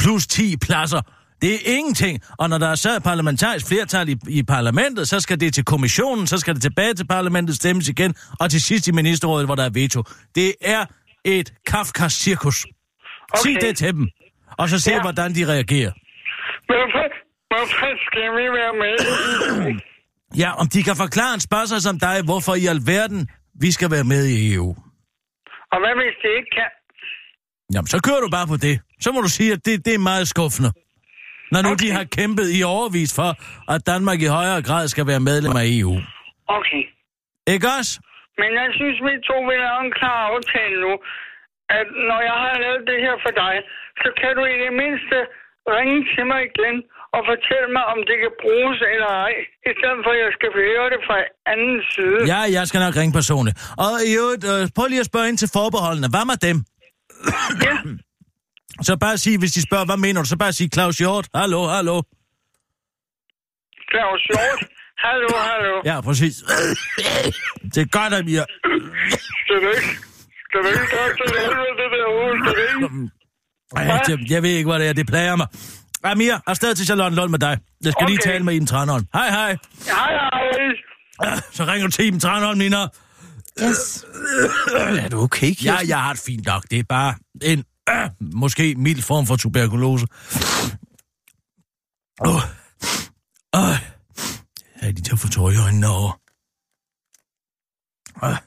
plus 0.00 0.26
10 0.26 0.56
pladser. 0.56 1.00
Det 1.42 1.54
er 1.54 1.58
ingenting. 1.76 2.20
Og 2.38 2.48
når 2.48 2.58
der 2.58 2.68
er 2.68 2.74
så 2.74 3.00
parlamentarisk 3.04 3.68
flertal 3.68 4.08
i, 4.08 4.16
i 4.28 4.42
parlamentet, 4.42 5.08
så 5.08 5.20
skal 5.20 5.40
det 5.40 5.54
til 5.54 5.64
kommissionen, 5.64 6.26
så 6.26 6.38
skal 6.38 6.54
det 6.54 6.62
tilbage 6.62 6.94
til 6.94 7.06
parlamentet, 7.06 7.56
stemmes 7.56 7.88
igen, 7.88 8.14
og 8.40 8.50
til 8.50 8.60
sidst 8.62 8.88
i 8.88 8.92
ministerrådet, 8.92 9.46
hvor 9.46 9.54
der 9.54 9.64
er 9.64 9.70
veto. 9.70 10.02
Det 10.34 10.54
er 10.60 10.84
et 11.24 11.52
Kafkas 11.66 12.12
cirkus. 12.12 12.66
Okay. 12.66 13.52
Sig 13.52 13.60
det 13.60 13.76
til 13.76 13.92
dem, 13.94 14.08
og 14.58 14.68
så 14.68 14.80
se, 14.80 14.90
ja. 14.92 15.00
Hvordan 15.02 15.34
de 15.34 15.42
reagerer. 15.52 15.92
Hvorfor, 16.70 17.06
hvorfor 17.52 17.90
skal 18.06 18.28
vi 18.38 18.46
være 18.58 18.74
med? 18.82 18.94
Ja, 20.38 20.50
om 20.60 20.66
de 20.68 20.82
kan 20.82 20.96
forklare 20.96 21.34
en 21.34 21.40
spørgsmål 21.40 21.80
som 21.80 21.98
dig, 21.98 22.16
hvorfor 22.24 22.54
i 22.54 22.66
alverden 22.66 23.28
vi 23.60 23.70
skal 23.70 23.90
være 23.90 24.04
med 24.04 24.26
i 24.26 24.54
EU. 24.54 24.68
Og 25.72 25.78
hvad 25.82 25.94
hvis 26.00 26.16
de 26.22 26.28
ikke 26.38 26.50
kan? 26.58 26.70
Jamen, 27.74 27.86
så 27.86 27.98
kører 28.06 28.20
du 28.20 28.28
bare 28.30 28.46
på 28.46 28.56
det. 28.56 28.80
Så 29.00 29.12
må 29.12 29.20
du 29.20 29.28
sige, 29.28 29.52
at 29.52 29.60
det, 29.66 29.84
det 29.86 29.94
er 29.94 29.98
meget 29.98 30.28
skuffende. 30.28 30.72
Når 31.52 31.60
nu 31.66 31.72
okay. 31.72 31.82
de 31.82 31.88
har 31.96 32.04
kæmpet 32.18 32.48
i 32.58 32.60
overvis 32.76 33.10
for, 33.18 33.30
at 33.74 33.80
Danmark 33.92 34.18
i 34.26 34.28
højere 34.38 34.60
grad 34.68 34.84
skal 34.94 35.06
være 35.12 35.22
medlem 35.30 35.54
af 35.62 35.66
EU. 35.76 35.94
Okay. 36.58 36.82
Ikke 37.54 37.66
også? 37.78 37.92
Men 38.40 38.50
jeg 38.60 38.68
synes, 38.78 38.96
vi 39.06 39.12
to 39.30 39.36
vil 39.48 39.60
have 39.68 39.82
en 39.88 39.94
klar 40.00 40.18
aftale 40.32 40.76
nu, 40.86 40.92
at 41.80 41.88
når 42.08 42.20
jeg 42.30 42.38
har 42.44 42.56
lavet 42.64 42.82
det 42.90 42.98
her 43.06 43.16
for 43.24 43.32
dig, 43.42 43.54
så 44.02 44.08
kan 44.20 44.30
du 44.38 44.42
i 44.54 44.56
det 44.64 44.72
mindste 44.82 45.16
ringe 45.74 45.98
til 46.12 46.24
mig 46.30 46.40
igen 46.50 46.76
og 47.16 47.20
fortælle 47.30 47.68
mig, 47.76 47.84
om 47.92 47.98
det 48.08 48.16
kan 48.22 48.32
bruges 48.44 48.78
eller 48.92 49.10
ej, 49.26 49.34
i 49.70 49.72
stedet 49.78 50.00
for, 50.04 50.10
at 50.16 50.20
jeg 50.24 50.32
skal 50.38 50.50
høre 50.60 50.84
det 50.92 51.00
fra 51.08 51.16
anden 51.52 51.78
side. 51.94 52.18
Ja, 52.32 52.40
jeg 52.56 52.64
skal 52.68 52.80
nok 52.86 52.94
ringe 53.00 53.14
personligt. 53.20 53.56
Og 53.84 53.92
i 54.10 54.12
øvrigt, 54.22 54.44
øh, 54.52 54.60
prøv 54.76 54.86
lige 54.92 55.02
at 55.04 55.10
spørge 55.12 55.28
ind 55.30 55.38
til 55.42 55.50
forbeholdene. 55.58 56.08
Hvad 56.14 56.24
med 56.30 56.38
dem? 56.48 56.56
Ja. 57.66 57.76
Så 58.82 58.96
bare 58.96 59.18
sig, 59.18 59.38
hvis 59.38 59.52
de 59.52 59.62
spørger, 59.62 59.84
hvad 59.84 59.96
mener 59.96 60.22
du, 60.22 60.28
så 60.28 60.36
bare 60.36 60.52
sig 60.52 60.68
Claus 60.74 60.98
Hjort. 60.98 61.28
Hallo, 61.34 61.66
hallo. 61.66 62.02
Claus 63.90 64.22
Hjort. 64.28 64.60
Hallo, 64.98 65.28
hallo. 65.50 65.74
Ja, 65.84 66.00
præcis. 66.00 66.34
Det 67.74 67.80
er 67.82 67.86
godt, 67.98 68.12
at 68.14 68.26
vi 68.26 68.36
er... 68.36 68.44
Skal 69.44 69.56
du 69.62 69.68
ikke? 69.76 70.86
Tage 70.90 71.12
til 71.18 71.38
helvede, 71.38 71.72
det 71.80 71.88
der 71.94 72.06
du 72.44 72.86
ikke? 72.86 73.10
Ej, 73.76 74.00
jeg, 74.08 74.30
jeg 74.30 74.42
ved 74.42 74.50
ikke, 74.50 74.70
hvad 74.70 74.80
det 74.80 74.88
er. 74.88 74.92
Det 74.92 75.06
plager 75.06 75.36
mig. 75.36 75.46
Amir, 76.04 76.34
afsted 76.46 76.74
til 76.74 76.86
Charlotte 76.86 77.16
Lund 77.16 77.30
med 77.30 77.38
dig. 77.38 77.58
Jeg 77.84 77.92
skal 77.92 78.04
okay. 78.04 78.10
lige 78.10 78.18
tale 78.18 78.44
med 78.44 78.54
Iben 78.54 78.66
Tranholm. 78.66 79.06
Hej, 79.14 79.30
hej. 79.30 79.56
Hej, 79.86 80.12
hej. 81.22 81.40
Så 81.52 81.64
ringer 81.64 81.86
du 81.86 81.92
til 81.92 82.06
Iben 82.06 82.20
Tranholm, 82.20 82.58
Nina. 82.58 82.82
Yes. 83.62 84.04
Er 84.98 85.08
du 85.08 85.20
okay, 85.20 85.46
Kirsten? 85.46 85.66
Ja, 85.66 85.76
jeg 85.88 86.02
har 86.02 86.12
det 86.12 86.22
fint 86.26 86.46
nok. 86.46 86.62
Det 86.70 86.78
er 86.78 86.82
bare 86.88 87.14
en 87.42 87.64
øh, 87.90 88.10
måske 88.20 88.74
mild 88.74 89.02
form 89.02 89.26
for 89.26 89.36
tuberkulose. 89.36 90.06
Åh. 92.26 92.34
Oh. 92.34 92.42
Oh. 93.52 93.76
Jeg 94.80 94.88
er 94.88 94.92
lige 94.92 95.02
til 95.02 95.12
at 95.12 95.18
få 95.18 95.28
tår 95.28 95.50
i 95.50 95.56
øjnene 95.66 95.88
over. 95.98 96.12
Øh. 98.24 98.38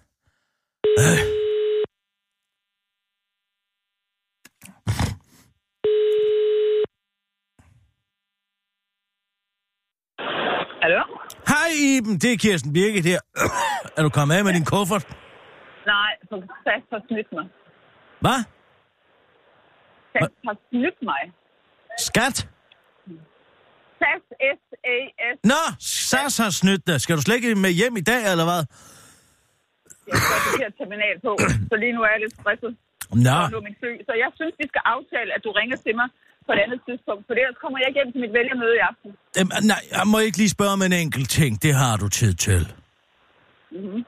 Øh. 0.99 1.19
Hallo? 10.83 11.01
Hej 11.51 11.69
Iben, 11.97 12.17
det 12.21 12.33
er 12.33 12.37
Kirsten 12.37 12.73
Birgit 12.73 13.05
her. 13.05 13.19
er 13.97 14.01
du 14.03 14.09
kommet 14.09 14.35
af 14.35 14.43
med 14.43 14.53
din 14.53 14.65
kuffert? 14.65 15.05
Nej, 15.85 16.11
for 16.29 16.37
SAS 16.63 16.83
har 16.91 17.01
snydt 17.07 17.31
mig. 17.37 17.45
Hvad? 18.21 18.39
SAS 20.13 20.33
har 20.47 20.55
snydt 20.69 20.99
mig. 21.09 21.21
Skat? 22.07 22.37
SAS, 23.99 24.23
S-A-S. 24.61 25.37
Nå, 25.51 25.61
SAS 25.79 26.33
har 26.43 26.51
snydt 26.61 26.83
dig. 26.87 26.97
Skal 27.03 27.15
du 27.17 27.21
slet 27.21 27.35
ikke 27.35 27.55
med 27.65 27.71
hjem 27.79 27.95
i 28.01 28.05
dag, 28.11 28.21
eller 28.31 28.47
hvad? 28.49 28.61
Jeg 30.09 30.17
skal 30.21 30.59
her 30.63 30.71
terminal 30.79 31.15
på, 31.25 31.31
så 31.69 31.75
lige 31.83 31.93
nu 31.95 32.01
er 32.07 32.11
jeg 32.15 32.21
lidt 32.25 32.35
stresset. 32.39 32.71
Nå, 33.27 33.37
nu 33.53 33.59
min. 33.67 33.75
Så 34.09 34.13
jeg 34.23 34.29
synes, 34.39 34.53
vi 34.61 34.67
skal 34.71 34.81
aftale, 34.95 35.29
at 35.35 35.41
du 35.45 35.51
ringer 35.59 35.77
til 35.85 35.93
mig 35.99 36.07
på 36.45 36.51
et 36.55 36.59
andet 36.65 36.79
tidspunkt, 36.87 37.21
for 37.27 37.33
ellers 37.41 37.57
kommer 37.63 37.77
jeg 37.79 37.87
ikke 37.89 37.99
hjem 38.01 38.11
til 38.13 38.21
mit 38.25 38.33
vælgermøde 38.37 38.75
i 38.79 38.81
aften. 38.89 39.09
Øhm, 39.39 39.51
nej, 39.71 39.81
jeg 39.97 40.05
må 40.11 40.17
ikke 40.27 40.37
lige 40.43 40.53
spørge 40.57 40.73
om 40.77 40.81
en 40.89 40.95
enkelt 41.03 41.29
ting. 41.39 41.51
Det 41.65 41.73
har 41.81 41.93
du 42.01 42.07
tid 42.19 42.33
til. 42.47 42.61
Mm-hmm. 43.71 44.01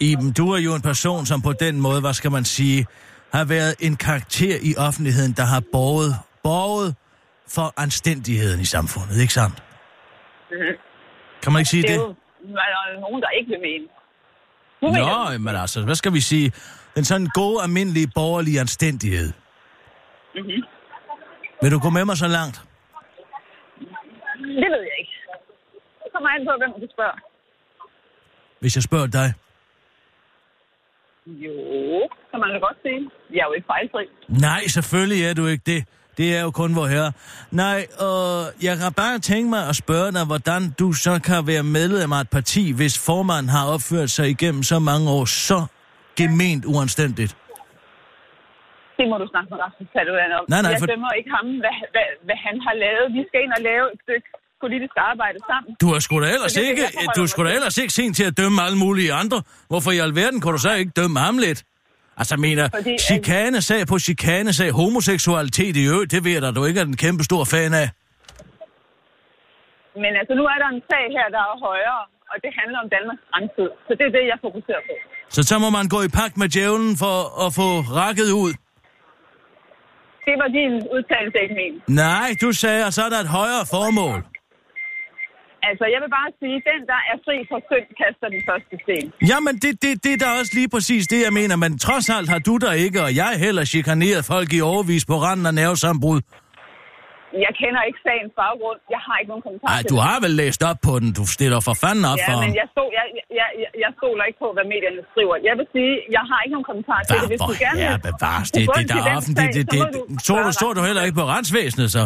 Iben, 0.00 0.32
du 0.40 0.44
er 0.56 0.60
jo 0.68 0.72
en 0.78 0.84
person, 0.90 1.26
som 1.30 1.38
på 1.48 1.52
den 1.52 1.80
måde, 1.86 2.00
hvad 2.00 2.14
skal 2.20 2.30
man 2.30 2.44
sige, 2.44 2.86
har 3.32 3.44
været 3.44 3.74
en 3.80 3.96
karakter 3.96 4.56
i 4.62 4.74
offentligheden, 4.76 5.32
der 5.32 5.42
har 5.44 5.62
borget, 5.72 6.12
borget 6.42 6.94
for 7.48 7.72
anstændigheden 7.76 8.60
i 8.60 8.64
samfundet, 8.64 9.20
ikke 9.20 9.32
sandt? 9.32 9.62
Mm-hmm. 10.50 10.74
Kan 11.42 11.52
man 11.52 11.60
ikke 11.60 11.70
sige 11.70 11.82
Det 11.82 11.90
det? 11.90 11.96
er 11.96 12.00
jo 12.00 12.14
der 12.54 12.60
er 12.96 13.00
nogen, 13.00 13.22
der 13.22 13.28
ikke 13.38 13.48
vil 13.48 13.60
mene. 13.60 13.84
Mener 14.82 15.32
Nå, 15.32 15.38
men 15.38 15.56
altså, 15.56 15.84
hvad 15.84 15.94
skal 15.94 16.12
vi 16.12 16.20
sige? 16.20 16.52
Den 16.96 17.04
sådan 17.04 17.26
gode, 17.34 17.62
almindelige, 17.62 18.08
borgerlige 18.14 18.60
anstændighed. 18.60 19.32
Mm-hmm. 20.34 20.62
Vil 21.62 21.70
du 21.72 21.78
gå 21.78 21.90
med 21.90 22.04
mig 22.04 22.16
så 22.16 22.28
langt? 22.28 22.56
Det 24.62 24.68
ved 24.74 24.82
jeg 24.90 24.96
ikke. 25.02 25.16
Det 26.04 26.08
kommer 26.14 26.28
an 26.34 26.40
på, 26.48 26.52
hvem 26.58 26.72
du 26.82 26.86
spørger. 26.94 27.18
Hvis 28.60 28.76
jeg 28.76 28.82
spørger 28.82 29.06
dig? 29.06 29.28
Jo, 31.26 32.08
kan 32.30 32.40
man 32.40 32.48
da 32.54 32.58
godt 32.66 32.78
sige. 32.82 33.00
Jeg 33.34 33.40
er 33.44 33.48
jo 33.50 33.52
ikke 33.58 33.66
fejlfri. 33.74 34.04
Nej, 34.48 34.60
selvfølgelig 34.76 35.20
er 35.30 35.34
du 35.40 35.44
ikke 35.52 35.64
det. 35.72 35.80
Det 36.18 36.28
er 36.36 36.42
jo 36.46 36.50
kun 36.62 36.70
vor 36.80 36.86
herre. 36.94 37.12
Nej, 37.62 37.80
og 38.08 38.18
jeg 38.66 38.74
kan 38.80 38.92
bare 39.02 39.18
tænke 39.30 39.48
mig 39.54 39.62
at 39.70 39.76
spørge 39.84 40.10
dig, 40.16 40.24
hvordan 40.32 40.62
du 40.80 40.86
så 41.06 41.12
kan 41.28 41.40
være 41.52 41.64
medlem 41.78 42.10
af 42.16 42.20
et 42.24 42.30
parti, 42.38 42.62
hvis 42.78 42.94
formanden 43.08 43.48
har 43.56 43.64
opført 43.74 44.10
sig 44.16 44.26
igennem 44.34 44.62
så 44.72 44.78
mange 44.90 45.06
år 45.16 45.24
så 45.48 45.58
gement 46.20 46.62
uanstændigt. 46.74 47.32
Det 48.98 49.04
må 49.10 49.14
du 49.22 49.26
snakke 49.32 49.48
med 49.52 49.58
Rasmus 49.64 49.88
Paludan 49.94 50.30
om. 50.38 50.44
Nej, 50.52 50.60
nej, 50.62 50.70
jeg 50.72 50.80
for- 50.82 50.90
dømmer 50.92 51.12
ikke 51.20 51.30
ham, 51.38 51.46
hvad, 51.62 51.76
hvad, 51.94 52.08
hvad 52.26 52.38
han 52.46 52.56
har 52.66 52.74
lavet. 52.84 53.06
Vi 53.16 53.22
skal 53.28 53.38
ind 53.44 53.52
og 53.58 53.62
lave 53.70 53.84
et 53.94 53.98
stykke 54.06 54.28
politisk 54.64 54.94
arbejde 55.10 55.38
sammen. 55.50 55.70
Du 55.82 55.86
har 55.92 55.98
sgu 56.06 56.14
da 56.22 56.26
ellers 56.36 56.56
er 56.56 56.64
ikke, 56.70 56.84
du 57.16 57.22
er 57.22 57.26
sgu 57.26 57.44
da 57.44 57.50
ellers 57.58 57.76
ikke 57.82 57.92
sent 57.92 58.16
til 58.16 58.24
at 58.30 58.34
dømme 58.40 58.62
alle 58.66 58.78
mulige 58.78 59.12
andre. 59.22 59.38
Hvorfor 59.70 59.90
i 59.96 59.98
alverden 59.98 60.40
kunne 60.40 60.52
du 60.52 60.58
så 60.68 60.72
ikke 60.82 60.92
dømme 61.00 61.18
ham 61.26 61.38
lidt? 61.38 61.60
Altså, 62.18 62.34
jeg 62.34 62.40
mener, 62.48 62.64
Fordi, 62.74 62.94
at- 62.94 63.00
chikanesag 63.00 63.86
på 63.86 63.98
chikanesag, 63.98 64.70
homoseksualitet 64.80 65.76
i 65.76 65.84
øvrigt, 65.92 66.10
det 66.12 66.24
ved 66.24 66.32
jeg 66.32 66.42
da, 66.42 66.50
du 66.50 66.64
ikke 66.64 66.80
er 66.80 66.84
en 66.84 66.96
kæmpe 66.96 67.24
stor 67.24 67.44
fan 67.44 67.72
af. 67.82 67.88
Men 70.02 70.12
altså, 70.20 70.34
nu 70.40 70.44
er 70.54 70.58
der 70.62 70.68
en 70.76 70.82
sag 70.90 71.04
her, 71.16 71.26
der 71.36 71.42
er 71.50 71.54
højere, 71.68 72.00
og 72.30 72.36
det 72.44 72.50
handler 72.60 72.78
om 72.84 72.88
Danmarks 72.96 73.22
fremtid. 73.32 73.68
Så 73.86 73.92
det 73.98 74.04
er 74.10 74.12
det, 74.18 74.24
jeg 74.32 74.38
fokuserer 74.46 74.82
på. 74.88 74.94
Så 75.36 75.40
så 75.50 75.54
må 75.64 75.68
man 75.78 75.86
gå 75.94 75.98
i 76.08 76.10
pagt 76.20 76.34
med 76.42 76.48
djævlen 76.54 76.92
for 77.04 77.16
at 77.44 77.50
få 77.60 77.68
rakket 78.00 78.30
ud. 78.44 78.52
Det 80.26 80.34
var 80.42 80.48
din 80.58 80.72
udtalelse, 80.96 81.38
ikke 81.44 81.54
min. 81.62 81.74
Nej, 82.04 82.28
du 82.42 82.48
sagde, 82.62 82.82
at 82.86 82.94
så 82.94 83.02
er 83.06 83.10
der 83.14 83.20
et 83.26 83.32
højere 83.40 83.64
formål. 83.74 84.18
Altså, 85.70 85.84
jeg 85.94 86.00
vil 86.04 86.10
bare 86.18 86.30
sige, 86.40 86.56
den, 86.70 86.80
der 86.92 87.00
er 87.10 87.16
fri 87.26 87.36
for 87.50 87.58
synd, 87.68 87.88
kaster 88.02 88.28
den 88.34 88.42
første 88.48 88.74
sten. 88.84 89.06
Jamen, 89.30 89.54
det, 89.64 89.72
det, 89.82 89.92
det 90.04 90.12
er 90.16 90.20
da 90.24 90.28
også 90.40 90.52
lige 90.58 90.70
præcis 90.74 91.02
det, 91.12 91.20
jeg 91.26 91.32
mener. 91.40 91.56
Men 91.64 91.70
trods 91.86 92.06
alt 92.16 92.28
har 92.34 92.40
du 92.48 92.54
der 92.64 92.72
ikke, 92.84 92.98
og 93.06 93.10
jeg 93.22 93.30
heller 93.46 93.64
chikaneret 93.74 94.22
folk 94.34 94.48
i 94.58 94.60
overvis 94.72 95.04
på 95.10 95.16
randen 95.24 95.46
af 95.50 95.54
nervesambrud. 95.60 96.20
Jeg 97.46 97.52
kender 97.62 97.80
ikke 97.88 98.00
sagens 98.08 98.32
baggrund. 98.42 98.78
Jeg 98.94 99.00
har 99.06 99.14
ikke 99.20 99.30
nogen 99.32 99.44
kommentar 99.46 99.68
Nej, 99.72 99.82
du 99.92 99.96
det. 99.98 100.04
har 100.08 100.18
vel 100.24 100.32
læst 100.42 100.60
op 100.70 100.78
på 100.88 100.92
den. 101.02 101.08
Du 101.18 101.24
stiller 101.36 101.60
for 101.68 101.74
fanden 101.84 102.04
op 102.12 102.18
Ja, 102.20 102.26
for 102.28 102.36
men 102.44 102.52
jeg, 102.60 102.66
stod, 102.74 102.88
jeg, 102.98 103.06
jeg, 103.40 103.48
jeg, 103.62 103.68
jeg 103.84 103.90
stoler 103.98 104.24
ikke 104.28 104.40
på, 104.44 104.48
hvad 104.56 104.66
medierne 104.74 105.02
skriver. 105.12 105.34
Jeg 105.48 105.54
vil 105.58 105.66
sige, 105.76 105.92
jeg 106.16 106.24
har 106.30 106.38
ikke 106.44 106.54
nogen 106.56 106.68
kommentar 106.70 107.00
til 107.08 107.14
det. 107.22 107.28
Hvis 107.32 107.40
du 107.50 107.54
gerne 107.64 107.78
Ja, 107.86 107.92
bevares. 108.08 108.48
Det, 108.56 108.60
det, 108.62 108.68
til 108.78 108.88
der 108.92 108.96
er 109.00 109.06
den 109.08 109.16
offentligt. 109.20 109.52
Det, 109.56 109.64
det, 109.72 109.80
det, 109.94 109.98
du 109.98 110.00
så, 110.28 110.34
så 110.60 110.66
du 110.76 110.80
heller 110.88 111.02
ikke 111.06 111.16
på 111.22 111.26
retsvæsenet, 111.34 111.88
så? 111.96 112.04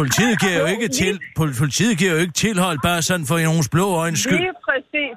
Politiet 0.00 0.34
giver 0.42 0.56
jo 0.62 0.66
ikke 0.74 0.88
til, 1.00 1.14
pol- 1.38 1.56
politiet 1.62 1.94
giver 2.00 2.12
jo 2.16 2.20
ikke 2.24 2.36
tilhold 2.44 2.78
bare 2.88 3.00
sådan 3.08 3.26
for 3.30 3.36
nogens 3.48 3.68
blå 3.74 3.86
øjnes 4.04 4.20
skyld. 4.24 4.40
Lige 4.44 4.56
præcis. 4.68 5.14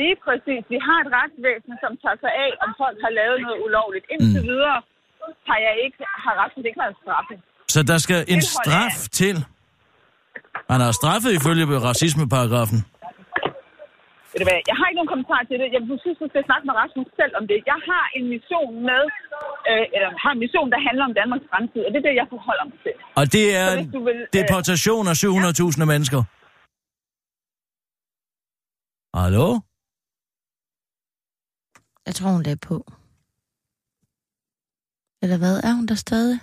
Lige 0.00 0.16
præcis. 0.26 0.62
Vi 0.74 0.78
har 0.88 0.98
et 1.04 1.08
retsvæsen, 1.18 1.74
som 1.84 1.92
tager 2.02 2.18
sig 2.24 2.32
af, 2.44 2.50
om 2.64 2.70
folk 2.82 2.96
har 3.04 3.12
lavet 3.20 3.38
noget 3.46 3.58
ulovligt. 3.66 4.04
Indtil 4.14 4.42
Mm. 4.42 4.48
videre 4.52 4.78
har 5.50 5.58
jeg 5.66 5.74
ikke, 5.84 5.98
har 6.24 6.34
retsvæsenet 6.40 6.66
ikke 6.70 6.80
været 6.84 6.96
straffet. 7.04 7.38
Så 7.74 7.80
der 7.90 7.98
skal 8.06 8.18
en 8.34 8.42
straf 8.56 8.94
til. 9.20 9.36
Han 10.72 10.80
er 10.86 10.92
straffet 11.00 11.30
ifølge 11.38 11.64
racismeparagrafen. 11.90 12.78
Ved 14.32 14.38
du 14.42 14.46
hvad, 14.48 14.58
Jeg 14.70 14.76
har 14.78 14.86
ikke 14.88 14.98
nogen 15.00 15.12
kommentar 15.14 15.40
til 15.48 15.56
det. 15.60 15.68
Jeg 15.76 15.82
synes, 16.02 16.18
du 16.22 16.26
skal 16.32 16.42
snakke 16.48 16.64
med 16.68 16.74
Rasmus 16.82 17.08
selv 17.20 17.32
om 17.38 17.44
det. 17.50 17.58
Jeg 17.72 17.78
har 17.90 18.04
en 18.16 18.24
mission 18.34 18.72
med, 18.90 19.02
øh, 19.70 19.84
eller 19.94 20.08
har 20.24 20.32
en 20.36 20.40
mission, 20.44 20.68
der 20.74 20.80
handler 20.88 21.04
om 21.10 21.14
Danmarks 21.20 21.46
fremtid, 21.50 21.82
og 21.86 21.90
det 21.92 21.98
er 22.02 22.06
det, 22.08 22.14
jeg 22.20 22.28
forholder 22.34 22.64
mig 22.70 22.78
til. 22.84 22.94
Og 23.20 23.24
det 23.34 23.44
er 23.62 23.68
vil, 24.08 24.20
øh, 24.22 24.32
deportation 24.38 25.04
af 25.12 25.16
700.000 25.24 25.84
mennesker. 25.92 26.20
Hallo? 29.20 29.48
Jeg 32.06 32.14
tror, 32.16 32.28
hun 32.36 32.42
lagde 32.48 32.62
på. 32.70 32.76
Eller 35.22 35.38
hvad? 35.42 35.54
Er 35.68 35.72
hun 35.78 35.86
der 35.86 35.98
stadig? 36.06 36.38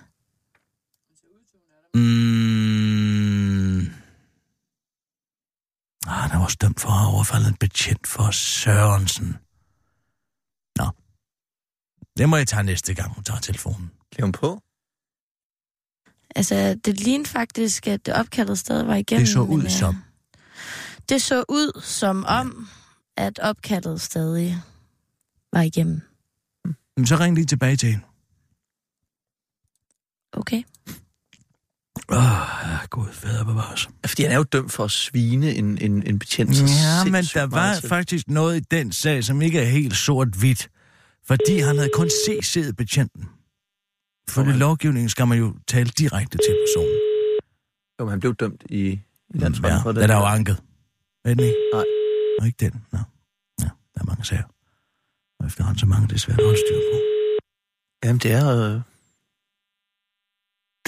Mm. 1.94 2.30
Ah, 6.08 6.14
han 6.14 6.40
er 6.40 6.44
også 6.44 6.58
dømt 6.62 6.80
for 6.80 6.90
at 6.90 6.98
have 6.98 7.14
overfaldet 7.14 7.48
en 7.48 7.56
betjent 7.56 8.08
for 8.08 8.32
Sørensen. 8.32 9.38
Nå. 10.78 10.90
Det 12.18 12.30
må 12.30 12.38
jeg 12.38 12.48
tage 12.48 12.64
næste 12.64 12.94
gang, 12.94 13.14
hun 13.14 13.24
tager 13.24 13.40
telefonen. 13.40 13.92
Læg 14.18 14.24
hun 14.24 14.32
på? 14.32 14.62
Altså, 16.36 16.80
det 16.86 17.00
lignede 17.00 17.30
faktisk, 17.30 17.88
at 17.88 18.06
det 18.06 18.14
opkaldet 18.14 18.60
stadig 18.60 18.88
var 18.88 18.96
igennem. 18.96 19.26
Det 19.26 19.34
så 19.34 19.46
men, 19.46 19.58
ud 19.58 19.64
øh, 19.64 19.70
som. 19.70 20.04
Det 21.10 21.22
så 21.22 21.44
ud 21.50 21.82
som 21.82 22.26
om, 22.28 22.68
at 23.18 23.40
opkaldet 23.40 24.02
stadig 24.02 24.62
var 25.54 25.62
igennem. 25.62 26.02
Men 26.98 27.08
så 27.08 27.16
ring 27.16 27.36
lige 27.36 27.46
tilbage 27.46 27.78
til 27.78 27.90
hende. 27.90 28.06
Okay. 30.34 30.64
Åh, 32.12 32.18
oh, 32.18 32.88
gud, 32.90 33.08
fader 33.12 33.44
bevares. 33.46 33.90
Fordi 34.06 34.24
han 34.24 34.32
er 34.32 34.36
jo 34.36 34.44
dømt 34.44 34.72
for 34.72 34.84
at 34.84 34.92
svine 34.92 35.54
en, 35.56 35.78
en, 35.78 36.04
en 36.04 36.20
betjent. 36.20 36.62
Ja, 36.62 37.04
men 37.04 37.24
der 37.24 37.44
var 37.44 37.76
til. 37.76 37.90
faktisk 37.90 38.28
noget 38.28 38.58
i 38.58 38.60
den 38.60 38.92
sag, 38.92 39.24
som 39.24 39.42
ikke 39.42 39.60
er 39.60 39.66
helt 39.66 39.96
sort-hvidt. 39.96 40.70
Fordi 41.28 41.60
han 41.60 41.78
havde 41.78 41.90
kun 41.94 42.10
set 42.44 42.76
betjenten. 42.78 43.30
For 44.30 44.44
det 44.44 44.56
lovgivningen 44.56 45.10
skal 45.10 45.28
man 45.28 45.38
jo 45.38 45.56
tale 45.68 45.90
direkte 45.90 46.38
til 46.38 46.56
personen. 46.68 47.00
Jo, 48.00 48.06
men 48.06 48.10
han 48.10 48.20
blev 48.20 48.36
dømt 48.36 48.64
i, 48.70 48.82
i 49.30 49.38
landsretten 49.38 49.78
Ja, 49.78 49.84
for 49.84 49.92
det. 49.92 50.02
den 50.02 50.10
er 50.10 50.16
jo 50.18 50.26
anket. 50.26 50.58
Er 51.26 51.30
den 51.30 51.40
ikke? 51.40 51.56
Nej. 51.74 51.84
Og 52.40 52.46
ikke 52.46 52.58
den? 52.60 52.86
Nå. 52.92 53.00
Ja, 53.62 53.70
der 53.96 54.02
er 54.02 54.06
mange 54.06 54.26
sager. 54.26 54.44
Og 55.40 55.46
efterhånden 55.48 55.80
så 55.80 55.86
mange, 55.86 56.08
det 56.08 56.16
er 56.16 56.20
svært 56.20 56.40
at 56.40 56.46
holde 56.46 56.60
styr 56.68 56.80
på. 56.94 57.00
Jamen, 58.04 58.20
det 58.20 58.32
er... 58.32 58.76
Øh... 58.76 58.82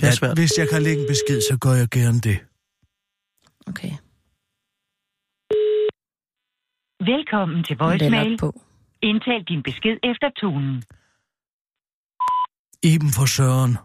Det 0.01 0.07
er 0.07 0.11
svært. 0.11 0.37
Hvis 0.37 0.57
jeg 0.57 0.69
kan 0.69 0.81
lægge 0.81 1.01
en 1.01 1.07
besked, 1.07 1.41
så 1.51 1.57
gør 1.61 1.73
jeg 1.81 1.89
gerne 1.89 2.19
det. 2.19 2.37
Okay. 3.67 3.91
Velkommen 7.11 7.63
til 7.63 7.77
voicemail. 7.77 8.37
på. 8.37 8.61
Indtal 9.01 9.43
din 9.47 9.63
besked 9.63 9.97
efter 10.03 10.29
tonen. 10.41 10.83
Iben 12.83 13.11
for 13.11 13.25
Søren. 13.25 13.77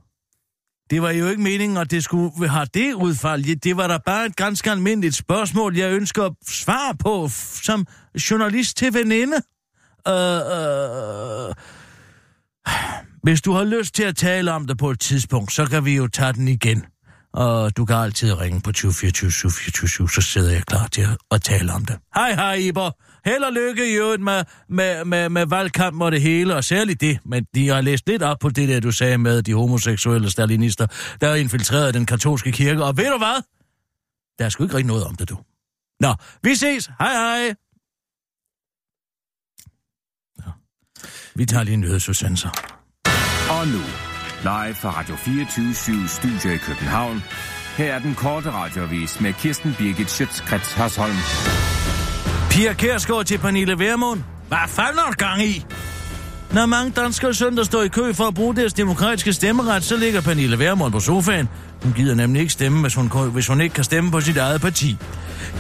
Det 0.90 1.02
var 1.02 1.10
jo 1.10 1.26
ikke 1.26 1.42
meningen, 1.42 1.76
at 1.78 1.90
det 1.90 2.04
skulle 2.04 2.48
have 2.48 2.66
det 2.74 2.94
udfald. 2.94 3.60
Det 3.60 3.76
var 3.76 3.86
da 3.86 3.98
bare 4.06 4.26
et 4.26 4.36
ganske 4.36 4.70
almindeligt 4.70 5.14
spørgsmål, 5.14 5.76
jeg 5.76 5.92
ønsker 5.92 6.24
at 6.24 6.32
svare 6.46 6.94
på 6.96 7.24
f- 7.24 7.62
som 7.64 7.86
journalist 8.30 8.76
til 8.76 8.94
veninde. 8.94 9.36
Øh, 10.08 10.40
øh, 10.56 11.54
hvis 13.26 13.42
du 13.42 13.52
har 13.52 13.64
lyst 13.64 13.94
til 13.94 14.02
at 14.02 14.16
tale 14.16 14.52
om 14.52 14.66
det 14.66 14.78
på 14.78 14.90
et 14.90 15.00
tidspunkt, 15.00 15.52
så 15.52 15.66
kan 15.66 15.84
vi 15.84 15.96
jo 15.96 16.06
tage 16.06 16.32
den 16.32 16.48
igen. 16.48 16.84
Og 17.32 17.76
du 17.76 17.84
kan 17.84 17.96
altid 17.96 18.40
ringe 18.40 18.60
på 18.60 18.72
2024 18.72 19.50
24 19.50 20.10
så 20.10 20.20
sidder 20.20 20.52
jeg 20.52 20.62
klar 20.62 20.86
til 20.86 21.02
at, 21.02 21.16
at 21.30 21.42
tale 21.42 21.72
om 21.72 21.84
det. 21.84 21.98
Hej, 22.14 22.34
hej, 22.34 22.54
Iber. 22.54 22.90
Held 23.24 23.42
og 23.42 23.52
lykke 23.52 23.92
i 23.92 23.94
øvrigt 23.94 24.22
med, 24.22 24.44
med, 24.68 25.04
med, 25.04 25.28
med 25.28 25.46
valgkamp 25.46 26.02
og 26.02 26.12
det 26.12 26.20
hele, 26.22 26.54
og 26.54 26.64
særligt 26.64 27.00
det. 27.00 27.18
Men 27.24 27.46
de 27.54 27.68
har 27.68 27.80
læst 27.80 28.06
lidt 28.06 28.22
op 28.22 28.38
på 28.38 28.48
det 28.48 28.68
der, 28.68 28.80
du 28.80 28.90
sagde 28.90 29.18
med 29.18 29.42
de 29.42 29.54
homoseksuelle 29.54 30.30
stalinister, 30.30 30.86
der 31.20 31.28
har 31.28 31.34
infiltreret 31.34 31.94
den 31.94 32.06
katolske 32.06 32.52
kirke. 32.52 32.84
Og 32.84 32.96
ved 32.96 33.10
du 33.10 33.18
hvad? 33.18 33.42
Der 34.38 34.44
er 34.44 34.48
sgu 34.48 34.62
ikke 34.64 34.76
rigtig 34.76 34.88
noget 34.88 35.04
om 35.04 35.14
det, 35.14 35.28
du. 35.28 35.38
Nå, 36.00 36.14
vi 36.42 36.54
ses. 36.54 36.90
Hej, 36.98 37.12
hej. 37.12 37.54
Ja. 40.46 40.50
Vi 41.34 41.46
tager 41.46 41.64
lige 41.64 41.74
en 41.74 41.80
nyhedsudsendelse. 41.80 42.48
Og 43.66 43.72
nu, 43.72 43.78
live 44.42 44.74
fra 44.74 44.90
Radio 44.90 45.16
24 45.16 46.08
Studio 46.08 46.54
i 46.54 46.56
København. 46.56 47.22
Her 47.76 47.94
er 47.94 47.98
den 47.98 48.14
korte 48.14 48.50
radiovis 48.50 49.20
med 49.20 49.32
Kirsten 49.32 49.74
Birgit 49.78 50.10
Schøtzgrads 50.10 50.72
Hasholm. 50.72 51.16
Pia 52.50 52.72
Kærsgaard 52.72 53.24
til 53.24 53.38
Pernille 53.38 53.78
Vermund. 53.78 54.20
Hvad 54.48 54.58
fanden 54.68 54.98
er 54.98 55.12
gang 55.12 55.42
i? 55.42 55.64
Når 56.52 56.66
mange 56.66 56.90
danskere 56.90 57.34
søndag 57.34 57.64
står 57.64 57.82
i 57.82 57.88
kø 57.88 58.12
for 58.12 58.24
at 58.24 58.34
bruge 58.34 58.56
deres 58.56 58.72
demokratiske 58.72 59.32
stemmeret, 59.32 59.84
så 59.84 59.96
ligger 59.96 60.20
Pernille 60.20 60.58
Vermund 60.58 60.92
på 60.92 61.00
sofaen. 61.00 61.48
Hun 61.82 61.92
gider 61.92 62.14
nemlig 62.14 62.40
ikke 62.40 62.52
stemme, 62.52 62.80
hvis 62.80 62.94
hun, 62.94 63.10
hvis 63.32 63.46
hun 63.46 63.60
ikke 63.60 63.74
kan 63.74 63.84
stemme 63.84 64.10
på 64.10 64.20
sit 64.20 64.36
eget 64.36 64.60
parti. 64.60 64.96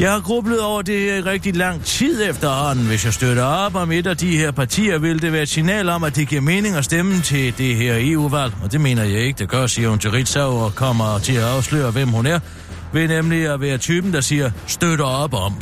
Jeg 0.00 0.12
har 0.12 0.20
grublet 0.20 0.60
over 0.60 0.82
det 0.82 1.00
her 1.00 1.14
i 1.14 1.20
rigtig 1.20 1.56
lang 1.56 1.84
tid 1.84 2.30
efterhånden. 2.30 2.86
Hvis 2.86 3.04
jeg 3.04 3.14
støtter 3.14 3.42
op 3.42 3.74
om 3.74 3.92
et 3.92 4.06
af 4.06 4.16
de 4.16 4.36
her 4.36 4.50
partier, 4.50 4.98
vil 4.98 5.22
det 5.22 5.32
være 5.32 5.42
et 5.42 5.48
signal 5.48 5.88
om, 5.88 6.04
at 6.04 6.16
det 6.16 6.28
giver 6.28 6.40
mening 6.40 6.76
at 6.76 6.84
stemme 6.84 7.20
til 7.20 7.58
det 7.58 7.76
her 7.76 7.94
EU-valg. 7.98 8.52
Og 8.62 8.72
det 8.72 8.80
mener 8.80 9.02
jeg 9.02 9.20
ikke, 9.20 9.38
det 9.38 9.48
gør, 9.48 9.66
siger 9.66 9.88
hun 9.88 9.98
til 9.98 10.10
Ritzau 10.10 10.52
og 10.52 10.74
kommer 10.74 11.18
til 11.18 11.32
at 11.32 11.42
afsløre, 11.42 11.90
hvem 11.90 12.08
hun 12.08 12.26
er. 12.26 12.40
Ved 12.92 13.08
nemlig 13.08 13.46
at 13.46 13.60
være 13.60 13.78
typen, 13.78 14.12
der 14.12 14.20
siger, 14.20 14.50
støtter 14.66 15.04
op 15.04 15.34
om. 15.34 15.54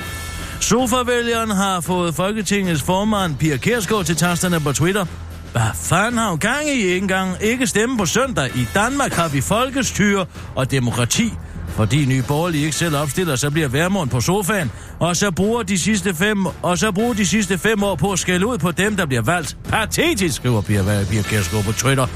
Sofavælgeren 0.60 1.50
har 1.50 1.80
fået 1.80 2.14
Folketingets 2.14 2.82
formand 2.82 3.36
Pia 3.36 3.56
Kærsgaard 3.56 4.04
til 4.04 4.16
tasterne 4.16 4.60
på 4.60 4.72
Twitter. 4.72 5.06
Hvad 5.52 5.62
fanden 5.74 6.18
har 6.18 6.30
hun 6.30 6.38
gang 6.38 6.68
i? 6.68 6.72
Ikke 6.72 6.96
engang 6.96 7.36
ikke 7.40 7.66
stemme 7.66 7.98
på 7.98 8.06
søndag. 8.06 8.56
I 8.56 8.66
Danmark 8.74 9.12
har 9.12 9.28
vi 9.28 9.40
folkestyre 9.40 10.26
og 10.54 10.70
demokrati. 10.70 11.32
Fordi 11.76 12.04
Nye 12.04 12.22
Borgerlige 12.22 12.64
ikke 12.64 12.76
selv 12.76 12.96
opstiller, 12.96 13.36
så 13.36 13.50
bliver 13.50 13.68
Værmund 13.68 14.10
på 14.10 14.20
sofaen, 14.20 14.70
og 14.98 15.16
så 15.16 15.30
bruger 15.30 15.62
de 15.62 15.78
sidste 15.78 16.14
fem, 16.14 16.46
og 16.62 16.78
så 16.78 16.92
bruger 16.92 17.14
de 17.14 17.26
sidste 17.26 17.58
fem 17.58 17.82
år 17.82 17.94
på 17.94 18.12
at 18.12 18.18
skælde 18.18 18.46
ud 18.46 18.58
på 18.58 18.70
dem, 18.70 18.96
der 18.96 19.06
bliver 19.06 19.22
valgt. 19.22 19.56
Patetisk, 19.68 20.36
skriver 20.36 20.60
Pia, 20.60 21.04
Pia 21.10 21.22
Kærsgaard 21.22 21.64
på 21.64 21.72
Twitter. 21.72 22.06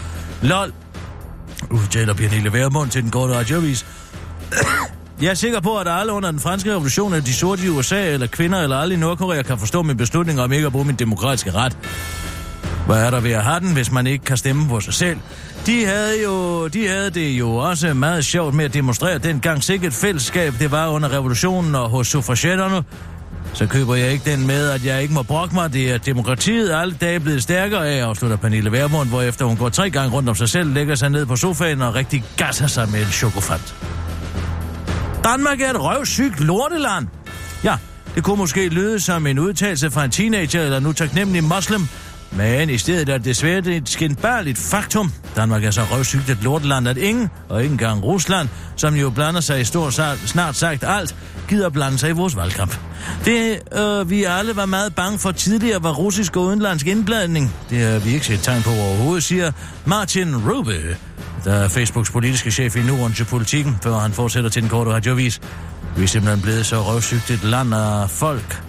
Lol, 0.42 0.72
uh, 1.70 1.82
udtaler 1.82 2.14
Pernille 2.14 2.52
Værmund 2.52 2.90
til 2.90 3.02
den 3.02 3.11
korte 3.11 3.34
radiovis. 3.34 3.86
Jeg 5.22 5.30
er 5.30 5.34
sikker 5.34 5.61
på, 5.61 5.78
at 5.78 5.88
alle 5.88 6.12
under 6.12 6.30
den 6.30 6.40
franske 6.40 6.70
revolution, 6.72 7.12
eller 7.12 7.24
de 7.24 7.34
sorte 7.34 7.64
i 7.64 7.68
USA, 7.68 8.12
eller 8.12 8.26
kvinder, 8.26 8.62
eller 8.62 8.76
alle 8.76 8.94
i 8.94 8.98
Nordkorea, 8.98 9.42
kan 9.42 9.59
forstå 9.59 9.82
min 9.82 9.96
beslutning 9.96 10.40
om 10.40 10.52
ikke 10.52 10.66
at 10.66 10.72
bruge 10.72 10.84
min 10.84 10.96
demokratiske 10.96 11.50
ret. 11.50 11.76
Hvad 12.89 13.03
er 13.03 13.11
der 13.11 13.20
ved 13.20 13.30
at 13.30 13.45
have 13.45 13.61
den, 13.61 13.72
hvis 13.72 13.93
man 13.93 14.07
ikke 14.07 14.24
kan 14.24 14.36
stemme 14.36 14.68
på 14.68 14.80
sig 14.80 14.95
selv? 14.95 15.18
De 15.66 15.84
havde, 15.84 16.22
jo, 16.24 16.66
de 16.68 16.89
havde 16.89 17.11
det 17.11 17.30
jo 17.30 17.55
også 17.57 17.95
meget 17.95 18.24
sjovt 18.24 18.55
med 18.55 18.64
at 18.64 18.74
demonstrere 18.74 19.18
dengang 19.18 19.62
sikkert 19.62 19.93
fællesskab 19.93 20.55
det 20.59 20.70
var 20.70 20.89
under 20.89 21.12
revolutionen 21.12 21.74
og 21.74 21.89
hos 21.91 22.07
suffragetterne. 22.07 22.84
Så 23.53 23.66
køber 23.66 23.95
jeg 23.95 24.12
ikke 24.12 24.30
den 24.30 24.47
med, 24.47 24.70
at 24.70 24.84
jeg 24.84 25.03
ikke 25.03 25.14
må 25.14 25.22
brokke 25.22 25.55
mig. 25.55 25.72
Det 25.72 25.93
er 25.93 25.99
demokratiet 25.99 26.72
alle 26.72 26.95
dage 27.01 27.20
blevet 27.20 27.43
stærkere 27.43 27.89
af, 27.89 28.05
afslutter 28.05 28.36
Pernille 28.36 28.72
Vermund, 28.72 29.09
hvor 29.09 29.22
efter 29.22 29.45
hun 29.45 29.57
går 29.57 29.68
tre 29.68 29.91
gange 29.91 30.14
rundt 30.14 30.28
om 30.28 30.34
sig 30.34 30.49
selv, 30.49 30.74
lægger 30.74 30.95
sig 30.95 31.11
ned 31.11 31.26
på 31.26 31.36
sofaen 31.36 31.82
og 31.82 31.95
rigtig 31.95 32.24
gasser 32.36 32.66
sig 32.66 32.89
med 32.91 33.01
en 33.01 33.07
chokofant. 33.12 33.74
Danmark 35.24 35.61
er 35.61 35.70
et 35.70 35.80
røvsygt 35.80 36.41
lorteland. 36.41 37.07
Ja, 37.64 37.76
det 38.14 38.24
kunne 38.24 38.36
måske 38.36 38.68
lyde 38.68 39.01
som 39.01 39.26
en 39.26 39.39
udtalelse 39.39 39.91
fra 39.91 40.05
en 40.05 40.11
teenager 40.11 40.62
eller 40.62 40.80
nu 40.80 40.93
taknemmelig 40.93 41.45
muslim, 41.45 41.89
men 42.30 42.70
i 42.70 42.78
stedet 42.78 43.08
er 43.08 43.16
det 43.16 43.24
desværre 43.24 43.66
et 43.66 43.88
skindbærligt 43.88 44.58
faktum. 44.58 45.12
Danmark 45.36 45.64
er 45.64 45.70
så 45.70 45.82
røvsygt 45.82 46.30
et 46.30 46.38
lorteland, 46.42 46.88
at 46.88 46.96
ingen, 46.96 47.28
og 47.48 47.62
ikke 47.62 47.72
engang 47.72 48.04
Rusland, 48.04 48.48
som 48.76 48.94
jo 48.94 49.10
blander 49.10 49.40
sig 49.40 49.60
i 49.60 49.64
stort 49.64 50.00
snart 50.26 50.56
sagt 50.56 50.84
alt, 50.86 51.14
gider 51.48 51.68
blande 51.68 51.98
sig 51.98 52.10
i 52.10 52.12
vores 52.12 52.36
valgkamp. 52.36 52.78
Det, 53.24 53.58
øh, 53.78 54.10
vi 54.10 54.24
alle 54.24 54.56
var 54.56 54.66
meget 54.66 54.94
bange 54.94 55.18
for 55.18 55.32
tidligere, 55.32 55.82
var 55.82 55.92
russisk 55.92 56.36
og 56.36 56.42
udenlandsk 56.42 56.86
indblanding. 56.86 57.54
Det 57.70 57.78
har 57.78 57.98
vi 57.98 58.10
ikke 58.10 58.26
set 58.26 58.40
tegn 58.42 58.62
på 58.62 58.70
overhovedet, 58.70 59.24
siger 59.24 59.52
Martin 59.84 60.36
Rube, 60.36 60.96
der 61.44 61.52
er 61.52 61.68
Facebooks 61.68 62.10
politiske 62.10 62.50
chef 62.50 62.76
i 62.76 62.82
Norden 62.82 63.12
til 63.12 63.24
politikken, 63.24 63.76
før 63.82 63.98
han 63.98 64.12
fortsætter 64.12 64.50
til 64.50 64.62
den 64.62 64.70
korte 64.70 64.90
radiovis. 64.90 65.40
Vi 65.96 66.02
er 66.02 66.06
simpelthen 66.06 66.42
blevet 66.42 66.66
så 66.66 66.82
røvsygt 66.82 67.30
et 67.30 67.44
land 67.44 67.74
af 67.74 68.10
folk. 68.10 68.62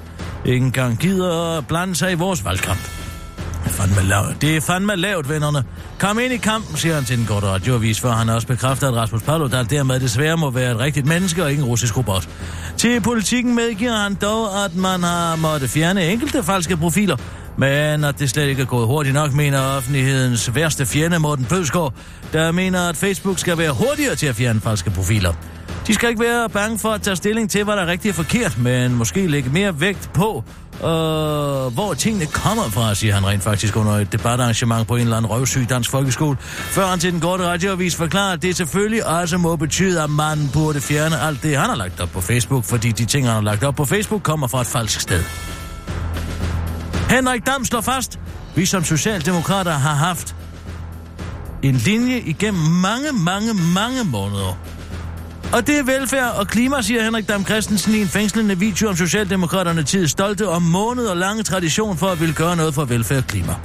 Ikke 0.45 0.65
engang 0.65 0.97
gider 0.97 1.61
blande 1.61 1.95
sig 1.95 2.11
i 2.11 2.15
vores 2.15 2.45
valgkamp. 2.45 3.08
Det 3.63 3.69
er 3.69 3.73
fandme 3.73 4.09
lavt, 4.09 4.41
det 4.41 4.57
er 4.57 4.61
fandme 4.61 4.95
lavt 4.95 5.29
vennerne. 5.29 5.63
Kom 5.99 6.19
ind 6.19 6.33
i 6.33 6.37
kampen, 6.37 6.77
siger 6.77 6.95
han 6.95 7.05
til 7.05 7.17
den 7.17 7.25
korte 7.25 7.47
radioavis, 7.47 7.99
for 7.99 8.09
han 8.09 8.27
har 8.27 8.35
også 8.35 8.47
bekræftet, 8.47 8.87
at 8.87 8.93
Rasmus 8.93 9.21
Paludan 9.21 9.65
dermed 9.65 9.99
desværre 9.99 10.37
må 10.37 10.49
være 10.49 10.71
et 10.71 10.79
rigtigt 10.79 11.05
menneske 11.05 11.43
og 11.43 11.51
ikke 11.51 11.61
en 11.61 11.67
russisk 11.67 11.97
robot. 11.97 12.29
Til 12.77 13.01
politikken 13.01 13.55
medgiver 13.55 13.95
han 13.95 14.15
dog, 14.15 14.65
at 14.65 14.75
man 14.75 15.03
har 15.03 15.35
måttet 15.35 15.69
fjerne 15.69 16.11
enkelte 16.11 16.43
falske 16.43 16.77
profiler, 16.77 17.17
men 17.57 18.03
at 18.03 18.19
det 18.19 18.29
slet 18.29 18.47
ikke 18.47 18.61
er 18.61 18.65
gået 18.65 18.87
hurtigt 18.87 19.13
nok, 19.13 19.33
mener 19.33 19.61
offentlighedens 19.61 20.55
værste 20.55 20.85
fjende, 20.85 21.19
Morten 21.19 21.45
Bødskov, 21.45 21.93
der 22.33 22.51
mener, 22.51 22.89
at 22.89 22.97
Facebook 22.97 23.39
skal 23.39 23.57
være 23.57 23.71
hurtigere 23.71 24.15
til 24.15 24.27
at 24.27 24.35
fjerne 24.35 24.61
falske 24.61 24.89
profiler. 24.89 25.33
De 25.87 25.93
skal 25.93 26.09
ikke 26.09 26.21
være 26.21 26.49
bange 26.49 26.79
for 26.79 26.89
at 26.89 27.01
tage 27.01 27.15
stilling 27.15 27.49
til, 27.49 27.63
hvad 27.63 27.75
der 27.75 27.81
er 27.81 27.87
rigtigt 27.87 28.11
og 28.11 28.25
forkert, 28.25 28.57
men 28.57 28.95
måske 28.95 29.27
lægge 29.27 29.49
mere 29.49 29.81
vægt 29.81 30.09
på, 30.13 30.43
øh, 30.83 31.73
hvor 31.73 31.93
tingene 31.93 32.25
kommer 32.25 32.63
fra, 32.63 32.95
siger 32.95 33.13
han 33.13 33.27
rent 33.27 33.43
faktisk 33.43 33.75
under 33.75 33.91
et 33.91 34.11
debatarrangement 34.11 34.87
på 34.87 34.95
en 34.95 35.01
eller 35.01 35.17
anden 35.17 35.31
røvsyg 35.31 35.69
dansk 35.69 35.91
folkeskole. 35.91 36.37
Før 36.41 36.85
han 36.87 36.99
til 36.99 37.11
den 37.11 37.19
korte 37.19 37.47
radioavis 37.47 37.95
forklarer, 37.95 38.33
at 38.33 38.41
det 38.41 38.55
selvfølgelig 38.55 39.05
også 39.05 39.37
må 39.37 39.55
betyde, 39.55 40.03
at 40.03 40.09
man 40.09 40.49
burde 40.53 40.81
fjerne 40.81 41.19
alt 41.19 41.43
det, 41.43 41.57
han 41.57 41.69
har 41.69 41.75
lagt 41.75 41.99
op 41.99 42.09
på 42.09 42.21
Facebook, 42.21 42.63
fordi 42.63 42.91
de 42.91 43.05
ting, 43.05 43.25
han 43.25 43.35
har 43.35 43.41
lagt 43.41 43.63
op 43.63 43.75
på 43.75 43.85
Facebook, 43.85 44.23
kommer 44.23 44.47
fra 44.47 44.61
et 44.61 44.67
falsk 44.67 45.01
sted. 45.01 45.23
Henrik 47.09 47.45
Dam 47.45 47.65
slår 47.65 47.81
fast, 47.81 48.19
vi 48.55 48.65
som 48.65 48.83
socialdemokrater 48.83 49.71
har 49.71 49.95
haft 49.95 50.35
en 51.63 51.75
linje 51.75 52.19
igennem 52.19 52.61
mange, 52.61 53.11
mange, 53.13 53.53
mange 53.53 54.03
måneder. 54.03 54.57
Og 55.53 55.67
det 55.67 55.79
er 55.79 55.83
velfærd 55.83 56.35
og 56.37 56.47
klima, 56.47 56.81
siger 56.81 57.03
Henrik 57.03 57.29
Dam 57.29 57.45
Christensen 57.45 57.93
i 57.93 58.01
en 58.01 58.07
fængslende 58.07 58.59
video 58.59 58.89
om 58.89 58.95
Socialdemokraterne 58.95 59.83
tid 59.83 60.07
stolte 60.07 60.47
om 60.47 60.61
måneder 60.61 61.15
lange 61.15 61.43
tradition 61.43 61.97
for 61.97 62.07
at 62.07 62.19
ville 62.19 62.35
gøre 62.35 62.55
noget 62.55 62.73
for 62.73 62.85
velfærd 62.85 63.17
og 63.17 63.27
klima. 63.27 63.55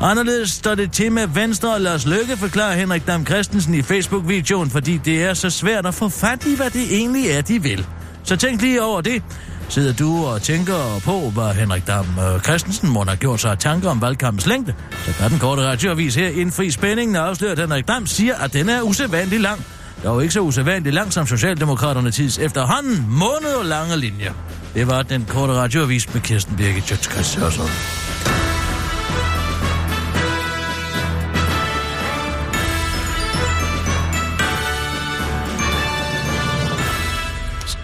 Anderledes 0.00 0.50
står 0.50 0.74
det 0.74 0.92
til 0.92 1.12
med 1.12 1.26
Venstre 1.26 1.74
og 1.74 1.80
Lars 1.80 2.06
Løkke, 2.06 2.36
forklarer 2.36 2.74
Henrik 2.74 3.06
Dam 3.06 3.26
Christensen 3.26 3.74
i 3.74 3.82
Facebook-videoen, 3.82 4.70
fordi 4.70 4.96
det 4.96 5.24
er 5.24 5.34
så 5.34 5.50
svært 5.50 5.86
at 5.86 5.94
få 5.94 6.08
fat 6.08 6.46
i, 6.46 6.56
hvad 6.56 6.70
det 6.70 6.96
egentlig 6.96 7.26
er, 7.30 7.40
de 7.40 7.62
vil. 7.62 7.86
Så 8.24 8.36
tænk 8.36 8.62
lige 8.62 8.82
over 8.82 9.00
det. 9.00 9.22
Sidder 9.68 9.92
du 9.92 10.24
og 10.24 10.42
tænker 10.42 11.00
på, 11.04 11.30
hvad 11.30 11.54
Henrik 11.54 11.86
Dam 11.86 12.06
øh, 12.18 12.40
Christensen 12.40 12.88
må 12.88 13.04
have 13.04 13.16
gjort 13.16 13.40
sig 13.40 13.50
af 13.50 13.58
tanker 13.58 13.90
om 13.90 14.02
valgkampens 14.02 14.46
længde, 14.46 14.74
så 15.06 15.12
kan 15.12 15.30
den 15.30 15.38
korte 15.38 15.62
radioavis 15.62 16.14
her 16.14 16.28
indfri 16.28 16.70
spændingen 16.70 17.16
og 17.16 17.28
afsløre, 17.28 17.52
at 17.52 17.58
Henrik 17.58 17.88
Dam 17.88 18.06
siger, 18.06 18.34
at 18.34 18.52
den 18.52 18.68
er 18.68 18.82
usædvanlig 18.82 19.40
lang. 19.40 19.64
Der 20.02 20.08
var 20.08 20.20
ikke 20.20 20.34
så 20.34 20.40
usædvanligt 20.40 20.94
langt 20.94 21.14
som 21.14 21.26
Socialdemokraterne 21.26 22.10
tids 22.10 22.38
efterhånden 22.38 23.06
måneder 23.08 23.62
lange 23.62 23.96
linjer. 23.96 24.32
Det 24.74 24.86
var 24.86 25.02
den 25.02 25.24
korte 25.28 25.52
radioavis 25.52 26.14
med 26.14 26.22
Kirsten 26.22 26.56
Birgit 26.56 26.84
Sjøtskrets 26.84 27.38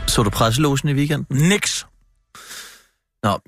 Så 0.08 0.22
du 0.22 0.30
presselogen 0.30 0.88
i 0.88 0.92
weekenden? 0.92 1.48
Nix. 1.48 1.84
Nå, 3.22 3.38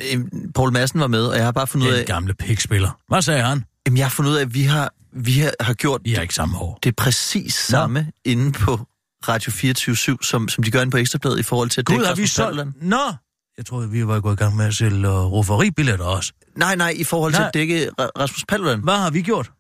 Paul 0.55 0.73
Madsen 0.73 1.01
var 1.01 1.07
med, 1.07 1.27
og 1.27 1.37
jeg 1.37 1.45
har 1.45 1.53
bare 1.53 1.67
fundet 1.67 1.87
ud 1.87 1.93
af... 1.93 1.99
Den 1.99 2.07
gamle 2.07 2.35
pikspiller. 2.35 2.99
Hvad 3.09 3.23
sagde 3.23 3.43
han? 3.43 3.65
Jamen, 3.87 3.99
jeg 3.99 4.05
har 4.07 4.11
fundet 4.11 4.31
ud 4.31 4.37
af, 4.37 4.41
at 4.41 4.55
vi 4.55 4.63
har, 4.63 4.93
vi 5.13 5.33
har, 5.33 5.53
har 5.61 5.75
gjort... 5.75 6.01
Vi 6.05 6.13
har 6.13 6.23
ikke 6.23 6.35
samme 6.35 6.57
hår. 6.57 6.79
Det 6.83 6.89
er 6.89 6.95
præcis 6.97 7.55
samme 7.55 8.01
Nå. 8.01 8.11
inde 8.25 8.53
på 8.53 8.81
Radio 9.29 9.53
24 9.53 9.97
som, 10.23 10.49
som 10.49 10.65
de 10.65 10.71
gør 10.71 10.81
inde 10.81 10.91
på 10.91 10.97
Ekstrabladet 10.97 11.39
i 11.39 11.43
forhold 11.43 11.71
til 11.71 11.81
at 11.81 11.87
Gud, 11.87 12.05
har 12.05 12.15
vi 12.15 12.27
så... 12.27 12.73
Nå! 12.81 13.13
Jeg 13.59 13.67
troede, 13.67 13.91
vi 13.91 14.07
var 14.07 14.21
gået 14.21 14.33
i 14.33 14.37
gang 14.37 14.57
med 14.57 14.67
at 14.67 14.75
sælge 14.75 15.09
uh, 15.09 15.33
rufferibilletter 15.33 16.05
også. 16.05 16.33
Nej, 16.57 16.77
nej, 16.77 16.95
i 16.97 17.05
forhold 17.05 17.33
til 17.33 17.41
nej. 17.41 17.49
at 17.49 17.55
dække 17.55 17.91
Rasmus 17.99 18.45
Paludan. 18.49 18.81
Hvad 18.81 18.97
har 18.97 19.11
vi 19.11 19.23
gjort? 19.23 19.51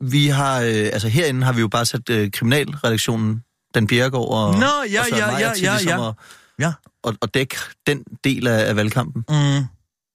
Vi 0.00 0.26
har, 0.26 0.60
øh, 0.60 0.90
altså 0.92 1.08
herinde 1.08 1.44
har 1.44 1.52
vi 1.52 1.60
jo 1.60 1.68
bare 1.68 1.86
sat 1.86 2.10
øh, 2.10 2.30
kriminalredaktionen, 2.30 3.42
Dan 3.74 3.86
Bjergård 3.86 4.28
og, 4.28 4.54
Nå, 4.54 4.66
ja, 4.66 5.00
og 5.00 5.08
ja, 5.10 5.16
ja, 5.16 5.38
ja, 5.38 5.38
ja, 5.38 5.52
ligesom 5.52 6.00
ja. 6.00 6.08
At, 6.08 6.14
ja. 6.58 6.72
Og, 7.02 7.14
og 7.20 7.34
dække 7.34 7.56
den 7.86 8.04
del 8.24 8.46
af, 8.46 8.68
af 8.68 8.76
valgkampen. 8.76 9.24
Mm. 9.28 9.64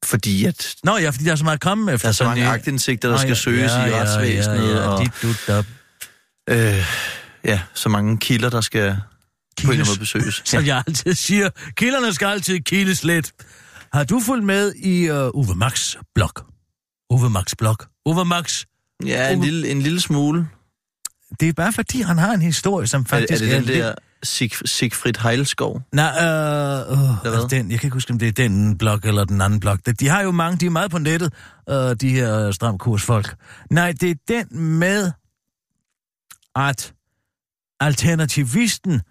Fordi 0.04 0.46
at... 0.46 0.76
Nå 0.84 0.98
ja, 0.98 1.10
fordi 1.10 1.24
der 1.24 1.32
er 1.32 1.36
så 1.36 1.44
meget 1.44 1.58
at 1.58 1.62
komme 1.62 1.94
efter. 1.94 2.06
Der 2.06 2.10
er 2.10 2.14
så 2.14 2.24
mange 2.24 2.48
agtindsigter, 2.48 3.08
der 3.08 3.16
Nå, 3.16 3.20
skal 3.20 3.30
ja, 3.30 3.36
søges 3.36 3.72
ja, 3.72 3.86
i 3.86 3.94
retsvæsenet. 3.94 4.58
Ja, 4.58 4.64
ja, 4.64 4.82
ja, 4.82 4.88
og, 4.88 5.06
dit, 5.06 5.66
øh, 6.50 6.86
ja, 7.46 7.62
så 7.74 7.90
mange 7.90 8.18
kilder, 8.18 8.50
der 8.50 8.62
skal 8.62 8.82
Kildes. 8.82 9.66
på 9.66 9.72
en 9.72 9.72
eller 9.72 9.84
anden 9.84 9.90
måde 9.92 10.00
besøges. 10.00 10.42
Som 10.46 10.66
jeg 10.66 10.84
altid 10.88 11.14
siger, 11.14 11.50
kilderne 11.76 12.14
skal 12.14 12.26
altid 12.26 12.60
kildes 12.60 13.04
lidt. 13.04 13.32
Har 13.94 14.04
du 14.04 14.20
fulgt 14.20 14.46
med 14.46 14.74
i 14.76 15.12
uh, 15.12 15.18
Uwe 15.34 15.56
Max 15.56 15.96
blog? 16.16 16.32
Uwe 17.10 17.30
Max 17.30 17.56
blog. 17.58 17.78
Uwe 18.06 18.26
Max... 18.26 18.66
Ja, 19.06 19.32
en, 19.32 19.38
Uwe... 19.38 19.46
lille, 19.46 19.70
en 19.70 19.82
lille 19.82 20.02
smule. 20.02 20.48
Det 21.40 21.50
er 21.50 21.54
bare 21.54 21.74
fordi, 21.74 22.02
han 22.02 22.18
har 22.18 22.34
en 22.34 22.42
historie, 22.42 22.88
som 22.88 23.06
faktisk 23.06 23.44
er... 23.44 23.56
Er 23.56 23.60
det 23.60 23.68
den 23.68 23.82
er 23.82 23.86
der 23.86 23.94
Sig, 24.24 24.52
Sigfrid 24.66 25.14
Heilskov? 25.24 25.82
Nej, 25.92 26.06
øh, 26.22 26.92
øh, 26.92 27.26
altså 27.26 27.48
den, 27.50 27.72
jeg 27.72 27.80
kan 27.80 27.88
ikke 27.88 27.94
huske, 27.96 28.12
om 28.14 28.20
det 28.20 28.28
er 28.28 28.32
den 28.32 28.78
blog 28.78 29.00
eller 29.04 29.24
den 29.26 29.42
anden 29.42 29.60
blog. 29.60 29.78
De 30.00 30.08
har 30.08 30.22
jo 30.22 30.32
mange, 30.32 30.58
de 30.58 30.66
er 30.66 30.70
meget 30.70 30.92
på 30.92 30.98
nettet, 30.98 31.34
øh, 31.70 31.96
de 32.02 32.10
her 32.10 32.52
stramkursfolk. 32.52 33.36
Nej, 33.72 33.94
det 34.02 34.12
er 34.12 34.16
den 34.28 34.60
med, 34.60 35.12
at 36.56 36.94
alternativisten 37.80 39.02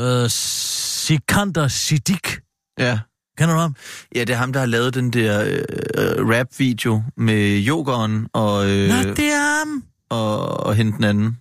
øh, 0.00 0.30
Sikander 0.30 1.68
Siddiq, 1.68 2.38
Ja. 2.78 2.98
kender 3.38 3.54
du 3.54 3.60
ham? 3.60 3.76
Ja, 4.14 4.20
det 4.20 4.30
er 4.30 4.36
ham, 4.36 4.52
der 4.52 4.60
har 4.60 4.66
lavet 4.66 4.94
den 4.94 5.10
der 5.12 5.44
øh, 5.44 6.28
rap-video 6.28 7.02
med 7.16 7.66
yogeren 7.68 8.28
og, 8.32 8.70
øh, 8.70 8.88
Nå, 8.88 8.94
det 9.14 9.18
er 9.32 9.58
ham. 9.58 9.84
og, 10.10 10.60
og 10.66 10.74
hende 10.74 10.92
den 10.92 11.04
anden. 11.04 11.38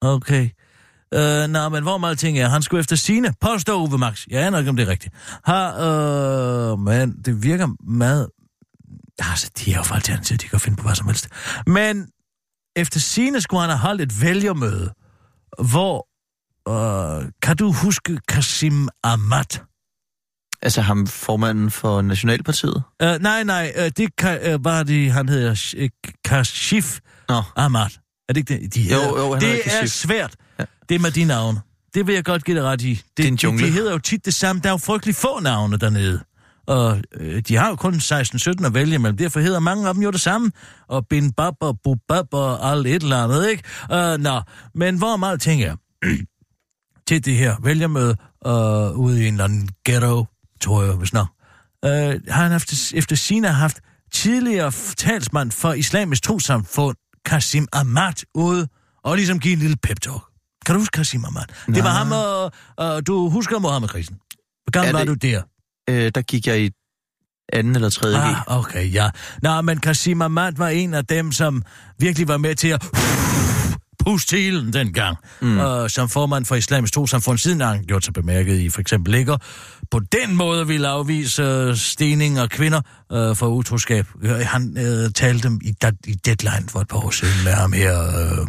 Okay. 0.00 0.48
Øh, 1.14 1.48
nå, 1.48 1.68
men 1.68 1.82
hvor 1.82 1.98
meget 1.98 2.18
ting 2.18 2.38
er, 2.38 2.48
han 2.48 2.62
skulle 2.62 2.80
efter 2.80 2.96
sine 2.96 3.34
påstå 3.40 3.80
Uwe 3.80 3.98
Max. 3.98 4.26
Jeg 4.30 4.46
aner 4.46 4.58
ikke, 4.58 4.70
om 4.70 4.76
det 4.76 4.86
er 4.86 4.90
rigtigt. 4.90 5.14
Har, 5.44 5.80
øh, 6.72 6.78
men 6.78 7.12
det 7.24 7.42
virker 7.42 7.68
meget... 7.90 8.28
Altså, 9.18 9.50
de 9.58 9.72
er 9.72 9.76
jo 9.76 9.82
for 9.82 9.94
alternativet, 9.94 10.42
de 10.42 10.48
kan 10.48 10.60
finde 10.60 10.76
på 10.76 10.82
hvad 10.82 10.94
som 10.94 11.06
helst. 11.06 11.28
Men 11.66 12.08
efter 12.76 13.00
sine 13.00 13.40
skulle 13.40 13.60
han 13.60 13.70
have 13.70 13.78
holdt 13.78 14.00
et 14.02 14.22
vælgermøde, 14.22 14.92
hvor... 15.70 16.08
Øh, 16.68 17.24
kan 17.42 17.56
du 17.56 17.72
huske 17.72 18.18
Kasim 18.28 18.88
Ahmad? 19.04 19.58
Altså 20.62 20.80
ham 20.80 21.06
formanden 21.06 21.70
for 21.70 22.02
Nationalpartiet? 22.02 22.82
Uh, 23.02 23.08
nej, 23.20 23.44
nej, 23.44 23.72
uh, 23.78 23.84
det 23.96 24.16
kan, 24.16 24.54
uh, 24.54 24.64
var 24.64 24.82
det, 24.82 25.12
han 25.12 25.28
hedder 25.28 25.74
uh, 25.82 25.88
Kashif 26.24 26.98
Nå. 27.28 27.42
Ahmad. 27.56 27.86
Er 28.28 28.32
det 28.32 28.36
ikke 28.36 28.62
det? 28.62 28.74
De 28.74 28.82
Jo, 28.82 29.18
jo, 29.18 29.32
han 29.32 29.40
det 29.40 29.58
er 29.58 29.62
Kashif. 29.62 29.90
svært. 29.90 30.34
Det 30.88 30.94
er 30.94 30.98
med 30.98 31.10
de 31.10 31.24
navne. 31.24 31.60
Det 31.94 32.06
vil 32.06 32.14
jeg 32.14 32.24
godt 32.24 32.44
give 32.44 32.56
dig 32.56 32.64
ret 32.64 32.82
i. 32.82 32.94
Det, 32.94 33.02
Det 33.16 33.28
en 33.28 33.34
jungle. 33.34 33.66
de 33.66 33.72
hedder 33.72 33.92
jo 33.92 33.98
tit 33.98 34.24
det 34.24 34.34
samme. 34.34 34.62
Der 34.62 34.68
er 34.68 34.72
jo 34.72 34.76
frygtelig 34.76 35.14
få 35.14 35.40
navne 35.40 35.76
dernede. 35.76 36.20
Og 36.66 37.02
øh, 37.14 37.42
de 37.48 37.56
har 37.56 37.68
jo 37.68 37.76
kun 37.76 37.94
16-17 37.94 38.66
at 38.66 38.74
vælge 38.74 38.98
mellem. 38.98 39.16
Derfor 39.16 39.40
hedder 39.40 39.60
mange 39.60 39.88
af 39.88 39.94
dem 39.94 40.02
jo 40.02 40.10
det 40.10 40.20
samme. 40.20 40.50
Og 40.88 41.06
Bin 41.06 41.32
Bab 41.32 41.54
og 41.60 41.78
Bubab 41.84 42.34
og 42.34 42.70
alt 42.70 42.86
et 42.86 43.02
eller 43.02 43.24
andet, 43.24 43.50
ikke? 43.50 43.62
Uh, 43.92 44.20
nå, 44.20 44.40
men 44.74 44.96
hvor 44.98 45.16
meget 45.16 45.40
ting 45.40 45.62
er 45.62 45.76
til 47.08 47.24
det 47.24 47.34
her 47.36 47.56
vælgermøde 47.62 48.16
uh, 48.46 48.98
ude 48.98 49.24
i 49.24 49.28
en 49.28 49.34
eller 49.34 49.44
anden 49.44 49.68
ghetto, 49.84 50.26
tror 50.60 50.82
jeg, 50.82 50.92
hvis 50.92 51.12
nok. 51.12 51.28
Uh, 51.86 51.90
har 51.90 52.42
han 52.42 52.52
efter, 52.52 52.92
efter 52.94 53.16
sine 53.16 53.48
haft 53.48 53.80
tidligere 54.12 54.72
talsmand 54.96 55.50
for 55.50 55.72
islamisk 55.72 56.22
trossamfund, 56.22 56.96
Kasim 57.24 57.66
Ahmad, 57.72 58.24
ude 58.34 58.68
og 59.04 59.16
ligesom 59.16 59.40
give 59.40 59.52
en 59.52 59.58
lille 59.58 59.76
pep-talk. 59.86 60.31
Kan 60.66 60.74
du 60.74 60.80
huske 60.80 60.96
Kasim 60.96 61.24
Ahmad? 61.24 61.42
Nej. 61.66 61.74
Det 61.74 61.84
var 61.84 61.90
ham, 61.90 62.12
og, 62.12 62.52
og 62.76 63.06
du 63.06 63.28
husker 63.28 63.58
Mohammed-krisen. 63.58 64.16
Hvor 64.64 64.70
gammel 64.70 64.92
var 64.92 65.04
du 65.04 65.14
der? 65.14 65.42
Øh, 65.90 66.12
der 66.14 66.22
gik 66.22 66.46
jeg 66.46 66.60
i 66.60 66.70
anden 67.52 67.74
eller 67.74 67.90
tredje. 67.90 68.18
Ah, 68.18 68.58
okay, 68.58 68.92
ja. 68.92 69.10
Nå, 69.42 69.60
men 69.60 69.80
Kasim 69.80 70.22
Ahmad 70.22 70.52
var 70.56 70.68
en 70.68 70.94
af 70.94 71.06
dem, 71.06 71.32
som 71.32 71.62
virkelig 71.98 72.28
var 72.28 72.36
med 72.36 72.54
til 72.54 72.68
at 72.68 72.82
puste 74.04 74.36
til 74.36 74.72
dengang. 74.72 75.16
Mm. 75.40 75.58
Og 75.58 75.90
som 75.90 76.08
formand 76.08 76.44
for 76.44 76.54
Islamisk 76.54 76.92
Trossamfund 76.94 77.38
siden 77.38 77.60
har 77.60 77.68
han 77.68 77.84
gjort 77.84 78.04
sig 78.04 78.14
bemærket 78.14 78.60
i 78.60 78.70
for 78.70 78.80
eksempel 78.80 79.12
ligger. 79.14 79.36
På 79.90 80.00
den 80.12 80.36
måde 80.36 80.66
ville 80.66 80.88
afvise 80.88 81.42
øh, 81.42 81.76
stening 81.76 82.38
af 82.38 82.50
kvinder 82.50 82.80
øh, 83.12 83.36
for 83.36 83.46
utroskab. 83.48 84.06
Øh, 84.22 84.30
Han 84.30 84.76
øh, 84.78 85.10
talte 85.12 85.48
dem 85.48 85.60
i, 85.64 85.72
dat, 85.82 85.94
i 86.06 86.14
Deadline 86.14 86.68
for 86.68 86.80
et 86.80 86.88
par 86.88 87.04
år 87.06 87.10
siden 87.10 87.34
med 87.44 87.52
ham 87.52 87.72
her, 87.72 88.02
øh, 88.02 88.46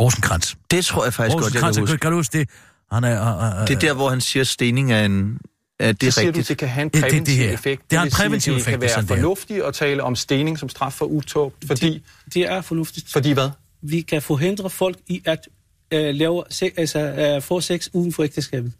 Rosenkrantz. 0.00 0.54
Det 0.70 0.84
tror 0.84 1.04
jeg 1.04 1.14
faktisk 1.14 1.34
godt, 1.34 1.42
jeg 1.42 1.62
Rosenkrantz, 1.62 1.76
kan 1.76 1.82
huske. 1.82 1.98
kan 1.98 2.10
du 2.10 2.16
huske 2.16 2.38
det? 2.38 2.48
Han 2.92 3.04
er, 3.04 3.36
øh, 3.54 3.60
øh, 3.62 3.68
Det 3.68 3.74
er 3.76 3.78
der, 3.80 3.92
hvor 3.94 4.10
han 4.10 4.20
siger, 4.20 4.40
at 4.40 4.46
stening 4.46 4.92
er 4.92 5.04
en... 5.04 5.38
At 5.80 6.00
det 6.00 6.06
er 6.06 6.10
så 6.12 6.20
siger 6.20 6.26
rigtigt. 6.28 6.48
du, 6.48 6.52
det 6.52 6.58
kan 6.58 6.68
have 6.68 6.82
en 6.82 6.88
Det- 6.88 6.94
det- 6.94 7.02
det 7.02 7.10
præventiv 7.10 7.34
her. 7.36 7.50
effekt. 7.52 7.90
Det 7.90 7.98
har 7.98 8.04
en 8.06 8.12
præventiv 8.12 8.52
Det 8.52 8.60
effekt, 8.60 8.72
kan 8.72 8.80
det 8.80 8.90
er 8.90 8.96
være 8.96 9.02
det 9.02 9.10
er. 9.10 9.14
fornuftigt 9.16 9.62
at 9.64 9.74
tale 9.74 10.02
om 10.02 10.16
stening 10.16 10.58
som 10.58 10.68
straf 10.68 10.92
for 10.92 11.04
utåb, 11.04 11.52
fordi... 11.66 11.92
Det, 11.92 12.02
det 12.34 12.50
er 12.52 12.60
fornuftigt. 12.60 13.12
Fordi 13.12 13.32
hvad? 13.32 13.50
Vi 13.82 14.00
kan 14.00 14.22
forhindre 14.22 14.70
folk 14.70 14.96
i 15.08 15.22
at 15.26 15.48
øh, 15.90 16.14
lave, 16.14 16.42
se, 16.50 16.70
altså, 16.76 16.98
øh, 16.98 17.42
få 17.42 17.60
sex 17.60 17.88
uden 17.92 18.12
for 18.12 18.22
ægteskabet. 18.22 18.72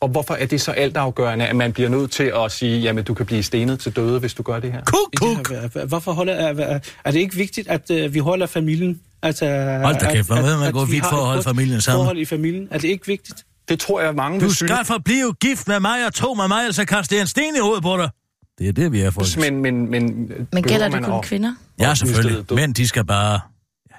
Og 0.00 0.08
hvorfor 0.08 0.34
er 0.34 0.46
det 0.46 0.60
så 0.60 0.70
altafgørende, 0.72 1.46
at 1.46 1.56
man 1.56 1.72
bliver 1.72 1.88
nødt 1.88 2.10
til 2.10 2.32
at 2.36 2.52
sige, 2.52 2.80
jamen 2.80 3.04
du 3.04 3.14
kan 3.14 3.26
blive 3.26 3.42
stenet 3.42 3.80
til 3.80 3.96
døde, 3.96 4.20
hvis 4.20 4.34
du 4.34 4.42
gør 4.42 4.60
det 4.60 4.72
her? 4.72 4.80
Kuk, 4.84 5.12
kuk. 5.16 5.52
Hvorfor 5.88 6.12
holder, 6.12 6.34
er, 6.34 6.78
er 7.04 7.10
det 7.10 7.20
ikke 7.20 7.36
vigtigt, 7.36 7.68
at 7.68 7.90
øh, 7.90 8.14
vi 8.14 8.18
holder 8.18 8.46
familien? 8.46 9.00
At, 9.22 9.42
øh, 9.42 9.48
Hold 9.80 10.00
da 10.00 10.12
kæft, 10.12 10.26
hvor 10.28 10.36
at- 10.36 10.44
ved 10.44 10.58
man 10.58 10.72
går 10.72 10.84
vi 10.84 10.90
vidt 10.90 11.02
har 11.02 11.10
for 11.10 11.16
at 11.16 11.22
et 11.22 11.26
holde 11.28 11.42
familien 11.42 11.80
sammen. 11.80 11.98
Forhold 12.04 12.18
i 12.18 12.24
familien. 12.24 12.68
Er 12.70 12.78
det 12.78 12.88
ikke 12.88 13.06
vigtigt? 13.06 13.44
Det 13.68 13.80
tror 13.80 14.00
jeg, 14.00 14.14
mange 14.14 14.40
Du 14.40 14.50
skal 14.54 14.84
forblive 14.84 15.34
gift 15.34 15.68
med 15.68 15.80
mig 15.80 16.06
og 16.06 16.14
to 16.14 16.34
med 16.34 16.48
mig, 16.48 16.60
ellers 16.62 16.78
kaster 16.88 17.16
jeg 17.16 17.20
en 17.20 17.26
sten 17.26 17.56
i 17.56 17.60
hovedet 17.60 17.82
på 17.82 17.96
dig. 17.96 18.10
Det 18.58 18.68
er 18.68 18.72
det, 18.72 18.92
vi 18.92 19.00
er 19.00 19.10
for. 19.10 19.40
Men, 19.40 19.62
men, 19.62 19.90
men, 19.90 20.30
Men 20.52 20.62
gælder 20.62 20.88
det 20.88 21.04
kun 21.04 21.22
kvinder? 21.22 21.54
Ja, 21.80 21.94
selvfølgelig. 21.94 22.44
Men 22.54 22.72
de 22.72 22.88
skal 22.88 23.04
bare... 23.04 23.40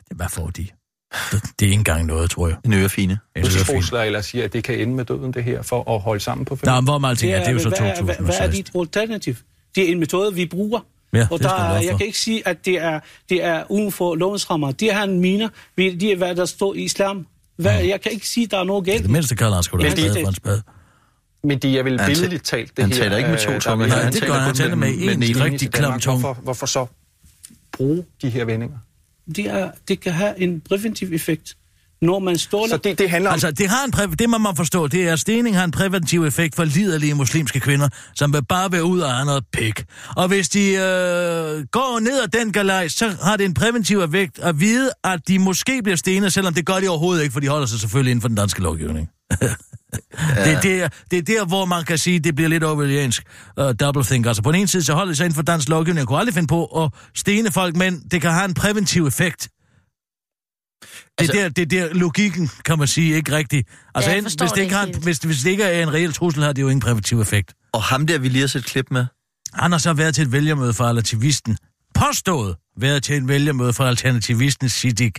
Ja, 0.09 0.13
det, 0.13 0.17
hvad 0.17 0.29
får 0.29 0.47
de? 0.47 0.67
Det, 1.31 1.41
det 1.59 1.65
er 1.65 1.69
ikke 1.69 1.73
engang 1.73 2.05
noget, 2.05 2.29
tror 2.29 2.47
jeg. 2.47 2.57
En 2.65 2.73
ørefine. 2.73 3.19
Ørefine. 3.37 3.53
Dødsbogsregler 3.59 4.21
siger, 4.21 4.45
at 4.45 4.53
det 4.53 4.63
kan 4.63 4.79
ende 4.79 4.93
med 4.95 5.05
døden, 5.05 5.33
det 5.33 5.43
her, 5.43 5.61
for 5.61 5.95
at 5.95 6.01
holde 6.01 6.19
sammen 6.19 6.45
på 6.45 6.53
Nå, 6.53 6.55
familien. 6.57 6.75
men 6.77 6.83
hvor 6.83 6.97
meget 6.97 7.17
ting 7.17 7.31
er, 7.33 7.39
det 7.39 7.47
er 7.47 7.51
jo 7.51 7.59
så 7.59 7.69
hvad, 7.69 7.79
hvad, 7.79 7.87
hvad 7.95 8.05
er 8.05 8.15
2016. 8.15 8.63
dit 8.63 8.71
alternativ? 8.75 9.35
Det 9.75 9.87
er 9.87 9.91
en 9.91 9.99
metode, 9.99 10.33
vi 10.33 10.45
bruger. 10.45 10.79
Ja, 11.13 11.27
og 11.31 11.39
det 11.39 11.43
der, 11.49 11.73
jeg 11.79 11.97
kan 11.97 12.05
ikke 12.05 12.19
sige, 12.19 12.47
at 12.47 12.65
det 12.65 12.79
er, 12.81 12.99
det 13.29 13.43
er 13.43 13.63
uden 13.71 13.91
for 13.91 14.15
lovens 14.15 14.49
rammer. 14.49 14.71
De 14.71 14.85
her 14.85 15.05
miner, 15.05 15.49
vi- 15.75 15.95
de 15.95 16.11
er, 16.11 16.15
hvad 16.17 16.35
der 16.35 16.45
står 16.45 16.73
i 16.73 16.77
islam. 16.83 17.27
Hvad, 17.57 17.83
jeg 17.83 18.01
kan 18.01 18.11
ikke 18.11 18.27
sige, 18.27 18.43
at 18.43 18.51
der 18.51 18.59
er 18.59 18.63
noget 18.63 18.85
galt. 18.85 19.01
Det 19.03 19.09
mindste 19.11 19.35
kalder 19.35 19.53
han 19.53 19.63
sgu 19.63 19.77
da 19.77 19.83
Men 19.83 19.91
en 19.91 19.97
de- 19.97 20.01
spade 20.01 20.23
for 20.23 20.27
en 20.29 20.35
spade. 20.35 20.61
Men 21.43 21.59
de 21.59 21.79
er 21.79 21.83
vel 21.83 21.91
Han 21.91 21.99
ta- 21.99 22.05
billedligt 22.13 22.43
talt, 22.45 22.77
det 22.77 22.83
han 22.83 22.91
her. 22.91 22.99
taler 22.99 23.17
ikke 23.17 23.29
med 23.29 23.37
to 23.39 23.51
øh, 23.51 23.61
tunger 23.61 23.85
er- 23.85 23.89
han 23.89 24.13
det 24.13 24.21
gør 24.21 24.27
taler 24.27 24.33
han. 24.33 24.41
Han 24.43 24.49
kun 24.49 24.55
taler 24.55 24.75
med 24.75 25.17
med 25.17 25.29
en 25.29 25.41
rigtig 25.43 25.71
klam 25.71 25.99
tunge. 25.99 26.19
Hvorfor, 26.19 26.41
hvorfor 26.41 26.65
så 26.65 26.85
bruge 27.71 28.05
de 28.21 28.29
her 28.29 28.45
vendinger? 28.45 28.77
Det, 29.35 29.45
er, 29.45 29.71
det 29.87 29.99
kan 29.99 30.13
have 30.13 30.39
en 30.39 30.61
præventiv 30.61 31.13
effekt. 31.13 31.55
Når 32.01 32.19
man 32.19 32.37
står 32.37 32.67
Så 32.67 32.77
det, 32.77 32.99
det 32.99 33.09
handler 33.09 33.29
om... 33.29 33.33
Altså, 33.33 33.51
det, 33.51 33.69
har 33.69 33.85
en 33.85 33.93
præ- 33.95 34.15
det 34.15 34.29
må 34.29 34.37
man 34.37 34.55
forstå, 34.55 34.87
det 34.87 35.07
er, 35.07 35.13
at 35.13 35.19
stening 35.19 35.57
har 35.57 35.63
en 35.63 35.71
præventiv 35.71 36.23
effekt 36.23 36.55
for 36.55 36.63
liderlige 36.63 37.13
muslimske 37.13 37.59
kvinder, 37.59 37.89
som 38.15 38.33
vil 38.33 38.45
bare 38.45 38.71
være 38.71 38.83
ud 38.83 38.99
og 38.99 39.11
have 39.11 39.25
noget 39.25 39.43
pik. 39.53 39.85
Og 40.15 40.27
hvis 40.27 40.49
de 40.49 40.69
øh, 40.69 41.65
går 41.71 41.99
ned 41.99 42.21
ad 42.21 42.27
den 42.27 42.51
galej, 42.51 42.87
så 42.87 43.15
har 43.23 43.37
det 43.37 43.45
en 43.45 43.53
præventiv 43.53 43.99
effekt 43.99 44.39
at 44.39 44.59
vide, 44.59 44.91
at 45.03 45.27
de 45.27 45.39
måske 45.39 45.83
bliver 45.83 45.95
stenet, 45.95 46.33
selvom 46.33 46.53
det 46.53 46.65
gør 46.65 46.79
de 46.79 46.87
overhovedet 46.89 47.23
ikke, 47.23 47.33
for 47.33 47.39
de 47.39 47.47
holder 47.47 47.67
sig 47.67 47.79
selvfølgelig 47.79 48.11
inden 48.11 48.21
for 48.21 48.27
den 48.27 48.37
danske 48.37 48.61
lovgivning. 48.61 49.09
Det, 50.45 50.53
er 50.55 50.61
der, 50.61 50.89
det 51.11 51.17
er 51.17 51.21
der, 51.21 51.45
hvor 51.45 51.65
man 51.65 51.83
kan 51.85 51.97
sige, 51.97 52.15
at 52.15 52.23
det 52.23 52.35
bliver 52.35 52.49
lidt 52.49 52.63
overvældiansk 52.63 53.23
uh, 53.61 53.71
double 53.79 54.03
think. 54.03 54.25
Altså 54.27 54.41
på 54.43 54.51
den 54.51 54.59
ene 54.59 54.67
side, 54.67 54.83
så 54.83 54.93
holder 54.93 55.11
de 55.11 55.15
sig 55.15 55.25
inden 55.25 55.35
for 55.35 55.41
dansk 55.41 55.69
lovgivning. 55.69 55.99
Jeg 55.99 56.07
kunne 56.07 56.19
aldrig 56.19 56.33
finde 56.33 56.47
på 56.47 56.65
at 56.65 56.91
stene 57.15 57.51
folk, 57.51 57.75
men 57.75 57.99
det 58.11 58.21
kan 58.21 58.31
have 58.31 58.45
en 58.45 58.53
præventiv 58.53 59.07
effekt. 59.07 59.41
Det 59.41 59.49
er, 60.81 61.13
Altså- 61.19 61.33
der, 61.37 61.49
det 61.49 61.61
er 61.73 61.87
der 61.87 61.93
logikken, 61.93 62.49
kan 62.65 62.79
man 62.79 62.87
sige, 62.87 63.15
ikke 63.15 63.31
rigtigt. 63.31 63.67
Altså, 63.95 64.09
Ja, 64.09 64.13
jeg 64.13 64.17
en- 64.17 64.25
forstår 64.25 64.45
hvis, 64.45 64.51
det 64.51 64.55
det 64.57 64.63
ikke 64.63 64.75
har, 64.75 64.85
helt. 64.85 65.03
hvis, 65.03 65.17
hvis 65.17 65.37
det 65.43 65.49
ikke 65.49 65.63
er 65.63 65.83
en 65.83 65.93
reel 65.93 66.13
trussel, 66.13 66.43
har 66.43 66.53
det 66.53 66.61
jo 66.61 66.67
ingen 66.67 66.81
præventiv 66.81 67.21
effekt. 67.21 67.53
Og 67.73 67.83
ham 67.83 68.07
der, 68.07 68.17
vi 68.19 68.29
lige 68.29 68.39
har 68.41 68.47
set 68.47 68.65
klip 68.65 68.85
med, 68.91 69.05
Han 69.53 69.71
har 69.71 69.79
så 69.79 69.93
været 69.93 70.15
til 70.15 70.21
et 70.25 70.31
vælgermøde 70.31 70.73
for 70.73 70.83
Alternativisten. 70.83 71.57
Påstået 71.95 72.55
været 72.77 73.03
til 73.03 73.15
et 73.15 73.27
vælgermøde 73.27 73.73
for 73.73 73.83
Alternativisten 73.85 74.69
Siddiq. 74.69 75.11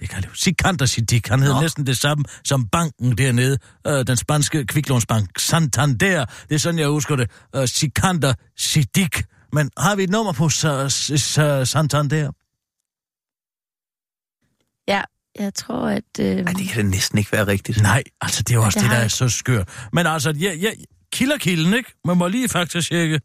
Jeg 0.00 0.08
kan 0.08 0.22
det. 0.22 0.30
Sikander 0.34 0.86
Siddiq. 0.86 1.28
Han 1.28 1.40
hed 1.42 1.52
Nå. 1.52 1.60
næsten 1.60 1.86
det 1.86 1.96
samme 1.98 2.24
som 2.44 2.68
banken 2.68 3.18
dernede. 3.18 3.58
Øh, 3.86 4.06
den 4.06 4.16
spanske 4.16 4.66
kviklånsbank. 4.66 5.38
Santander. 5.38 6.24
Det 6.48 6.54
er 6.54 6.58
sådan, 6.58 6.78
jeg 6.78 6.88
husker 6.88 7.16
det. 7.16 7.30
Øh, 7.56 7.68
Sikander 7.68 8.34
Siddiq. 8.56 9.22
Men 9.52 9.70
har 9.78 9.96
vi 9.96 10.02
et 10.04 10.10
nummer 10.10 10.32
på 10.32 10.46
sa- 10.46 10.88
sa- 10.88 11.64
Santander? 11.64 12.30
Ja, 14.88 15.02
jeg 15.38 15.54
tror, 15.54 15.88
at... 15.88 16.04
Øh, 16.20 16.26
Ej, 16.26 16.52
det 16.52 16.68
kan 16.68 16.82
det 16.84 16.90
næsten 16.90 17.18
ikke 17.18 17.32
være 17.32 17.46
rigtigt. 17.46 17.82
Nej, 17.82 18.02
altså 18.20 18.42
det 18.42 18.50
er 18.50 18.54
jo 18.54 18.62
også 18.64 18.78
det 18.78 18.84
det, 18.84 18.90
der 18.90 18.96
er 18.96 19.00
jeg. 19.00 19.10
så 19.10 19.28
skørt. 19.28 19.88
Men 19.92 20.06
altså, 20.06 20.30
ja, 20.30 20.52
ja, 20.54 20.70
kilderkilden, 21.12 21.74
ikke? 21.74 21.92
Man 22.04 22.16
må 22.16 22.28
lige 22.28 22.48
faktisk 22.48 22.88
tjekke. 22.88 23.20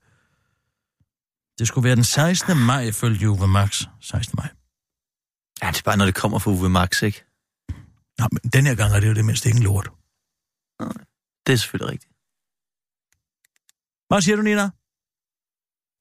Det 1.60 1.68
skulle 1.68 1.86
være 1.86 1.96
den 1.96 2.04
16. 2.04 2.58
maj, 2.58 2.82
ifølge 2.82 3.20
Juve 3.20 3.48
Max. 3.48 3.84
16. 4.02 4.34
maj. 4.38 4.48
Ja, 5.64 5.68
det 5.68 5.80
er 5.80 5.84
bare, 5.86 5.98
når 5.98 6.06
det 6.06 6.16
kommer 6.16 6.40
fra 6.40 6.52
Uwe 6.52 6.70
Max, 6.70 7.04
ikke? 7.04 7.26
Nå, 8.20 8.26
men 8.32 8.52
den 8.54 8.66
her 8.66 8.76
gang 8.76 8.94
er 8.94 9.00
det 9.00 9.08
jo 9.08 9.14
det 9.14 9.26
mindste 9.26 9.50
ingen 9.50 9.64
lort. 9.64 9.90
Det 11.46 11.54
er 11.54 11.58
selvfølgelig 11.58 11.92
rigtigt. 11.92 12.14
Hvad 14.08 14.22
siger 14.22 14.36
du, 14.36 14.42
Nina? 14.42 14.70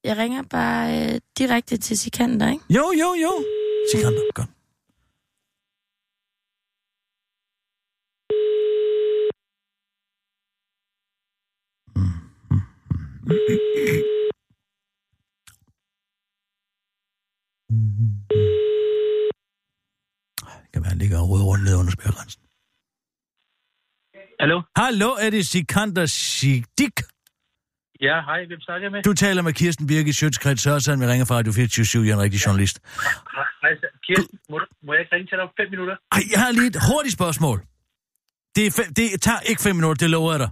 jeg 0.05 0.17
ringer 0.17 0.43
bare 0.43 1.15
øh, 1.15 1.21
direkte 1.39 1.77
til 1.77 1.99
Sikander, 1.99 2.51
ikke? 2.51 2.65
Jo, 2.71 2.93
jo, 3.01 3.15
jo. 3.15 3.45
Sikander, 3.93 4.33
godt. 4.35 4.49
Kan 13.29 13.37
være, 18.19 18.28
han 20.89 20.99
ligger 21.03 21.19
og 21.23 21.29
rundt 21.51 21.65
ned 21.65 21.75
under 21.81 21.93
spærgrænsen. 21.99 22.41
Hallo? 24.43 24.57
Hallo, 24.83 25.11
er 25.25 25.31
det 25.31 25.43
Sikander 25.53 26.07
Siddiq? 26.07 26.97
Ja, 28.09 28.17
hej, 28.29 28.41
hvem 28.51 28.61
snakker 28.67 28.85
jeg 28.87 28.93
med? 28.93 29.03
Du 29.03 29.13
taler 29.25 29.43
med 29.43 29.53
Kirsten 29.61 29.87
Birgit 29.87 30.17
Sjøtskreds 30.17 30.61
Sørensen. 30.65 31.01
Vi 31.01 31.07
ringer 31.13 31.27
fra 31.29 31.35
Radio 31.35 31.53
24 31.53 32.05
jeg 32.05 32.11
er 32.11 32.15
en 32.15 32.23
rigtig 32.27 32.41
journalist. 32.47 32.77
Hej, 33.63 33.73
Kirsten, 34.07 34.39
må, 34.51 34.57
du- 34.59 34.67
må 34.87 34.91
jeg 34.93 35.01
ikke 35.03 35.15
ringe 35.17 35.27
til 35.31 35.37
dig 35.39 35.45
om 35.49 35.53
fem 35.61 35.69
minutter? 35.75 35.97
Ej, 36.17 36.23
jeg 36.33 36.41
har 36.45 36.51
lige 36.59 36.67
et 36.75 36.79
hurtigt 36.91 37.15
spørgsmål. 37.19 37.59
Det, 38.57 38.63
er 38.67 38.73
fem, 38.79 38.89
det 38.99 39.07
tager 39.27 39.41
ikke 39.51 39.63
fem 39.67 39.75
minutter, 39.79 39.99
det 40.05 40.11
lover 40.17 40.31
jeg 40.35 40.41
dig. 40.45 40.51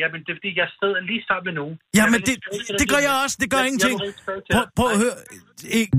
Jamen, 0.00 0.18
det 0.24 0.30
er 0.32 0.36
fordi, 0.40 0.52
jeg 0.62 0.68
sidder 0.80 1.00
lige 1.10 1.22
sammen 1.28 1.44
med 1.48 1.54
nogen. 1.60 1.74
Ja, 1.82 1.88
Jeg 1.98 2.04
men 2.10 2.20
vil 2.20 2.26
det, 2.28 2.36
dig 2.68 2.78
det 2.80 2.86
gør 2.92 3.00
jeg 3.08 3.14
også. 3.24 3.36
Det 3.42 3.48
gør 3.50 3.56
Jeg- 3.56 3.64
jeg 3.64 3.70
ingenting. 3.72 3.96
til 4.00 4.14
Prøv, 4.54 4.64
prøv 4.78 4.88
at 4.94 4.98
høre. 5.04 5.16
Ikke. 5.80 5.92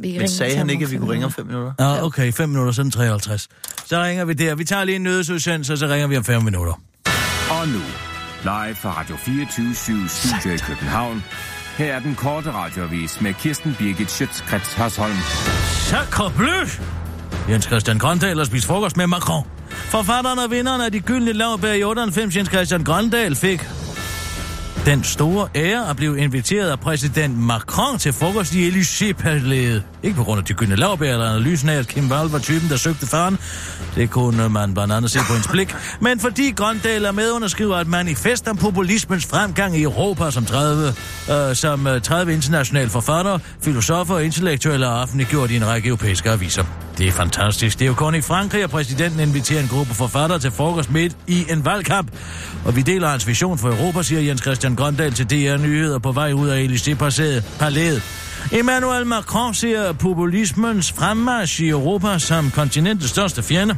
Vi 0.00 0.18
Men 0.18 0.28
sagde 0.28 0.56
han 0.56 0.70
ikke, 0.70 0.84
at 0.84 0.90
vi 0.90 0.96
kunne 0.96 1.12
ringe 1.12 1.26
om 1.26 1.32
fem 1.32 1.46
minutter? 1.46 1.72
Ja, 1.80 2.04
okay, 2.04 2.32
5 2.32 2.48
minutter, 2.48 2.72
sådan 2.72 2.90
53. 2.90 3.48
Så 3.86 4.02
ringer 4.02 4.24
vi 4.24 4.32
der. 4.32 4.54
Vi 4.54 4.64
tager 4.64 4.84
lige 4.84 4.96
en 4.96 5.02
nødsudsendelse, 5.02 5.72
og 5.72 5.78
så 5.78 5.86
ringer 5.86 6.06
vi 6.06 6.16
om 6.16 6.24
5 6.24 6.42
minutter. 6.42 6.72
Og 7.50 7.68
nu, 7.68 7.82
live 8.42 8.74
fra 8.74 9.00
Radio 9.00 9.16
24 9.16 10.08
Studio 10.08 10.54
i 10.54 10.58
København. 10.58 11.24
Her 11.76 11.94
er 11.94 12.00
den 12.00 12.14
korte 12.14 12.52
radiovis 12.52 13.20
med 13.20 13.34
Kirsten 13.34 13.76
Birgit 13.78 14.10
Schøtzgrads 14.10 14.74
Hasholm. 14.74 15.16
Sacre 15.64 16.32
bleu! 16.36 16.66
Jens 17.48 17.64
Christian 17.64 17.98
Grøndal 17.98 18.36
har 18.36 18.44
spist 18.44 18.66
frokost 18.66 18.96
med 18.96 19.06
Macron. 19.06 19.46
Forfatteren 19.70 20.38
og 20.38 20.50
vinderen 20.50 20.80
af 20.80 20.92
de 20.92 21.00
gyldne 21.00 21.32
lavbær 21.32 21.72
i 21.72 21.82
98, 21.82 22.36
Jens 22.36 22.48
Christian 22.48 22.84
Grøndal, 22.84 23.36
fik 23.36 23.68
den 24.86 25.04
store 25.04 25.48
ære 25.54 25.90
at 25.90 25.96
blive 25.96 26.18
inviteret 26.18 26.70
af 26.70 26.80
præsident 26.80 27.38
Macron 27.38 27.98
til 27.98 28.12
frokost 28.12 28.54
i 28.54 28.68
Élysée-palæet. 28.68 29.82
Ikke 30.02 30.16
på 30.16 30.24
grund 30.24 30.38
af 30.38 30.44
de 30.44 30.54
gyldne 30.54 30.76
lavbær 30.76 31.12
eller 31.12 31.30
analysen 31.30 31.68
af, 31.68 31.78
at 31.78 31.88
Kim 31.88 32.10
Wall 32.10 32.30
var 32.30 32.38
typen, 32.38 32.68
der 32.68 32.76
søgte 32.76 33.06
faren. 33.06 33.38
Det 33.94 34.10
kunne 34.10 34.48
man 34.48 34.74
blandt 34.74 34.92
andet 34.92 35.10
se 35.10 35.18
på 35.18 35.32
hendes 35.32 35.48
blik. 35.48 35.74
Men 36.00 36.20
fordi 36.20 36.50
Grøndal 36.50 37.04
er 37.04 37.12
medunderskriver 37.12 37.76
et 37.76 37.86
manifest 37.86 38.48
om 38.48 38.56
populismens 38.56 39.26
fremgang 39.26 39.76
i 39.76 39.82
Europa 39.82 40.30
som 40.30 40.44
30, 40.44 40.94
øh, 41.30 41.54
som 41.56 41.86
øh, 41.86 42.00
30 42.00 42.32
internationale 42.32 42.90
forfattere, 42.90 43.40
filosofer 43.62 44.14
og 44.14 44.24
intellektuelle 44.24 44.86
har 44.86 45.02
offentliggjort 45.02 45.50
i 45.50 45.56
en 45.56 45.66
række 45.66 45.88
europæiske 45.88 46.30
aviser. 46.30 46.89
Det 47.00 47.08
er 47.08 47.12
fantastisk. 47.12 47.78
Det 47.78 47.84
er 47.84 47.88
jo 47.88 47.94
kun 47.94 48.14
i 48.14 48.20
Frankrig, 48.20 48.62
at 48.62 48.70
præsidenten 48.70 49.20
inviterer 49.20 49.62
en 49.62 49.68
gruppe 49.68 49.94
forfattere 49.94 50.38
til 50.38 50.50
frokost 50.50 50.90
midt 50.90 51.16
i 51.26 51.46
en 51.50 51.64
valgkamp. 51.64 52.10
Og 52.64 52.76
vi 52.76 52.82
deler 52.82 53.08
hans 53.08 53.26
vision 53.26 53.58
for 53.58 53.68
Europa, 53.68 54.02
siger 54.02 54.20
Jens 54.20 54.40
Christian 54.40 54.74
Grøndal 54.74 55.12
til 55.12 55.30
DR 55.30 55.56
Nyheder 55.56 55.98
på 55.98 56.12
vej 56.12 56.32
ud 56.32 56.48
af 56.48 56.64
Elysée-palæet. 56.64 58.02
Emmanuel 58.52 59.06
Macron 59.06 59.54
ser 59.54 59.92
populismens 59.92 60.92
fremmarsch 60.92 61.60
i 61.60 61.68
Europa 61.68 62.18
som 62.18 62.50
kontinentets 62.50 63.10
største 63.10 63.42
fjende. 63.42 63.76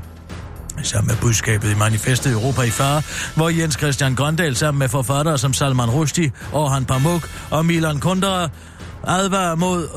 Sammen 0.82 1.08
med 1.08 1.16
budskabet 1.20 1.70
i 1.70 1.74
manifestet 1.74 2.32
Europa 2.32 2.62
i 2.62 2.70
fare, 2.70 3.02
hvor 3.36 3.48
Jens 3.48 3.74
Christian 3.74 4.14
Grøndal 4.14 4.56
sammen 4.56 4.78
med 4.78 4.88
forfattere 4.88 5.38
som 5.38 5.52
Salman 5.52 5.90
Rushdie, 5.90 6.32
Orhan 6.52 6.84
Pamuk 6.84 7.30
og 7.50 7.66
Milan 7.66 8.00
Kundera 8.00 8.48
advarer 9.07 9.55
mod 9.55 9.88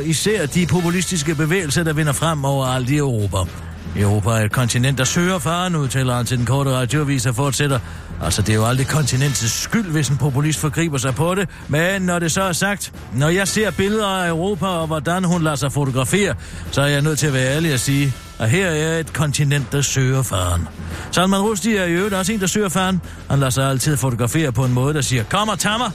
øh, 0.00 0.08
især 0.08 0.46
de 0.46 0.66
populistiske 0.66 1.34
bevægelser, 1.34 1.84
der 1.84 1.92
vinder 1.92 2.12
frem 2.12 2.44
overalt 2.44 2.90
i 2.90 2.96
Europa. 2.96 3.38
Europa 3.96 4.30
er 4.30 4.44
et 4.44 4.52
kontinent, 4.52 4.98
der 4.98 5.04
søger 5.04 5.38
faren, 5.38 5.76
udtaler 5.76 6.14
han 6.14 6.26
til 6.26 6.38
den 6.38 6.46
korte 6.46 6.70
radioavis 6.70 7.26
og 7.26 7.34
fortsætter. 7.34 7.78
Altså, 8.22 8.42
det 8.42 8.48
er 8.48 8.54
jo 8.54 8.66
aldrig 8.66 8.86
kontinentets 8.86 9.52
skyld, 9.52 9.90
hvis 9.90 10.08
en 10.08 10.16
populist 10.16 10.58
forgriber 10.58 10.98
sig 10.98 11.14
på 11.14 11.34
det. 11.34 11.48
Men 11.68 12.02
når 12.02 12.18
det 12.18 12.32
så 12.32 12.42
er 12.42 12.52
sagt, 12.52 12.92
når 13.14 13.28
jeg 13.28 13.48
ser 13.48 13.70
billeder 13.70 14.06
af 14.06 14.28
Europa 14.28 14.66
og 14.66 14.86
hvordan 14.86 15.24
hun 15.24 15.42
lader 15.42 15.56
sig 15.56 15.72
fotografere, 15.72 16.34
så 16.70 16.82
er 16.82 16.86
jeg 16.86 17.02
nødt 17.02 17.18
til 17.18 17.26
at 17.26 17.32
være 17.32 17.54
ærlig 17.54 17.72
og 17.72 17.80
sige, 17.80 18.12
at 18.38 18.50
her 18.50 18.66
er 18.66 18.98
et 18.98 19.12
kontinent, 19.12 19.72
der 19.72 19.80
søger 19.80 20.22
faren. 20.22 20.68
Salman 21.10 21.40
Rushdie 21.40 21.78
er 21.78 21.84
i 21.84 21.92
øvrigt 21.92 22.14
også 22.14 22.32
en, 22.32 22.40
der 22.40 22.46
søger 22.46 22.68
faren. 22.68 23.00
Han 23.30 23.38
lader 23.38 23.50
sig 23.50 23.70
altid 23.70 23.96
fotografere 23.96 24.52
på 24.52 24.64
en 24.64 24.72
måde, 24.72 24.94
der 24.94 25.00
siger, 25.00 25.24
kom 25.30 25.48
og 25.48 25.58
tag 25.58 25.78
mig. 25.78 25.90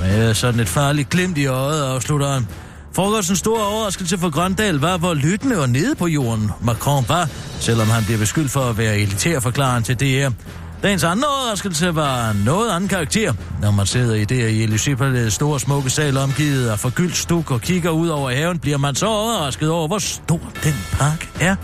Med 0.00 0.34
sådan 0.34 0.60
et 0.60 0.68
farligt 0.68 1.10
glimt 1.10 1.38
i 1.38 1.46
øjet, 1.46 1.82
afslutter 1.82 2.32
han. 2.32 2.46
Frokostens 2.92 3.38
store 3.38 3.66
overraskelse 3.66 4.18
for 4.18 4.30
Grøndal 4.30 4.74
var, 4.74 4.98
hvor 4.98 5.14
lyttende 5.14 5.58
og 5.58 5.68
nede 5.68 5.94
på 5.94 6.06
jorden 6.06 6.50
Macron 6.62 7.04
var, 7.08 7.28
selvom 7.60 7.88
han 7.88 8.04
bliver 8.04 8.18
beskyldt 8.18 8.50
for 8.50 8.60
at 8.60 8.78
være 8.78 8.98
elitær, 8.98 9.40
forklaren 9.40 9.82
til 9.82 10.00
DR. 10.00 10.30
Dagens 10.82 11.04
anden 11.04 11.24
overraskelse 11.24 11.94
var 11.94 12.32
noget 12.44 12.70
anden 12.70 12.88
karakter. 12.88 13.32
Når 13.62 13.70
man 13.70 13.86
sidder 13.86 14.14
i 14.14 14.24
det 14.24 14.50
i 14.50 14.66
Élysée 14.66 15.28
store 15.28 15.60
smukke 15.60 15.90
sal 15.90 16.16
omgivet 16.16 16.68
af 16.68 16.78
forgyldt 16.78 17.16
stuk 17.16 17.50
og 17.50 17.60
kigger 17.60 17.90
ud 17.90 18.08
over 18.08 18.30
haven, 18.30 18.58
bliver 18.58 18.78
man 18.78 18.94
så 18.94 19.06
overrasket 19.06 19.70
over, 19.70 19.86
hvor 19.86 19.98
stor 19.98 20.40
den 20.64 20.74
park 20.92 21.28
er. 21.40 21.56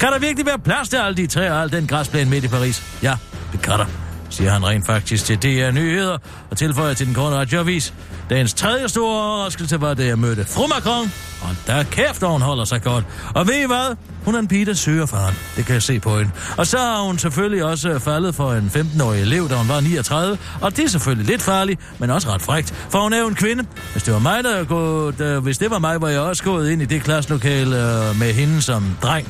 Kan 0.00 0.12
der 0.12 0.18
virkelig 0.18 0.46
være 0.46 0.58
plads 0.58 0.88
til 0.88 0.96
alle 0.96 1.16
de 1.16 1.26
træer 1.26 1.52
og 1.52 1.62
al 1.62 1.72
den 1.72 1.86
græsplæne 1.86 2.30
midt 2.30 2.44
i 2.44 2.48
Paris? 2.48 2.82
Ja, 3.02 3.16
det 3.52 3.62
kan 3.62 3.72
der 3.72 3.86
siger 4.32 4.50
han 4.50 4.66
rent 4.66 4.86
faktisk 4.86 5.24
til 5.24 5.36
DR 5.42 5.70
Nyheder 5.70 6.18
og 6.50 6.56
tilføjer 6.56 6.94
til 6.94 7.06
den 7.06 7.14
korte 7.14 7.36
radioavis. 7.36 7.94
Dagens 8.30 8.54
tredje 8.54 8.88
store 8.88 9.24
overraskelse 9.24 9.80
var, 9.80 9.94
da 9.94 10.04
jeg 10.04 10.18
mødte 10.18 10.44
fru 10.44 10.66
Macron, 10.66 11.12
og 11.42 11.48
der 11.66 11.82
kæft, 11.82 12.22
hun 12.22 12.42
holder 12.42 12.64
sig 12.64 12.82
godt. 12.82 13.04
Og 13.34 13.46
ved 13.46 13.54
I 13.54 13.66
hvad? 13.66 13.96
Hun 14.24 14.34
er 14.34 14.38
en 14.38 14.48
pige, 14.48 14.66
der 14.66 14.74
søger 14.74 15.06
faren. 15.06 15.34
Det 15.56 15.66
kan 15.66 15.74
jeg 15.74 15.82
se 15.82 16.00
på 16.00 16.18
hende. 16.18 16.30
Og 16.56 16.66
så 16.66 16.78
har 16.78 17.02
hun 17.02 17.18
selvfølgelig 17.18 17.64
også 17.64 17.98
faldet 17.98 18.34
for 18.34 18.52
en 18.52 18.70
15-årig 18.74 19.20
elev, 19.20 19.48
da 19.48 19.54
hun 19.54 19.68
var 19.68 19.80
39. 19.80 20.38
Og 20.60 20.76
det 20.76 20.84
er 20.84 20.88
selvfølgelig 20.88 21.26
lidt 21.26 21.42
farligt, 21.42 21.80
men 21.98 22.10
også 22.10 22.30
ret 22.30 22.42
frægt. 22.42 22.74
For 22.90 22.98
hun 23.02 23.12
er 23.12 23.18
jo 23.18 23.28
en 23.28 23.34
kvinde. 23.34 23.64
Hvis 23.92 24.02
det 24.02 24.14
var 24.14 24.20
mig, 24.20 24.44
der 24.44 24.64
gået, 24.64 25.20
øh, 25.20 25.42
hvis 25.42 25.58
det 25.58 25.70
var 25.70 25.78
mig, 25.78 26.00
var 26.00 26.08
jeg 26.08 26.20
også 26.20 26.44
gået 26.44 26.70
ind 26.70 26.82
i 26.82 26.84
det 26.84 27.02
klasselokale 27.02 27.76
øh, 27.76 28.18
med 28.18 28.32
hende 28.32 28.62
som 28.62 28.96
dreng 29.02 29.28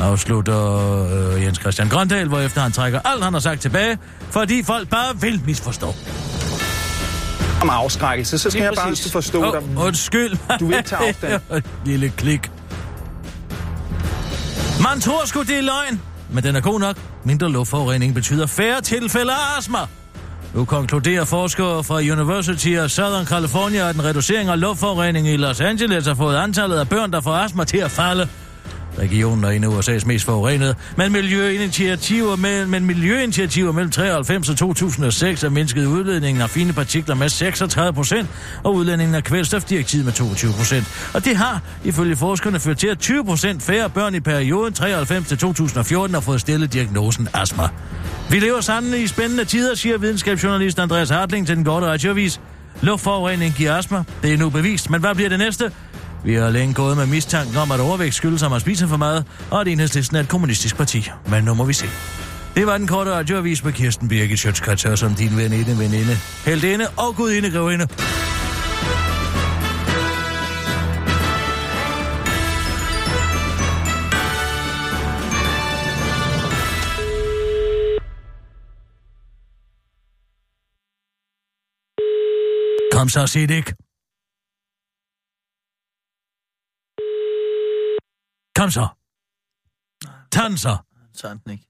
afslutter 0.00 1.34
øh, 1.34 1.42
Jens 1.42 1.58
Christian 1.58 1.88
Grøndal, 1.88 2.28
hvorefter 2.28 2.60
han 2.60 2.72
trækker 2.72 3.00
alt, 3.04 3.24
han 3.24 3.32
har 3.32 3.40
sagt 3.40 3.60
tilbage, 3.60 3.98
fordi 4.30 4.62
folk 4.62 4.88
bare 4.88 5.20
vil 5.20 5.42
misforstå. 5.46 5.94
Om 7.62 7.70
afskrækkelse, 7.70 8.38
så 8.38 8.50
skal 8.50 8.58
Lige 8.60 8.64
jeg 8.68 8.72
bare 8.76 8.88
præcis. 8.88 9.12
forstå 9.12 9.44
Åh, 9.46 9.52
dig. 9.52 9.62
Undskyld. 9.86 10.36
Du 10.60 10.66
vil 10.66 10.76
ikke 10.76 10.88
tage 10.88 11.08
afstand. 11.08 11.62
Lille 11.86 12.08
klik. 12.16 12.50
Man 14.90 15.00
tror 15.00 15.26
sgu, 15.26 15.42
det 15.42 15.58
er 15.58 15.62
løgn. 15.62 16.00
Men 16.30 16.44
den 16.44 16.56
er 16.56 16.60
god 16.60 16.80
nok. 16.80 16.96
Mindre 17.24 17.50
luftforurening 17.50 18.14
betyder 18.14 18.46
færre 18.46 18.80
tilfælde 18.80 19.32
af 19.32 19.58
astma. 19.58 19.78
Nu 20.54 20.64
konkluderer 20.64 21.24
forskere 21.24 21.84
fra 21.84 21.94
University 21.96 22.76
of 22.78 22.90
Southern 22.90 23.26
California, 23.26 23.88
at 23.88 23.94
en 23.94 24.04
reducering 24.04 24.48
af 24.48 24.60
luftforurening 24.60 25.28
i 25.28 25.36
Los 25.36 25.60
Angeles 25.60 26.06
har 26.06 26.14
fået 26.14 26.36
antallet 26.36 26.76
af 26.76 26.88
børn, 26.88 27.12
der 27.12 27.20
får 27.20 27.34
astma 27.34 27.64
til 27.64 27.78
at 27.78 27.90
falde. 27.90 28.28
Regionen 29.00 29.44
er 29.44 29.48
en 29.48 29.64
af 29.64 29.68
USA's 29.68 30.06
mest 30.06 30.24
forurenede, 30.24 30.74
men 30.96 31.12
miljøinitiativer, 31.12 32.36
med, 32.36 32.66
men 32.66 32.86
miljøinitiativer 32.86 33.72
mellem 33.72 33.90
93 33.90 34.48
og 34.48 34.56
2006 34.56 35.42
har 35.42 35.48
mindsket 35.48 35.86
udledningen 35.86 36.42
af 36.42 36.50
fine 36.50 36.72
partikler 36.72 37.14
med 37.14 37.28
36 37.28 37.92
procent, 37.92 38.28
og 38.62 38.74
udledningen 38.74 39.14
af 39.14 39.24
kvælstofdirektivet 39.24 40.04
med 40.04 40.12
22 40.12 40.52
procent. 40.52 41.10
Og 41.14 41.24
det 41.24 41.36
har, 41.36 41.60
ifølge 41.84 42.16
forskerne, 42.16 42.60
ført 42.60 42.78
til, 42.78 42.86
at 42.86 42.98
20 42.98 43.24
procent 43.24 43.62
færre 43.62 43.90
børn 43.90 44.14
i 44.14 44.20
perioden 44.20 44.72
93 44.74 45.28
til 45.28 45.38
2014 45.38 46.14
har 46.14 46.20
fået 46.20 46.40
stillet 46.40 46.72
diagnosen 46.72 47.28
astma. 47.34 47.68
Vi 48.30 48.38
lever 48.38 48.60
sandelig 48.60 49.02
i 49.02 49.06
spændende 49.06 49.44
tider, 49.44 49.74
siger 49.74 49.98
videnskabsjournalist 49.98 50.78
Andreas 50.78 51.10
Hartling 51.10 51.46
til 51.46 51.56
den 51.56 51.64
gode 51.64 51.86
radioavis. 51.86 52.40
Luftforurening 52.80 53.54
giver 53.54 53.76
astma. 53.76 54.04
Det 54.22 54.32
er 54.32 54.38
nu 54.38 54.50
bevist. 54.50 54.90
Men 54.90 55.00
hvad 55.00 55.14
bliver 55.14 55.28
det 55.28 55.38
næste? 55.38 55.72
Vi 56.24 56.34
har 56.34 56.50
længe 56.50 56.74
gået 56.74 56.96
med 56.96 57.06
mistanken 57.06 57.56
om, 57.56 57.72
at 57.72 57.80
overvægt 57.80 58.14
skyldes, 58.14 58.42
at 58.42 58.50
man 58.50 58.60
spiser 58.60 58.86
for 58.86 58.96
meget, 58.96 59.24
og 59.50 59.60
at 59.60 59.68
enhedslisten 59.68 60.16
er 60.16 60.20
et 60.20 60.28
kommunistisk 60.28 60.76
parti. 60.76 61.10
Men 61.30 61.44
nu 61.44 61.54
må 61.54 61.64
vi 61.64 61.72
se. 61.72 61.86
Det 62.56 62.66
var 62.66 62.78
den 62.78 62.86
korte 62.86 63.10
radioavis 63.10 63.64
med 63.64 63.72
Kirsten 63.72 64.08
Birgit 64.08 64.38
Sjøtskrets 64.38 65.00
som 65.00 65.14
din 65.14 65.36
veninde, 65.36 65.78
veninde, 65.78 66.16
heldinde 66.44 66.86
og 66.96 67.16
gudinde, 67.16 67.50
grevinde. 67.50 67.86
Kom 82.92 83.08
så, 83.08 83.26
Sidik. 83.26 83.72
Kom 88.58 88.70
så. 88.70 88.86
Tag 90.32 90.44
den 90.44 90.58
så. 90.58 90.76
Tager 91.18 91.34
den 91.34 91.52
ikke. 91.52 91.66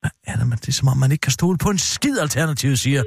Hvad 0.00 0.10
er 0.26 0.36
det, 0.36 0.46
man, 0.46 0.58
det 0.58 0.68
er 0.68 0.72
som 0.72 0.88
om, 0.88 0.96
man 0.96 1.12
ikke 1.12 1.22
kan 1.22 1.32
stole 1.32 1.58
på 1.58 1.70
en 1.70 1.78
skid 1.78 2.18
alternativ, 2.18 2.76
siger. 2.76 3.02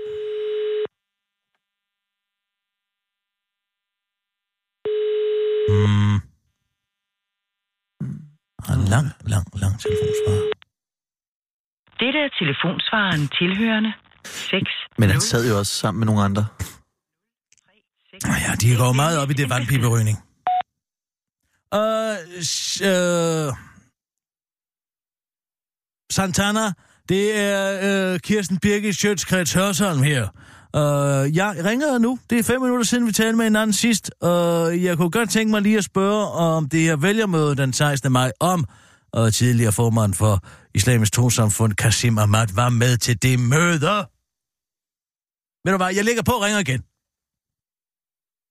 Mm. 5.69 6.15
En 8.73 8.83
lang, 8.93 9.07
lang, 9.33 9.45
lang 9.61 9.79
telefonsvar. 9.79 10.37
Dette 11.99 12.19
er 12.25 12.29
telefonsvaren 12.39 13.27
tilhørende 13.27 13.93
6. 14.25 14.71
Men 14.97 15.09
han 15.09 15.21
sad 15.21 15.49
jo 15.49 15.57
også 15.57 15.73
sammen 15.73 15.99
med 15.99 16.05
nogle 16.05 16.21
andre. 16.23 16.45
Ja, 18.45 18.51
de 18.61 18.77
går 18.77 18.93
meget 18.93 19.19
op 19.21 19.29
i 19.29 19.33
det 19.33 19.49
vandpiberygning. 19.49 20.26
Øh, 21.73 22.17
øh, 22.89 23.53
Santana, 26.11 26.73
det 27.09 27.39
er 27.39 28.13
øh, 28.13 28.19
Kirsten 28.19 28.57
Birgit 28.59 28.95
Sjøtskrets 28.95 29.53
Hørsholm 29.53 30.03
her. 30.03 30.23
Øh, 30.75 31.35
jeg 31.35 31.55
ringer 31.65 31.97
nu. 31.97 32.19
Det 32.29 32.39
er 32.39 32.43
fem 32.43 32.61
minutter 32.61 32.85
siden, 32.85 33.07
vi 33.07 33.11
talte 33.11 33.37
med 33.37 33.45
hinanden 33.45 33.73
sidst. 33.73 34.11
Øh, 34.23 34.83
jeg 34.83 34.97
kunne 34.97 35.11
godt 35.11 35.29
tænke 35.29 35.51
mig 35.51 35.61
lige 35.61 35.77
at 35.77 35.83
spørge 35.83 36.27
om 36.27 36.69
det 36.69 36.81
her 36.81 36.95
vælgermøde 36.95 37.55
den 37.55 37.73
16. 37.73 38.11
maj 38.11 38.31
om 38.39 38.65
og 39.13 39.33
tidligere 39.33 39.71
formand 39.71 40.13
for 40.13 40.43
Islamisk 40.73 41.13
Trosamfund, 41.13 41.73
Kasim 41.73 42.17
Ahmad, 42.17 42.47
var 42.55 42.69
med 42.69 42.97
til 42.97 43.21
det 43.21 43.39
møde. 43.39 44.07
Ved 45.63 45.71
du 45.71 45.77
hvad, 45.77 45.95
jeg 45.95 46.05
lægger 46.05 46.23
på 46.23 46.31
og 46.31 46.41
ringer 46.41 46.59
igen. 46.59 46.81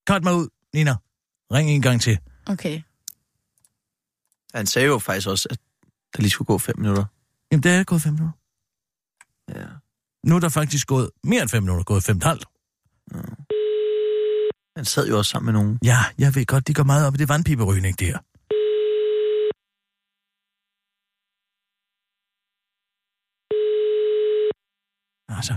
Kort 0.07 0.23
mig 0.23 0.33
ud, 0.35 0.47
Nina. 0.73 0.95
Ring 1.53 1.69
en 1.69 1.81
gang 1.81 2.01
til. 2.01 2.19
Okay. 2.47 2.81
Han 4.57 4.65
sagde 4.65 4.87
jo 4.87 4.99
faktisk 4.99 5.27
også, 5.27 5.47
at 5.51 5.59
der 6.13 6.21
lige 6.21 6.29
skulle 6.29 6.45
gå 6.45 6.57
fem 6.57 6.79
minutter. 6.79 7.05
Jamen, 7.51 7.63
det 7.63 7.71
er 7.71 7.83
gået 7.83 8.01
fem 8.01 8.13
minutter. 8.13 8.37
Ja. 9.55 9.67
Nu 10.29 10.35
er 10.35 10.39
der 10.39 10.49
faktisk 10.49 10.87
gået 10.87 11.09
mere 11.23 11.41
end 11.41 11.49
fem 11.49 11.63
minutter, 11.63 11.83
gået 11.83 12.03
fem 12.03 12.15
og 12.15 12.17
et 12.17 12.23
halvt. 12.23 12.45
Han 14.77 14.85
sad 14.85 15.07
jo 15.07 15.17
også 15.17 15.29
sammen 15.29 15.45
med 15.45 15.61
nogen. 15.61 15.79
Ja, 15.83 15.99
jeg 16.17 16.35
ved 16.35 16.45
godt, 16.45 16.67
de 16.67 16.73
går 16.73 16.83
meget 16.83 17.07
op 17.07 17.13
i 17.15 17.17
det 17.17 17.29
vandpiberygning 17.29 17.99
der. 17.99 18.17
Altså, 25.37 25.55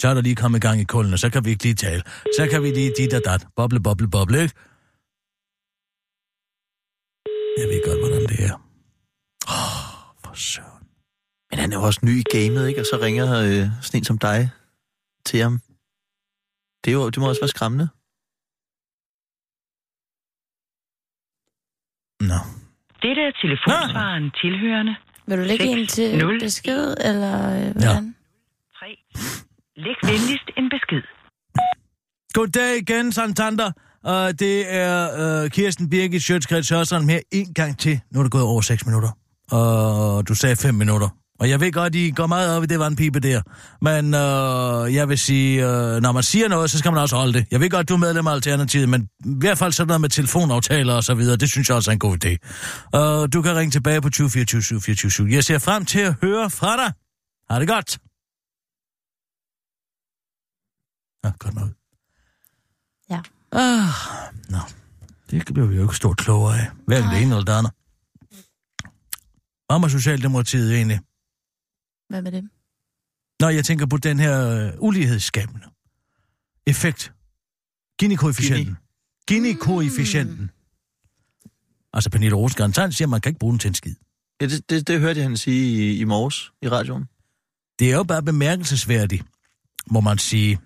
så 0.00 0.08
er 0.08 0.14
der 0.14 0.20
lige 0.20 0.36
kommet 0.36 0.58
i 0.58 0.66
gang 0.66 0.80
i 0.80 0.84
kulden, 0.84 1.12
og 1.12 1.18
så 1.18 1.30
kan 1.30 1.44
vi 1.44 1.50
ikke 1.50 1.64
lige 1.64 1.74
tale. 1.74 2.02
Så 2.36 2.48
kan 2.50 2.62
vi 2.62 2.70
lige 2.70 2.92
dit 2.98 3.14
og 3.14 3.22
dat. 3.24 3.46
Boble, 3.56 3.80
boble, 3.82 4.10
boble, 4.10 4.42
ikke? 4.42 4.54
Jeg 7.58 7.68
ved 7.68 7.80
godt, 7.88 8.00
hvordan 8.02 8.22
det 8.30 8.38
er. 8.48 8.54
Åh, 9.56 9.92
for 10.22 10.31
søren. 10.42 10.84
Men 11.50 11.58
han 11.58 11.72
er 11.72 11.76
jo 11.76 11.82
også 11.82 12.00
ny 12.02 12.14
i 12.20 12.24
gamet, 12.34 12.68
ikke? 12.68 12.80
Og 12.80 12.86
så 12.86 12.98
ringer 13.02 13.26
øh, 13.46 13.64
sådan 13.82 13.98
en 13.98 14.04
som 14.04 14.18
dig 14.18 14.50
til 15.26 15.42
ham. 15.42 15.60
Det, 16.84 16.90
er 16.90 16.96
jo, 17.00 17.10
det 17.10 17.18
må 17.18 17.28
også 17.28 17.42
være 17.44 17.54
skræmmende. 17.56 17.88
Nå. 22.30 22.40
Dette 23.02 23.22
er 23.28 23.32
telefonsvaren 23.42 24.30
tilhørende. 24.42 24.94
Vil 25.26 25.38
du 25.38 25.42
lægge 25.42 25.64
en 25.64 25.86
til 25.86 26.18
0, 26.18 26.40
besked, 26.40 26.94
eller 27.08 27.34
øh, 27.56 27.72
hvordan? 27.72 28.14
3. 28.78 28.98
Læg 29.76 29.96
venligst 30.02 30.48
en 30.56 30.68
besked. 30.74 31.02
Goddag 32.32 32.76
igen, 32.76 33.12
Santander. 33.12 33.70
Uh, 34.04 34.10
det 34.12 34.74
er 34.74 34.98
uh, 35.44 35.50
Kirsten 35.50 35.90
Birgit 35.90 36.22
Sjøtskreds 36.22 36.68
Hørsholm 36.68 37.08
her 37.08 37.20
en 37.30 37.54
gang 37.54 37.78
til. 37.78 38.00
Nu 38.10 38.18
er 38.18 38.22
det 38.22 38.32
gået 38.32 38.44
over 38.44 38.60
6 38.60 38.86
minutter. 38.86 39.21
Og 39.52 40.28
du 40.28 40.34
sagde 40.34 40.56
5 40.56 40.74
minutter. 40.74 41.08
Og 41.40 41.50
jeg 41.50 41.60
ved 41.60 41.72
godt, 41.72 41.94
I 41.94 42.10
går 42.10 42.26
meget 42.26 42.56
op 42.56 42.62
i 42.62 42.66
det 42.66 42.78
vandpipe 42.78 43.20
der. 43.20 43.42
Men 43.80 44.04
uh, 44.04 44.94
jeg 44.94 45.08
vil 45.08 45.18
sige, 45.18 45.66
uh, 45.66 46.02
når 46.02 46.12
man 46.12 46.22
siger 46.22 46.48
noget, 46.48 46.70
så 46.70 46.78
skal 46.78 46.92
man 46.92 47.00
også 47.02 47.16
holde 47.16 47.32
det. 47.32 47.46
Jeg 47.50 47.60
ved 47.60 47.70
godt, 47.70 47.88
du 47.88 47.94
er 47.94 47.98
medlem 47.98 48.26
af 48.26 48.32
Alternativet, 48.32 48.88
men 48.88 49.08
i 49.24 49.34
hvert 49.40 49.58
fald 49.58 49.72
sådan 49.72 49.86
noget 49.86 50.00
med 50.00 50.08
telefonaftaler 50.08 50.94
og 50.94 51.04
så 51.04 51.14
videre, 51.14 51.36
det 51.36 51.50
synes 51.50 51.68
jeg 51.68 51.76
også 51.76 51.90
er 51.90 51.92
en 51.92 51.98
god 51.98 52.24
idé. 52.24 52.36
Uh, 52.98 53.28
du 53.32 53.42
kan 53.42 53.56
ringe 53.56 53.70
tilbage 53.70 54.00
på 54.00 54.08
2024 54.08 54.62
724 54.62 55.28
Jeg 55.34 55.44
ser 55.44 55.58
frem 55.58 55.84
til 55.84 56.00
at 56.00 56.14
høre 56.22 56.50
fra 56.50 56.76
dig. 56.76 56.92
Ha' 57.50 57.60
det 57.60 57.68
godt. 57.68 57.98
Ja, 61.24 61.30
godt 61.38 61.54
nok. 61.54 61.68
Ja. 63.10 63.20
Ah, 63.52 63.88
nå. 64.48 64.58
Det 65.30 65.54
bliver 65.54 65.68
vi 65.68 65.76
jo 65.76 65.82
ikke 65.82 65.96
stort 65.96 66.16
klogere 66.16 66.58
af. 66.58 66.70
Hverken 66.86 67.10
det 67.10 67.22
ene 67.22 67.34
eller 67.34 67.44
det 67.44 67.52
andet. 67.52 67.72
Hvad 69.72 69.80
med 69.80 69.88
Socialdemokratiet 69.88 70.74
egentlig? 70.74 71.00
Hvad 72.08 72.22
med 72.22 72.32
det? 72.32 72.48
Når 73.40 73.48
jeg 73.48 73.64
tænker 73.64 73.86
på 73.86 73.96
den 73.96 74.20
her 74.20 74.48
øh, 74.48 74.72
ulighedsskabende 74.78 75.66
effekt. 76.66 77.12
Gini-koefficienten. 77.98 78.76
Gini-koefficienten. 79.30 80.50
Altså, 81.92 82.10
Pernille 82.10 82.36
Rosengarn 82.36 82.92
siger, 82.92 83.06
at 83.06 83.10
man 83.10 83.20
kan 83.20 83.30
ikke 83.30 83.38
bruge 83.38 83.52
den 83.52 83.58
til 83.58 83.68
en 83.68 83.74
skid. 83.74 83.94
Ja, 84.40 84.46
det, 84.46 84.70
det, 84.70 84.88
det 84.88 85.00
hørte 85.00 85.18
jeg 85.18 85.24
hende 85.24 85.36
sige 85.36 85.92
i, 85.92 85.98
i 85.98 86.04
morges 86.04 86.52
i 86.62 86.68
radioen. 86.68 87.04
Det 87.78 87.90
er 87.92 87.96
jo 87.96 88.02
bare 88.02 88.22
bemærkelsesværdigt, 88.22 89.24
må 89.86 90.00
man 90.00 90.18
sige. 90.18 90.60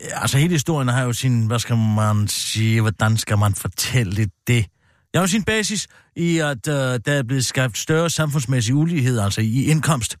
Altså, 0.00 0.38
hele 0.38 0.52
historien 0.52 0.88
har 0.88 1.02
jo 1.02 1.12
sin, 1.12 1.46
hvad 1.46 1.58
skal 1.58 1.76
man 1.76 2.28
sige, 2.28 2.80
hvordan 2.80 3.16
skal 3.16 3.38
man 3.38 3.54
fortælle 3.54 4.30
det? 4.46 4.66
Jeg 5.14 5.22
har 5.22 5.26
sin 5.26 5.42
basis 5.42 5.86
i, 6.16 6.38
at 6.38 6.68
uh, 6.68 6.74
der 6.74 7.12
er 7.12 7.22
blevet 7.22 7.44
skabt 7.44 7.78
større 7.78 8.10
samfundsmæssig 8.10 8.74
ulighed, 8.74 9.18
altså 9.18 9.40
i 9.40 9.64
indkomst, 9.64 10.16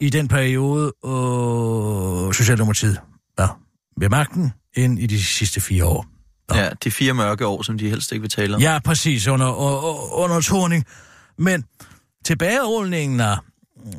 i 0.00 0.10
den 0.10 0.28
periode, 0.28 0.92
uh, 1.04 2.32
Socialdemokratiet 2.32 3.00
var 3.38 3.58
ved 4.00 4.08
magten, 4.08 4.52
end 4.74 4.98
i 4.98 5.06
de 5.06 5.24
sidste 5.24 5.60
fire 5.60 5.84
år. 5.84 6.06
Ja, 6.54 6.70
de 6.84 6.90
fire 6.90 7.14
mørke 7.14 7.46
år, 7.46 7.62
som 7.62 7.78
de 7.78 7.88
helst 7.90 8.12
ikke 8.12 8.20
vil 8.20 8.30
tale 8.30 8.54
om. 8.54 8.62
Ja, 8.62 8.78
præcis, 8.84 9.26
under, 9.26 9.52
under, 9.52 10.14
under 10.14 10.40
torning. 10.40 10.84
Men 11.38 11.64
tilbagerulningen 12.24 13.20
af, 13.20 13.36
mm, 13.76 13.92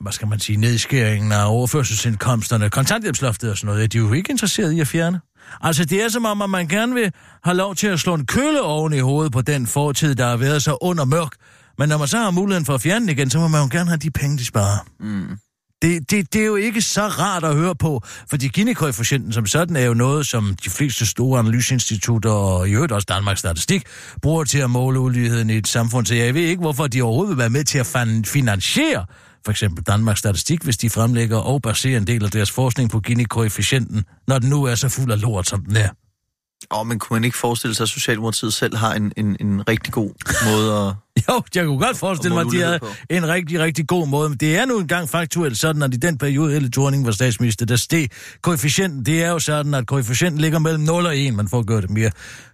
hvad 0.00 0.12
skal 0.12 0.28
man 0.28 0.40
sige, 0.40 0.56
nedskæringen 0.56 1.32
af 1.32 1.50
overførselsindkomsterne, 1.50 2.70
kontanthjælpsloftet 2.70 3.50
og 3.50 3.56
sådan 3.56 3.66
noget, 3.66 3.82
er 3.82 3.88
de 3.88 3.98
jo 3.98 4.12
ikke 4.12 4.30
interesseret 4.30 4.72
i 4.72 4.80
at 4.80 4.86
fjerne. 4.86 5.20
Altså, 5.60 5.84
det 5.84 6.04
er 6.04 6.08
som 6.08 6.24
om, 6.24 6.42
at 6.42 6.50
man 6.50 6.68
gerne 6.68 6.94
vil 6.94 7.12
have 7.44 7.56
lov 7.56 7.74
til 7.74 7.86
at 7.86 8.00
slå 8.00 8.14
en 8.14 8.26
køle 8.26 8.62
oven 8.62 8.92
i 8.92 8.98
hovedet 8.98 9.32
på 9.32 9.42
den 9.42 9.66
fortid, 9.66 10.14
der 10.14 10.28
har 10.28 10.36
været 10.36 10.62
så 10.62 10.78
under 10.80 11.04
mørk. 11.04 11.32
Men 11.78 11.88
når 11.88 11.98
man 11.98 12.08
så 12.08 12.18
har 12.18 12.30
muligheden 12.30 12.66
for 12.66 12.74
at 12.74 12.80
fjerne 12.80 13.00
den 13.00 13.08
igen, 13.08 13.30
så 13.30 13.38
må 13.38 13.48
man 13.48 13.62
jo 13.62 13.68
gerne 13.72 13.88
have 13.90 13.98
de 13.98 14.10
penge, 14.10 14.38
de 14.38 14.44
sparer. 14.44 14.86
Mm. 15.00 15.38
Det, 15.82 16.10
det, 16.10 16.32
det 16.32 16.42
er 16.42 16.46
jo 16.46 16.56
ikke 16.56 16.82
så 16.82 17.02
rart 17.02 17.44
at 17.44 17.54
høre 17.54 17.74
på, 17.74 18.02
fordi 18.30 18.48
Gini-koefficienten 18.48 19.32
som 19.32 19.46
sådan 19.46 19.76
er 19.76 19.84
jo 19.84 19.94
noget, 19.94 20.26
som 20.26 20.56
de 20.64 20.70
fleste 20.70 21.06
store 21.06 21.38
analyseinstitutter 21.38 22.30
og 22.30 22.68
i 22.68 22.72
øvrigt 22.72 22.92
også 22.92 23.06
Danmarks 23.08 23.40
Statistik 23.40 23.82
bruger 24.22 24.44
til 24.44 24.58
at 24.58 24.70
måle 24.70 25.00
uligheden 25.00 25.50
i 25.50 25.56
et 25.56 25.68
samfund. 25.68 26.06
Så 26.06 26.14
jeg 26.14 26.34
ved 26.34 26.42
ikke, 26.42 26.60
hvorfor 26.60 26.86
de 26.86 27.02
overhovedet 27.02 27.30
vil 27.30 27.38
være 27.38 27.50
med 27.50 27.64
til 27.64 27.78
at 27.78 27.86
finansiere 28.26 29.06
for 29.44 29.50
eksempel 29.50 29.84
Danmarks 29.84 30.18
Statistik, 30.18 30.62
hvis 30.62 30.76
de 30.76 30.90
fremlægger 30.90 31.36
og 31.36 31.62
baserer 31.62 31.96
en 31.96 32.06
del 32.06 32.24
af 32.24 32.30
deres 32.30 32.50
forskning 32.50 32.90
på 32.90 33.00
Gini-koefficienten, 33.00 34.04
når 34.28 34.38
den 34.38 34.50
nu 34.50 34.64
er 34.64 34.74
så 34.74 34.88
fuld 34.88 35.12
af 35.12 35.20
lort, 35.20 35.48
som 35.48 35.64
den 35.64 35.76
er. 35.76 35.88
Åh, 36.70 36.80
oh, 36.80 36.86
men 36.86 36.98
kunne 36.98 37.14
man 37.14 37.24
ikke 37.24 37.38
forestille 37.38 37.74
sig, 37.74 37.84
at 37.84 37.88
Socialdemokratiet 37.88 38.52
selv 38.52 38.76
har 38.76 38.94
en, 38.94 39.12
en, 39.16 39.36
en 39.40 39.68
rigtig 39.68 39.92
god 39.92 40.10
måde 40.50 40.88
at... 40.88 40.94
Jo, 41.28 41.42
jeg 41.54 41.64
kunne 41.64 41.78
godt 41.78 41.96
forestille 41.96 42.34
mig, 42.34 42.40
at 42.40 42.52
de 42.52 42.62
havde 42.62 42.78
en 43.10 43.28
rigtig, 43.28 43.60
rigtig 43.60 43.86
god 43.86 44.06
måde. 44.06 44.28
Men 44.28 44.38
det 44.38 44.56
er 44.56 44.64
nu 44.64 44.78
engang 44.78 45.08
faktuelt 45.08 45.58
sådan, 45.58 45.82
at 45.82 45.94
i 45.94 45.96
den 45.96 46.18
periode, 46.18 46.52
Helle 46.52 46.70
Thorning 46.70 47.06
var 47.06 47.12
statsminister, 47.12 47.66
der 47.66 47.76
steg 47.76 48.08
koefficienten. 48.42 49.06
Det 49.06 49.22
er 49.22 49.30
jo 49.30 49.38
sådan, 49.38 49.74
at 49.74 49.86
koefficienten 49.86 50.40
ligger 50.40 50.58
mellem 50.58 50.82
0 50.82 51.06
og 51.06 51.18
1. 51.18 51.34
Man 51.34 51.48
får 51.48 51.66
gjort 51.66 51.82
det 51.82 51.90
mere 51.90 52.10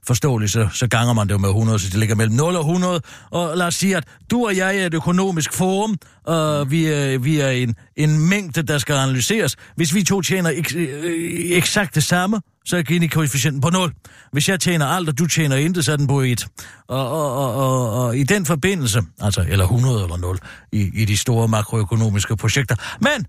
forståeligt, 0.06 0.52
så, 0.52 0.68
så 0.72 0.86
ganger 0.86 1.12
man 1.12 1.26
det 1.26 1.32
jo 1.32 1.38
med 1.38 1.48
100, 1.48 1.78
så 1.78 1.88
det 1.90 1.98
ligger 1.98 2.14
mellem 2.14 2.36
0 2.36 2.56
og 2.56 2.60
100. 2.60 3.00
Og 3.30 3.56
lad 3.56 3.66
os 3.66 3.74
sige, 3.74 3.96
at 3.96 4.04
du 4.30 4.46
og 4.46 4.56
jeg 4.56 4.76
er 4.76 4.86
et 4.86 4.94
økonomisk 4.94 5.52
forum, 5.52 5.96
og 6.24 6.70
vi 6.70 6.86
er, 6.86 7.18
vi 7.18 7.40
er 7.40 7.50
en, 7.50 7.74
en 7.96 8.28
mængde, 8.28 8.62
der 8.62 8.78
skal 8.78 8.94
analyseres. 8.94 9.56
Hvis 9.76 9.94
vi 9.94 10.02
to 10.02 10.20
tjener 10.20 10.50
ek, 10.50 10.72
øh, 10.76 11.50
eksakt 11.50 11.94
det 11.94 12.04
samme, 12.04 12.40
så 12.68 12.76
er 12.76 12.82
Gini-koefficienten 12.82 13.60
på 13.60 13.70
0. 13.70 13.92
Hvis 14.32 14.48
jeg 14.48 14.60
tjener 14.60 14.86
alt, 14.86 15.08
og 15.08 15.18
du 15.18 15.26
tjener 15.26 15.56
intet, 15.56 15.84
så 15.84 15.92
er 15.92 15.96
den 15.96 16.06
på 16.06 16.20
1. 16.20 16.46
Og, 16.88 17.10
og, 17.10 17.36
og, 17.36 17.54
og, 17.54 18.04
og 18.04 18.16
i 18.16 18.22
den 18.22 18.46
forbindelse, 18.46 19.02
altså, 19.20 19.44
eller 19.48 19.64
100 19.64 20.02
eller 20.02 20.16
0, 20.16 20.38
i, 20.72 20.90
i 20.94 21.04
de 21.04 21.16
store 21.16 21.48
makroøkonomiske 21.48 22.36
projekter. 22.36 22.76
Men 23.00 23.26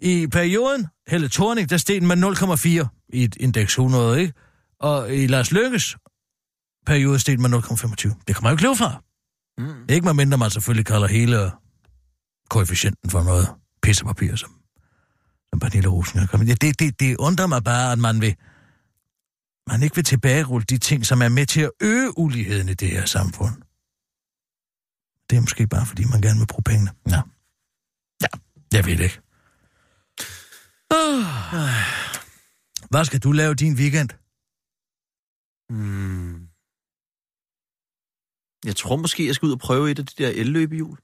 i 0.00 0.26
perioden, 0.26 0.86
Helle 1.08 1.28
Thorning, 1.28 1.70
der 1.70 1.76
steg 1.76 2.00
den 2.00 2.08
med 2.08 2.16
0,4 2.16 3.08
i 3.12 3.24
et 3.24 3.36
indeks 3.36 3.72
100, 3.72 4.20
ikke? 4.20 4.32
Og 4.80 5.14
i 5.14 5.26
Lars 5.26 5.52
Lykkes 5.52 5.96
periode 6.86 7.18
steg 7.18 7.38
den 7.38 7.50
med 7.50 7.58
0,25. 7.58 8.24
Det 8.26 8.34
kan 8.34 8.42
man 8.42 8.50
jo 8.50 8.54
ikke 8.54 8.62
leve 8.62 8.76
fra. 8.76 9.02
Mm. 9.58 9.84
Ikke 9.88 10.04
med 10.04 10.14
mindre 10.14 10.38
man 10.38 10.50
selvfølgelig 10.50 10.86
kalder 10.86 11.06
hele 11.06 11.50
koefficienten 12.50 13.10
for 13.10 13.22
noget 13.22 13.48
pissepapir, 13.82 14.36
som, 14.36 14.50
som 15.50 15.58
Pernille 15.58 15.88
Rosen 15.88 16.20
har 16.20 16.26
kommet. 16.26 16.60
Det, 16.60 16.80
det, 16.80 17.00
det 17.00 17.16
undrer 17.16 17.46
mig 17.46 17.64
bare, 17.64 17.92
at 17.92 17.98
man 17.98 18.20
vil 18.20 18.34
man 19.66 19.82
ikke 19.82 19.94
vil 19.94 20.04
tilbagerulle 20.04 20.64
de 20.64 20.78
ting, 20.78 21.06
som 21.06 21.22
er 21.22 21.28
med 21.28 21.46
til 21.46 21.60
at 21.60 21.70
øge 21.80 22.18
uligheden 22.18 22.68
i 22.68 22.74
det 22.74 22.90
her 22.90 23.04
samfund. 23.04 23.54
Det 25.30 25.36
er 25.36 25.40
måske 25.40 25.66
bare, 25.66 25.86
fordi 25.86 26.04
man 26.04 26.20
gerne 26.20 26.38
vil 26.38 26.46
bruge 26.46 26.62
pengene. 26.62 26.90
Ja. 27.10 27.20
Ja, 28.22 28.26
jeg 28.72 28.86
ved 28.86 28.96
det 28.96 29.04
ikke. 29.04 29.20
Uh. 30.94 31.24
Hvad 32.90 33.04
skal 33.04 33.20
du 33.20 33.32
lave 33.32 33.54
din 33.54 33.74
weekend? 33.74 34.10
Mm. 35.70 36.48
Jeg 38.64 38.76
tror 38.76 38.96
måske, 38.96 39.26
jeg 39.26 39.34
skal 39.34 39.46
ud 39.46 39.52
og 39.52 39.58
prøve 39.58 39.90
et 39.90 39.98
af 39.98 40.06
de 40.06 40.24
der 40.24 40.28
elløbehjul. 40.28 40.98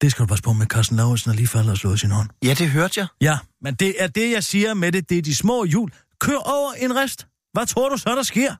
Det 0.00 0.10
skal 0.10 0.22
du 0.22 0.26
passe 0.26 0.42
på 0.42 0.52
med, 0.52 0.66
Carsten 0.66 0.96
Lauritsen 0.96 1.30
er 1.30 1.34
lige 1.34 1.46
faldet 1.46 1.70
og 1.70 1.76
slået 1.76 2.00
sin 2.00 2.10
hånd. 2.10 2.30
Ja, 2.44 2.54
det 2.54 2.70
hørte 2.70 3.00
jeg. 3.00 3.06
Ja, 3.20 3.38
men 3.60 3.74
det 3.74 4.02
er 4.02 4.06
det, 4.06 4.30
jeg 4.30 4.44
siger 4.44 4.74
med 4.74 4.92
det. 4.92 5.10
Det 5.10 5.18
er 5.18 5.22
de 5.22 5.34
små 5.34 5.64
hjul. 5.64 5.92
Kør 6.20 6.36
over 6.36 6.72
en 6.72 6.96
rest. 6.96 7.26
Hvad 7.58 7.66
tror 7.66 7.88
du 7.88 7.96
så, 7.96 8.14
der 8.16 8.22
sker? 8.22 8.54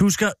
Du 0.00 0.10
skal... 0.10 0.32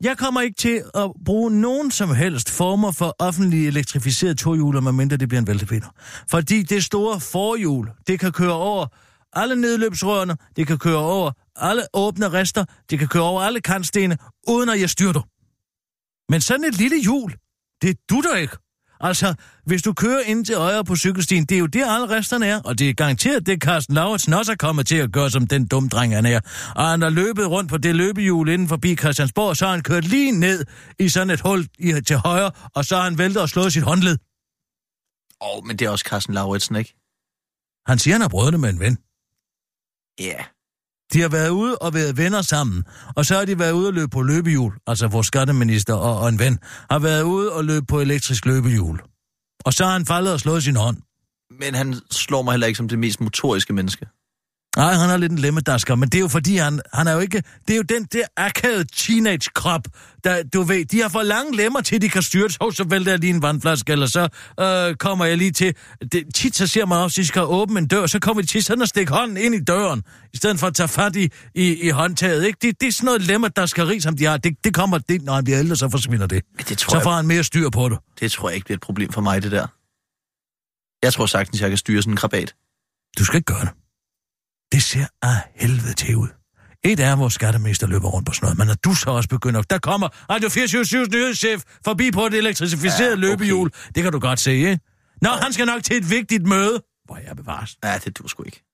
Jeg 0.00 0.18
kommer 0.18 0.40
ikke 0.40 0.56
til 0.56 0.82
at 0.94 1.10
bruge 1.24 1.50
nogen 1.50 1.90
som 1.90 2.14
helst 2.14 2.50
former 2.50 2.92
for 2.92 3.16
offentlig 3.18 3.66
elektrificerede 3.66 4.34
tohjuler, 4.34 4.80
medmindre 4.80 5.16
det 5.16 5.28
bliver 5.28 5.40
en 5.40 5.46
væltepinder. 5.46 5.88
Fordi 6.30 6.62
det 6.62 6.84
store 6.84 7.20
forhjul, 7.20 7.90
det 8.06 8.20
kan 8.20 8.32
køre 8.32 8.52
over 8.52 8.86
alle 9.32 9.56
nedløbsrørene, 9.56 10.36
det 10.56 10.66
kan 10.66 10.78
køre 10.78 10.96
over 10.96 11.32
alle 11.56 11.82
åbne 11.94 12.28
rester, 12.32 12.64
det 12.90 12.98
kan 12.98 13.08
køre 13.08 13.22
over 13.22 13.42
alle 13.42 13.60
kantstene, 13.60 14.18
uden 14.48 14.68
at 14.68 14.80
jeg 14.80 14.90
styrter. 14.90 15.22
Men 16.32 16.40
sådan 16.40 16.64
et 16.64 16.78
lille 16.78 17.02
hjul, 17.02 17.36
det 17.82 17.96
du 18.10 18.20
der 18.20 18.36
ikke. 18.36 18.56
Altså, 19.00 19.34
hvis 19.64 19.82
du 19.82 19.92
kører 19.92 20.20
ind 20.20 20.44
til 20.44 20.56
højre 20.56 20.84
på 20.84 20.96
cykelstien, 20.96 21.44
det 21.44 21.54
er 21.54 21.58
jo 21.58 21.66
der 21.66 21.90
alle 21.90 22.08
resterne 22.10 22.46
er, 22.46 22.60
og 22.64 22.78
det 22.78 22.90
er 22.90 22.94
garanteret, 22.94 23.46
det 23.46 23.62
Carsten 23.62 23.94
Lauritsen 23.94 24.34
også 24.34 24.52
er 24.52 24.56
kommet 24.56 24.86
til 24.86 24.96
at 24.96 25.12
gøre, 25.12 25.30
som 25.30 25.46
den 25.46 25.66
dumme 25.66 25.88
dreng 25.88 26.14
han 26.14 26.26
er. 26.26 26.40
Og 26.76 26.88
han 26.88 27.02
har 27.02 27.10
løbet 27.10 27.50
rundt 27.50 27.70
på 27.70 27.78
det 27.78 27.96
løbehjul 27.96 28.48
inden 28.48 28.68
forbi 28.68 28.96
Christiansborg, 28.96 29.56
så 29.56 29.64
har 29.64 29.72
han 29.72 29.82
kørt 29.82 30.04
lige 30.04 30.32
ned 30.32 30.64
i 30.98 31.08
sådan 31.08 31.30
et 31.30 31.40
hul 31.40 31.68
i, 31.78 32.00
til 32.06 32.16
højre, 32.16 32.50
og 32.74 32.84
så 32.84 32.96
har 32.96 33.02
han 33.02 33.18
væltet 33.18 33.42
og 33.42 33.48
slået 33.48 33.72
sit 33.72 33.82
håndled. 33.82 34.18
Åh, 35.40 35.56
oh, 35.56 35.66
men 35.66 35.76
det 35.76 35.86
er 35.86 35.90
også 35.90 36.06
Carsten 36.08 36.34
Lauritsen, 36.34 36.76
ikke? 36.76 36.94
Han 37.86 37.98
siger, 37.98 38.14
han 38.14 38.20
har 38.20 38.28
prøvet 38.28 38.52
det 38.52 38.60
med 38.60 38.70
en 38.70 38.80
ven. 38.80 38.98
Ja. 40.20 40.24
Yeah. 40.24 40.44
De 41.12 41.20
har 41.20 41.28
været 41.28 41.48
ude 41.48 41.78
og 41.78 41.94
været 41.94 42.16
venner 42.16 42.42
sammen, 42.42 42.84
og 43.16 43.26
så 43.26 43.34
har 43.34 43.44
de 43.44 43.58
været 43.58 43.72
ude 43.72 43.86
og 43.86 43.92
løbe 43.92 44.08
på 44.08 44.22
løbehjul, 44.22 44.72
altså 44.86 45.08
vores 45.08 45.26
skatteminister 45.26 45.94
og, 45.94 46.20
og 46.20 46.28
en 46.28 46.38
ven, 46.38 46.58
har 46.90 46.98
været 46.98 47.22
ude 47.22 47.52
og 47.52 47.64
løbe 47.64 47.86
på 47.86 48.00
elektrisk 48.00 48.46
løbehjul. 48.46 49.00
Og 49.64 49.72
så 49.72 49.84
har 49.84 49.92
han 49.92 50.06
faldet 50.06 50.32
og 50.32 50.40
slået 50.40 50.62
sin 50.62 50.76
hånd. 50.76 50.96
Men 51.60 51.74
han 51.74 51.94
slår 52.10 52.42
mig 52.42 52.52
heller 52.52 52.66
ikke 52.66 52.76
som 52.76 52.88
det 52.88 52.98
mest 52.98 53.20
motoriske 53.20 53.72
menneske. 53.72 54.06
Nej, 54.76 54.94
han 54.94 55.10
er 55.10 55.16
lidt 55.16 55.32
en 55.32 55.38
lemmadasker, 55.38 55.94
men 55.94 56.08
det 56.08 56.18
er 56.18 56.20
jo 56.20 56.28
fordi, 56.28 56.56
han, 56.56 56.80
han 56.92 57.06
er 57.06 57.12
jo 57.12 57.18
ikke... 57.18 57.42
Det 57.68 57.72
er 57.72 57.76
jo 57.76 57.82
den 57.82 58.04
der 58.04 58.24
akavede 58.36 58.84
teenage-krop, 58.96 59.80
der, 60.24 60.42
du 60.42 60.62
ved, 60.62 60.84
de 60.84 61.00
har 61.02 61.08
for 61.08 61.22
lange 61.22 61.56
lemmer 61.56 61.80
til, 61.80 62.02
de 62.02 62.08
kan 62.08 62.22
styre 62.22 62.50
så, 62.50 62.70
så 62.74 62.84
vælter 62.90 63.12
jeg 63.12 63.18
lige 63.20 63.34
en 63.34 63.42
vandflaske, 63.42 63.92
eller 63.92 64.06
så 64.06 64.28
øh, 64.60 64.96
kommer 64.96 65.24
jeg 65.24 65.36
lige 65.38 65.50
til... 65.52 65.74
Det, 66.12 66.24
tit 66.34 66.56
så 66.56 66.66
ser 66.66 66.86
man 66.86 66.98
også, 66.98 67.14
at 67.20 67.22
de 67.22 67.26
skal 67.26 67.42
åbne 67.42 67.78
en 67.78 67.86
dør, 67.86 68.06
så 68.06 68.18
kommer 68.18 68.40
de 68.42 68.46
til 68.48 68.64
sådan 68.64 68.82
at 68.82 68.88
stikke 68.88 69.12
hånden 69.12 69.36
ind 69.36 69.54
i 69.54 69.60
døren, 69.60 70.02
i 70.34 70.36
stedet 70.36 70.58
for 70.60 70.66
at 70.66 70.74
tage 70.74 70.88
fat 70.88 71.16
i, 71.16 71.28
i, 71.54 71.74
i 71.86 71.88
håndtaget, 71.90 72.46
ikke? 72.46 72.58
Det, 72.62 72.80
det 72.80 72.86
er 72.86 72.92
sådan 72.92 73.06
noget 73.06 73.22
lemmadaskeri, 73.22 74.00
som 74.00 74.16
de 74.16 74.24
har. 74.24 74.36
Det, 74.36 74.56
det 74.64 74.74
kommer... 74.74 74.98
Det, 74.98 75.22
når 75.22 75.34
han 75.34 75.44
bliver 75.44 75.58
ældre, 75.58 75.76
så 75.76 75.88
forsvinder 75.90 76.26
det. 76.26 76.42
det 76.68 76.78
tror 76.78 76.90
så 76.90 76.96
jeg- 76.96 77.02
får 77.02 77.12
han 77.12 77.26
mere 77.26 77.44
styr 77.44 77.70
på 77.70 77.88
det. 77.88 77.98
Det 78.20 78.32
tror 78.32 78.48
jeg 78.48 78.54
ikke 78.54 78.64
bliver 78.64 78.76
et 78.76 78.82
problem 78.82 79.12
for 79.12 79.20
mig, 79.20 79.42
det 79.42 79.52
der. 79.52 79.66
Jeg 81.02 81.12
tror 81.12 81.26
sagtens, 81.26 81.60
jeg 81.60 81.68
kan 81.68 81.78
styre 81.78 82.02
sådan 82.02 82.12
en 82.12 82.16
krabat. 82.16 82.54
Du 83.18 83.24
skal 83.24 83.36
ikke 83.36 83.52
gøre 83.52 83.60
det. 83.60 83.70
Det 84.72 84.82
ser 84.82 85.06
af 85.22 85.36
helvede 85.54 85.94
til 85.94 86.16
ud. 86.16 86.28
Et 86.84 87.00
er, 87.00 87.16
hvor 87.16 87.28
skattemester 87.28 87.86
løber 87.86 88.08
rundt 88.08 88.26
på 88.26 88.32
sådan 88.32 88.46
noget, 88.46 88.58
men 88.58 88.66
når 88.66 88.74
du 88.74 88.94
så 88.94 89.10
også 89.10 89.28
begynder... 89.28 89.62
Der 89.62 89.78
kommer 89.78 90.08
Radio 90.30 90.48
24 90.48 91.06
nyhedschef 91.12 91.62
forbi 91.84 92.10
på 92.10 92.26
et 92.26 92.34
elektrificeret 92.34 93.00
ja, 93.00 93.12
okay. 93.12 93.20
løbehjul. 93.20 93.70
Det 93.94 94.02
kan 94.02 94.12
du 94.12 94.18
godt 94.18 94.40
se, 94.40 94.52
ikke? 94.52 94.78
Nå, 95.22 95.28
han 95.28 95.52
skal 95.52 95.66
nok 95.66 95.82
til 95.82 95.96
et 95.96 96.10
vigtigt 96.10 96.46
møde. 96.46 96.82
Hvor 97.04 97.16
jeg 97.26 97.36
bevares. 97.36 97.76
Ja, 97.84 97.98
det 98.04 98.18
du 98.18 98.28
sgu 98.28 98.42
ikke. 98.42 98.65